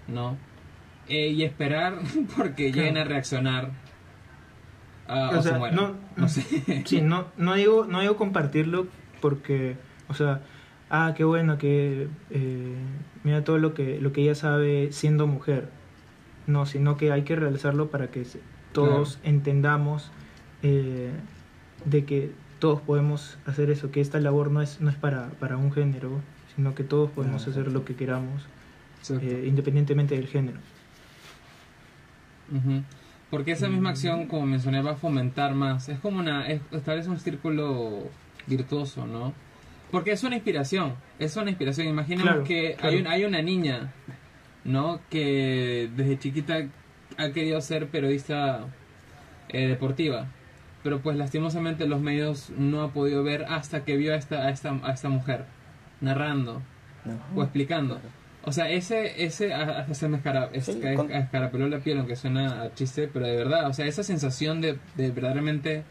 ¿No? 0.08 0.36
Eh, 1.08 1.28
y 1.28 1.42
esperar 1.44 1.94
porque 2.36 2.70
Claro. 2.70 2.76
lleguen 2.88 2.96
a 2.98 3.04
reaccionar 3.04 3.70
ah, 5.08 5.30
O 5.34 5.38
o, 5.38 5.42
se 5.42 5.48
sea, 5.50 5.58
mueran. 5.58 5.76
no- 5.76 5.94
no 6.16 6.28
sé. 6.28 6.82
Sí, 6.86 7.00
no, 7.00 7.26
no 7.38 7.54
digo, 7.54 7.86
no 7.88 8.00
digo 8.00 8.16
compartirlo 8.16 8.86
porque, 9.20 9.76
o 10.08 10.14
sea, 10.14 10.40
ah, 10.90 11.14
qué 11.16 11.24
bueno 11.24 11.58
que 11.58 12.08
eh, 12.30 12.74
mira 13.24 13.44
todo 13.44 13.58
lo 13.58 13.74
que, 13.74 14.00
lo 14.00 14.12
que 14.12 14.22
ella 14.22 14.34
sabe 14.34 14.92
siendo 14.92 15.26
mujer. 15.26 15.68
No, 16.46 16.64
sino 16.64 16.96
que 16.96 17.10
hay 17.10 17.22
que 17.22 17.34
realizarlo 17.34 17.90
para 17.90 18.08
que 18.10 18.24
todos 18.72 19.18
entendamos 19.24 20.12
eh, 20.62 21.10
de 21.84 22.04
que 22.04 22.32
todos 22.58 22.80
podemos 22.80 23.38
hacer 23.46 23.70
eso, 23.70 23.90
que 23.90 24.00
esta 24.00 24.20
labor 24.20 24.50
no 24.50 24.62
es, 24.62 24.80
no 24.80 24.90
es 24.90 24.96
para, 24.96 25.30
para 25.40 25.56
un 25.56 25.72
género, 25.72 26.20
sino 26.54 26.74
que 26.74 26.84
todos 26.84 27.10
podemos 27.10 27.44
Claro, 27.44 27.60
hacer 27.60 27.72
lo 27.72 27.84
que 27.84 27.96
queramos, 27.96 28.46
eh, 29.10 29.44
independientemente 29.46 30.14
del 30.14 30.28
género. 30.28 30.58
Porque 33.30 33.52
esa 33.52 33.68
misma 33.68 33.90
acción, 33.90 34.26
como 34.26 34.46
mencioné, 34.46 34.82
va 34.82 34.92
a 34.92 34.96
fomentar 34.96 35.54
más. 35.54 35.88
Es 35.88 35.98
como 35.98 36.18
una. 36.18 36.48
Es, 36.48 36.60
vez 36.70 37.06
un 37.06 37.18
círculo 37.18 38.04
virtuoso, 38.46 39.06
¿no? 39.06 39.32
Porque 39.90 40.12
es 40.12 40.22
una 40.24 40.34
inspiración. 40.36 40.94
Es 41.18 41.36
una 41.36 41.50
inspiración. 41.50 41.86
Imaginemos 41.88 42.24
Claro, 42.32 42.44
que 42.44 42.74
claro. 42.74 42.88
hay, 42.94 43.00
un- 43.00 43.06
hay 43.06 43.24
una 43.24 43.42
niña, 43.42 43.92
¿no? 44.64 45.00
Que 45.10 45.88
desde 45.96 46.18
chiquita 46.18 46.66
ha 47.18 47.30
querido 47.30 47.60
ser 47.60 47.86
periodista 47.88 48.66
eh, 49.48 49.68
deportiva. 49.68 50.26
Pero 50.82 51.00
pues 51.00 51.16
lastimosamente 51.16 51.86
los 51.86 52.00
medios 52.00 52.50
no 52.50 52.82
ha 52.82 52.92
podido 52.92 53.22
ver 53.22 53.44
hasta 53.48 53.84
que 53.84 53.96
vio 53.96 54.12
a 54.12 54.16
esta, 54.16 54.46
a 54.46 54.50
esta, 54.50 54.78
a 54.82 54.92
esta 54.92 55.08
mujer 55.08 55.44
narrando 56.00 56.62
¿no? 57.04 57.18
o 57.40 57.42
explicando. 57.42 58.00
O 58.44 58.52
sea, 58.52 58.68
ese, 58.70 59.24
ese 59.24 59.52
a- 59.54 59.78
hasta 59.80 59.94
se 59.94 60.08
me 60.08 60.18
escara, 60.18 60.50
Sí, 60.60 60.72
esca- 60.72 60.94
con- 60.94 61.10
escarapeló 61.12 61.68
la 61.68 61.78
piel, 61.78 61.98
aunque 61.98 62.14
suena 62.16 62.62
a 62.62 62.74
chiste, 62.74 63.08
pero 63.12 63.26
de 63.26 63.36
verdad, 63.36 63.68
o 63.68 63.72
sea, 63.72 63.86
esa 63.86 64.02
sensación 64.04 64.60
de, 64.60 64.78
de 64.96 65.10
verdaderamente 65.10 65.82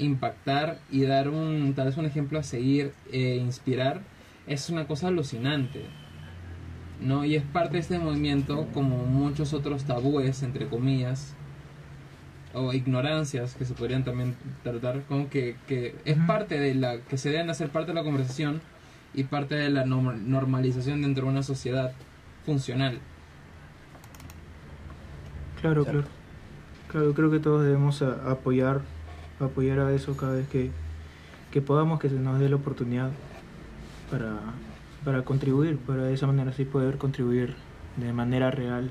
impactar 0.00 0.78
y 0.90 1.02
dar 1.02 1.28
un, 1.28 1.74
tal 1.74 1.86
vez 1.86 1.96
un 1.96 2.06
ejemplo 2.06 2.38
a 2.38 2.42
seguir, 2.42 2.92
e 3.12 3.36
inspirar, 3.36 4.02
es 4.46 4.68
una 4.70 4.86
cosa 4.86 5.08
alucinante. 5.08 5.84
¿No? 7.00 7.24
Y 7.24 7.34
es 7.36 7.42
parte 7.44 7.74
de 7.74 7.78
este 7.80 7.98
movimiento, 7.98 8.66
como 8.74 8.98
muchos 9.06 9.54
otros 9.54 9.84
tabúes, 9.84 10.42
entre 10.42 10.66
comillas, 10.66 11.34
o 12.52 12.72
ignorancias 12.74 13.54
que 13.54 13.64
se 13.64 13.74
podrían 13.74 14.04
también 14.04 14.34
tratar, 14.62 15.02
como 15.04 15.30
que, 15.30 15.56
que 15.66 15.94
es 16.04 16.18
parte 16.26 16.58
de 16.60 16.74
la, 16.74 16.98
que 16.98 17.16
se 17.16 17.30
deben 17.30 17.48
hacer 17.48 17.68
parte 17.70 17.92
de 17.92 17.94
la 17.94 18.02
conversación 18.02 18.60
y 19.14 19.24
parte 19.24 19.54
de 19.54 19.70
la 19.70 19.84
norm- 19.86 20.20
normalización 20.26 21.00
dentro 21.02 21.24
de 21.24 21.30
una 21.30 21.42
sociedad 21.42 21.92
funcional. 22.44 22.98
Claro, 25.60 25.84
Claro. 25.84 26.00
claro. 26.00 26.20
Claro, 26.88 27.14
creo 27.14 27.30
que 27.30 27.38
todos 27.38 27.62
debemos 27.64 28.02
a- 28.02 28.30
apoyar, 28.30 28.80
apoyar 29.46 29.78
a 29.80 29.92
eso 29.92 30.16
cada 30.16 30.32
vez 30.34 30.48
que, 30.48 30.70
que 31.50 31.60
podamos, 31.60 31.98
que 32.00 32.08
se 32.08 32.16
nos 32.16 32.38
dé 32.38 32.48
la 32.48 32.56
oportunidad 32.56 33.10
para, 34.10 34.38
para 35.04 35.22
contribuir, 35.22 35.78
para 35.78 36.04
de 36.04 36.14
esa 36.14 36.26
manera 36.26 36.50
así 36.50 36.64
poder 36.64 36.98
contribuir 36.98 37.54
de 37.96 38.12
manera 38.12 38.50
real. 38.50 38.90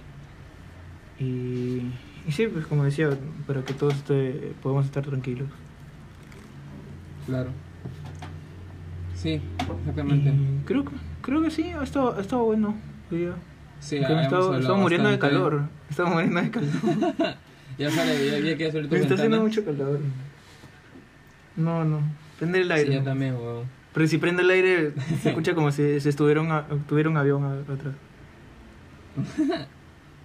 Y, 1.20 1.82
y 2.28 2.32
sí, 2.32 2.48
pues 2.48 2.66
como 2.66 2.84
decía, 2.86 3.10
para 3.48 3.62
que 3.64 3.74
todos 3.74 3.94
esté- 3.96 4.54
podamos 4.62 4.86
estar 4.86 5.04
tranquilos. 5.06 5.48
Claro. 7.26 7.50
Sí, 9.16 9.42
exactamente. 9.80 10.30
Y 10.30 10.62
creo, 10.66 10.86
que- 10.86 10.92
creo 11.22 11.42
que 11.42 11.52
sí, 11.52 11.64
ha 11.72 11.84
estado, 11.84 12.16
ha 12.18 12.22
estado 12.22 12.44
bueno. 12.44 12.76
día. 13.12 13.34
Sí, 13.82 13.98
estaba, 13.98 14.78
muriendo 14.78 15.10
de 15.10 15.20
calor. 15.20 15.64
Estaba 15.90 16.10
muriendo 16.10 16.42
de 16.42 16.52
calor. 16.52 16.70
Ya 17.78 17.90
sale, 17.90 18.12
ya, 18.30 18.40
ya 18.40 18.58
quieres 18.58 18.76
abrir 18.76 18.90
tu 18.90 18.96
Me 18.96 19.02
está 19.04 19.14
haciendo 19.14 19.40
mucho 19.40 19.64
calor. 19.64 20.00
No, 21.60 21.84
no. 21.86 22.02
Prende 22.40 22.62
el 22.62 22.72
aire. 22.72 22.90
Sí, 22.90 22.96
yo 22.96 23.04
también, 23.04 23.36
weón. 23.36 23.66
Pero 23.94 24.08
si 24.08 24.18
prende 24.18 24.44
el 24.44 24.50
aire, 24.50 24.94
se 25.22 25.30
escucha 25.30 25.54
como 25.54 25.72
si 25.72 26.00
se 26.00 26.10
estuviera 26.10 26.42
un, 26.42 26.52
a- 26.52 26.66
tuviera 26.88 27.10
un 27.10 27.18
avión 27.18 27.44
atrás. 27.46 27.94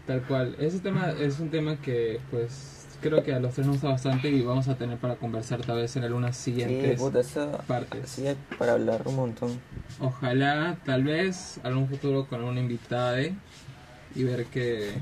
Tal 0.06 0.22
cual. 0.22 0.54
Ese 0.58 0.80
tema 0.80 1.10
es 1.18 1.40
un 1.40 1.48
tema 1.50 1.76
que, 1.76 2.20
pues, 2.30 2.86
creo 3.00 3.22
que 3.24 3.32
a 3.34 3.40
los 3.40 3.54
tres 3.54 3.66
nos 3.66 3.76
gusta 3.76 3.88
bastante 3.88 4.28
y 4.30 4.42
vamos 4.42 4.68
a 4.68 4.76
tener 4.76 4.98
para 4.98 5.16
conversar 5.16 5.60
tal 5.62 5.76
vez 5.78 5.96
en 5.96 6.04
algunas 6.04 6.36
Sí, 6.36 6.52
siguientes 6.52 7.00
puta, 7.00 7.20
eso, 7.20 7.58
partes. 7.66 8.08
sí 8.10 8.26
hay 8.26 8.36
para 8.58 8.72
hablar 8.72 9.02
un 9.06 9.16
montón. 9.16 9.58
Ojalá, 10.00 10.76
tal 10.84 11.04
vez, 11.04 11.58
algún 11.64 11.88
futuro 11.88 12.26
con 12.26 12.44
una 12.44 12.60
invitada 12.60 13.18
y 13.22 14.22
ver 14.24 14.44
que 14.46 14.92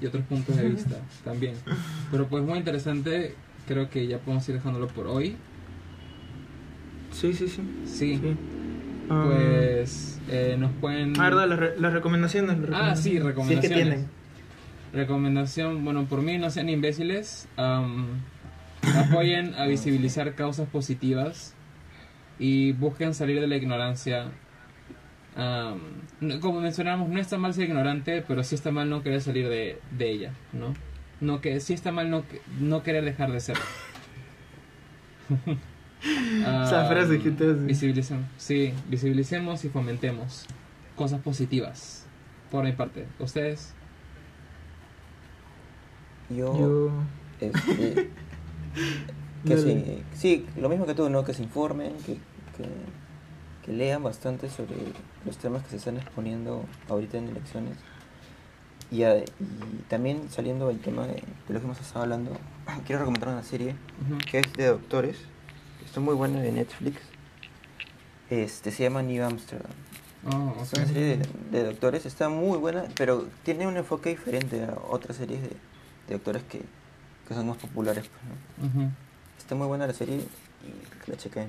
y 0.00 0.06
otros 0.06 0.24
puntos 0.24 0.56
de 0.56 0.68
vista 0.68 0.96
también. 1.24 1.54
Pero 2.10 2.26
pues 2.28 2.42
muy 2.44 2.58
interesante, 2.58 3.34
creo 3.72 3.90
que 3.90 4.06
ya 4.06 4.18
podemos 4.18 4.48
ir 4.48 4.54
dejándolo 4.56 4.88
por 4.88 5.06
hoy. 5.06 5.36
Sí, 7.10 7.32
sí, 7.34 7.48
sí. 7.48 7.62
Sí, 7.86 8.16
sí. 8.22 8.36
Ah, 9.10 9.24
pues 9.26 10.20
eh, 10.28 10.56
nos 10.58 10.72
pueden... 10.72 11.14
ah, 11.20 11.24
verdad, 11.24 11.48
las, 11.48 11.58
re- 11.58 11.78
las 11.78 11.92
recomendaciones. 11.92 12.58
las 12.58 12.70
Ah, 12.72 12.96
sí, 12.96 13.02
Si 13.02 13.16
es 13.16 13.20
que 13.22 13.28
recomendaciones. 13.28 13.68
tienen. 13.84 14.06
Recomendación, 14.92 15.84
bueno, 15.84 16.04
por 16.04 16.20
mí 16.22 16.38
no 16.38 16.50
sean 16.50 16.68
imbéciles, 16.68 17.48
am, 17.56 18.20
apoyen 18.94 19.54
a 19.54 19.66
visibilizar 19.66 20.34
causas 20.34 20.68
positivas 20.68 21.54
y 22.38 22.72
busquen 22.72 23.14
salir 23.14 23.40
de 23.40 23.46
la 23.46 23.56
ignorancia. 23.56 24.26
No- 25.36 26.40
como 26.40 26.60
mencionamos, 26.60 27.08
no 27.08 27.18
está 27.18 27.38
mal 27.38 27.54
ser 27.54 27.64
ignorante, 27.68 28.22
pero 28.26 28.42
sí 28.44 28.54
está 28.54 28.70
mal 28.70 28.88
no 28.90 29.02
querer 29.02 29.22
salir 29.22 29.48
de, 29.48 29.78
de 29.96 30.10
ella, 30.10 30.32
¿no? 30.52 30.74
No 31.22 31.40
que 31.40 31.60
sí 31.60 31.72
está 31.72 31.92
mal 31.92 32.10
no, 32.10 32.26
que- 32.28 32.42
no 32.58 32.82
querer 32.82 33.04
dejar 33.04 33.30
de 33.30 33.38
ser. 33.40 33.56
Esa 36.40 36.86
frase 36.88 37.20
que 37.20 37.30
te 37.30 37.44
hace. 37.44 37.60
Visibilicemos, 37.64 38.26
sí, 38.36 38.74
visibilicemos 38.88 39.64
y 39.64 39.68
fomentemos 39.68 40.46
cosas 40.96 41.20
positivas. 41.20 42.06
Por 42.50 42.64
mi 42.64 42.72
parte, 42.72 43.06
ustedes. 43.20 43.72
Yo, 46.28 46.58
Yo. 46.58 46.90
este, 47.40 48.10
que 49.46 49.56
se, 49.56 50.02
sí, 50.14 50.44
lo 50.56 50.68
mismo 50.68 50.86
que 50.86 50.94
tú, 50.94 51.08
¿no? 51.08 51.24
Que 51.24 51.34
se 51.34 51.42
informen, 51.44 51.92
que, 52.04 52.14
que, 52.56 52.64
que 53.64 53.72
lean 53.72 54.02
bastante 54.02 54.50
sobre 54.50 54.74
los 55.24 55.36
temas 55.38 55.62
que 55.62 55.70
se 55.70 55.76
están 55.76 55.98
exponiendo 55.98 56.64
ahorita 56.88 57.16
en 57.18 57.28
elecciones. 57.28 57.76
Y, 58.92 59.04
a- 59.04 59.16
y 59.18 59.24
también 59.88 60.28
saliendo 60.30 60.68
del 60.68 60.78
tema 60.78 61.06
de, 61.06 61.14
de 61.14 61.22
lo 61.54 61.58
que 61.58 61.64
hemos 61.64 61.80
estado 61.80 62.02
hablando, 62.02 62.30
quiero 62.86 63.00
recomendar 63.00 63.30
una 63.30 63.42
serie 63.42 63.74
que 64.30 64.38
es 64.40 64.52
de 64.52 64.66
doctores, 64.66 65.16
que 65.80 65.86
está 65.86 65.98
muy 66.00 66.14
buena 66.14 66.40
de 66.40 66.52
Netflix. 66.52 67.00
Este 68.30 68.70
se 68.70 68.82
llama 68.84 69.02
New 69.02 69.22
Amsterdam. 69.24 69.70
Oh, 70.26 70.54
Es 70.62 70.72
una 70.72 70.86
serie 70.86 71.16
de, 71.16 71.26
de 71.50 71.64
doctores, 71.64 72.06
está 72.06 72.28
muy 72.28 72.56
buena, 72.58 72.84
pero 72.96 73.26
tiene 73.42 73.66
un 73.66 73.76
enfoque 73.76 74.10
diferente 74.10 74.64
a 74.64 74.74
otras 74.88 75.16
series 75.16 75.42
de, 75.42 75.48
de 75.48 76.14
doctores 76.14 76.42
que, 76.44 76.62
que 77.28 77.34
son 77.34 77.48
más 77.48 77.56
populares. 77.56 78.04
pues. 78.08 78.72
Está 79.38 79.54
muy 79.56 79.66
buena 79.66 79.86
la 79.86 79.92
serie 79.92 80.16
y 80.18 81.04
que 81.04 81.10
la 81.10 81.16
chequen. 81.18 81.48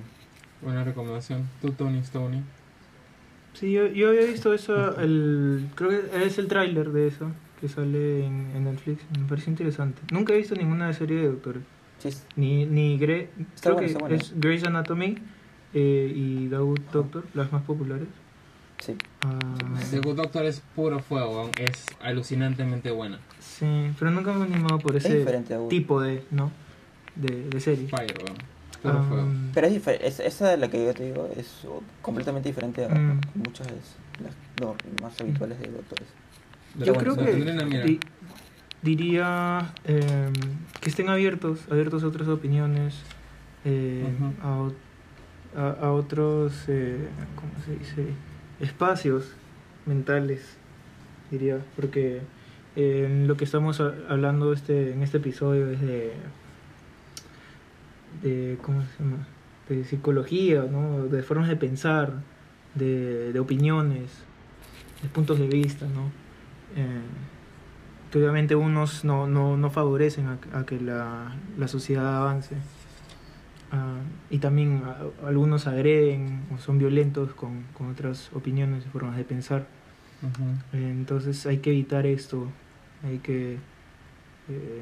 Buena 0.62 0.84
recomendación. 0.84 1.48
Tú, 1.62 1.72
Tony 1.74 2.04
Stoney. 2.04 2.42
Sí, 3.54 3.72
yo, 3.72 3.88
yo 3.88 4.10
había 4.10 4.26
visto 4.26 4.54
eso, 4.54 5.00
el, 5.00 5.68
creo 5.76 5.90
que 5.90 6.26
es 6.26 6.38
el 6.40 6.48
tráiler 6.48 6.92
de 6.92 7.08
eso, 7.08 7.28
que 7.62 7.70
sale 7.70 8.26
en, 8.26 8.52
en 8.56 8.64
Netflix, 8.66 9.04
me 9.18 9.28
pareció 9.28 9.52
interesante. 9.52 10.02
Nunca 10.12 10.34
he 10.34 10.38
visto 10.38 10.56
ninguna 10.56 10.92
serie 10.94 11.18
de 11.18 11.28
doctores, 11.28 11.64
Sí, 12.00 12.10
ni, 12.36 12.66
ni 12.66 12.98
Gre 12.98 13.30
Está 13.56 13.76
creo 13.76 13.78
que 14.08 14.16
es 14.16 14.34
Grey's 14.40 14.64
Anatomy 14.66 15.18
eh, 15.74 16.12
y 16.14 16.48
The 16.50 16.58
Good 16.58 16.80
Doctor, 16.92 17.24
las 17.34 17.52
más 17.54 17.62
populares. 17.64 18.08
sí. 18.80 18.96
Ah, 19.26 19.40
The 19.92 20.00
Good 20.00 20.16
Doctor 20.18 20.46
es 20.46 20.62
puro 20.76 21.00
fuego, 21.00 21.50
es 21.60 21.86
alucinantemente 22.02 22.92
buena. 22.92 23.20
sí, 23.40 23.66
pero 24.00 24.12
nunca 24.12 24.34
me 24.34 24.42
he 24.46 24.54
animado 24.54 24.80
por 24.80 24.96
Es 24.98 25.06
ese 25.06 25.44
tipo 25.70 26.02
de, 26.02 26.24
¿no? 26.32 26.52
De, 27.16 27.48
de 27.50 27.60
serie. 27.62 27.88
Fire, 27.88 28.14
weón. 28.18 28.38
Puro 28.84 28.96
Ah, 29.00 29.06
fuego. 29.08 29.28
Pero 29.54 29.68
es 29.68 29.74
diferente, 29.74 30.08
esa 30.08 30.50
de 30.50 30.58
la 30.58 30.68
que 30.68 30.86
yo 30.86 30.94
te 30.94 31.06
digo 31.06 31.30
es 31.38 31.66
completamente 32.02 32.50
diferente 32.50 32.84
a 32.86 32.90
Mm. 32.90 33.22
muchas 33.36 33.66
de 33.68 33.74
las 34.24 34.34
no, 34.62 34.76
más 35.02 35.20
habituales 35.22 35.58
de 35.60 35.68
doctores. 35.72 36.08
Pero 36.74 36.86
Yo 36.86 36.94
bueno, 36.94 37.16
creo 37.16 37.26
que 37.26 37.82
di- 37.82 38.00
diría 38.82 39.74
eh, 39.86 40.30
que 40.82 40.90
estén 40.90 41.10
abiertos, 41.10 41.60
abiertos 41.72 42.04
a 42.04 42.08
otras 42.08 42.28
opiniones, 42.28 42.96
eh, 43.66 44.06
a, 44.42 44.70
a- 45.60 45.72
a 45.88 45.92
otros, 45.92 46.66
eh, 46.68 46.98
¿cómo 47.36 47.52
se 47.66 47.78
dice? 47.78 48.14
Espacios 48.60 49.32
mentales, 49.86 50.58
diría, 51.32 51.60
porque 51.76 52.22
eh, 52.76 53.06
en 53.08 53.28
lo 53.28 53.38
que 53.38 53.46
estamos 53.46 53.80
a- 53.80 53.94
hablando 54.10 54.52
este, 54.52 54.92
en 54.94 55.04
este 55.04 55.18
episodio 55.18 55.70
es 55.70 55.80
de, 55.82 56.12
de, 58.22 58.58
¿cómo 58.62 58.82
se 58.82 59.04
llama? 59.04 59.28
De 59.70 59.84
psicología, 59.86 60.64
¿no? 60.70 61.08
De 61.08 61.24
formas 61.24 61.48
de 61.50 61.56
pensar, 61.56 62.14
de, 62.76 63.32
de 63.34 63.40
opiniones, 63.40 64.10
de 65.02 65.10
puntos 65.10 65.40
de 65.40 65.48
vista, 65.48 65.86
¿no? 65.88 66.12
Eh, 66.76 67.02
que 68.12 68.20
obviamente 68.20 68.56
unos 68.56 69.04
no, 69.04 69.26
no, 69.28 69.58
no 69.58 69.70
favorecen 69.72 70.28
a, 70.28 70.38
a 70.60 70.66
que 70.66 70.80
la, 70.80 71.36
la 71.58 71.68
sociedad 71.68 72.18
avance. 72.18 72.56
Ah, 73.72 73.98
y 74.30 74.38
también 74.38 74.84
a- 74.86 75.28
algunos 75.28 75.66
agreden 75.66 76.44
o 76.54 76.60
son 76.60 76.78
violentos 76.78 77.34
con, 77.34 77.64
con 77.76 77.90
otras 77.90 78.30
opiniones 78.34 78.86
y 78.86 78.90
formas 78.90 79.18
de 79.18 79.24
pensar. 79.24 79.66
Eh, 80.74 80.90
Entonces 80.92 81.46
hay 81.48 81.58
que 81.58 81.72
evitar 81.72 82.06
esto, 82.06 82.48
hay 83.04 83.18
que 83.18 83.54
eh, 83.54 84.80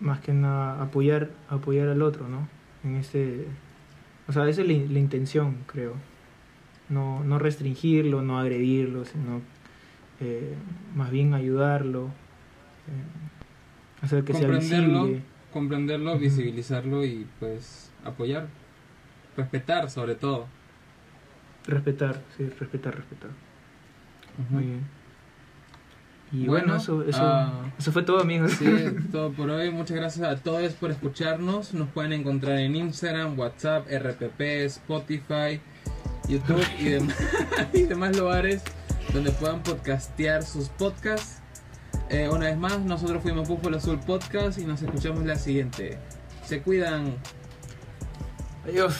más 0.00 0.20
que 0.20 0.32
nada 0.32 0.82
apoyar, 0.82 1.30
apoyar 1.48 1.88
al 1.88 2.02
otro, 2.02 2.28
¿no? 2.28 2.48
En 2.82 2.96
este, 2.96 3.46
o 4.28 4.32
sea, 4.32 4.48
esa 4.48 4.62
es 4.62 4.68
la, 4.68 4.74
la 4.74 4.98
intención, 4.98 5.58
creo. 5.66 5.94
No, 6.88 7.22
no 7.24 7.38
restringirlo, 7.38 8.22
no 8.22 8.38
agredirlo, 8.38 9.04
sino 9.04 9.40
eh, 10.20 10.54
más 10.94 11.10
bien 11.10 11.34
ayudarlo, 11.34 12.06
eh, 12.88 14.02
hacer 14.02 14.24
que 14.24 14.32
sea 14.32 14.42
Comprenderlo, 14.48 15.02
visible. 15.02 15.22
comprenderlo, 15.52 16.12
Ujú. 16.12 16.20
visibilizarlo 16.20 17.04
y 17.04 17.26
pues 17.40 17.90
apoyar. 18.04 18.48
Respetar 19.36 19.90
sobre 19.90 20.14
todo. 20.14 20.46
Respetar, 21.66 22.20
sí, 22.36 22.48
respetar, 22.60 22.94
respetar. 22.94 23.30
Muy 24.50 24.64
bien. 24.64 24.80
Y 26.34 26.48
Bueno, 26.48 26.66
bueno, 26.66 26.76
eso, 26.76 27.02
eso, 27.04 27.20
ah, 27.22 27.72
eso 27.78 27.92
fue 27.92 28.02
todo, 28.02 28.18
amigos. 28.20 28.52
Sí, 28.58 28.66
es 28.66 29.10
todo 29.12 29.32
por 29.32 29.50
hoy. 29.50 29.70
Muchas 29.70 29.96
gracias 29.96 30.26
a 30.26 30.36
todos 30.36 30.72
por 30.72 30.90
escucharnos. 30.90 31.72
Nos 31.74 31.88
pueden 31.90 32.12
encontrar 32.12 32.58
en 32.58 32.74
Instagram, 32.74 33.38
WhatsApp, 33.38 33.86
RPP, 33.88 34.40
Spotify, 34.64 35.60
YouTube 36.28 36.66
y 36.80 36.84
demás, 36.86 37.16
y 37.72 37.82
demás 37.82 38.16
lugares 38.16 38.62
donde 39.12 39.30
puedan 39.30 39.62
podcastear 39.62 40.42
sus 40.42 40.70
podcasts. 40.70 41.40
Eh, 42.10 42.28
una 42.28 42.46
vez 42.46 42.58
más, 42.58 42.80
nosotros 42.80 43.22
fuimos 43.22 43.48
Búfalo 43.48 43.76
Azul 43.76 44.00
Podcast 44.00 44.58
y 44.58 44.64
nos 44.64 44.82
escuchamos 44.82 45.24
la 45.24 45.36
siguiente. 45.36 45.98
Se 46.44 46.62
cuidan. 46.62 47.14
Adiós. 48.66 48.96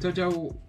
Chau, 0.00 0.12
chau. 0.12 0.65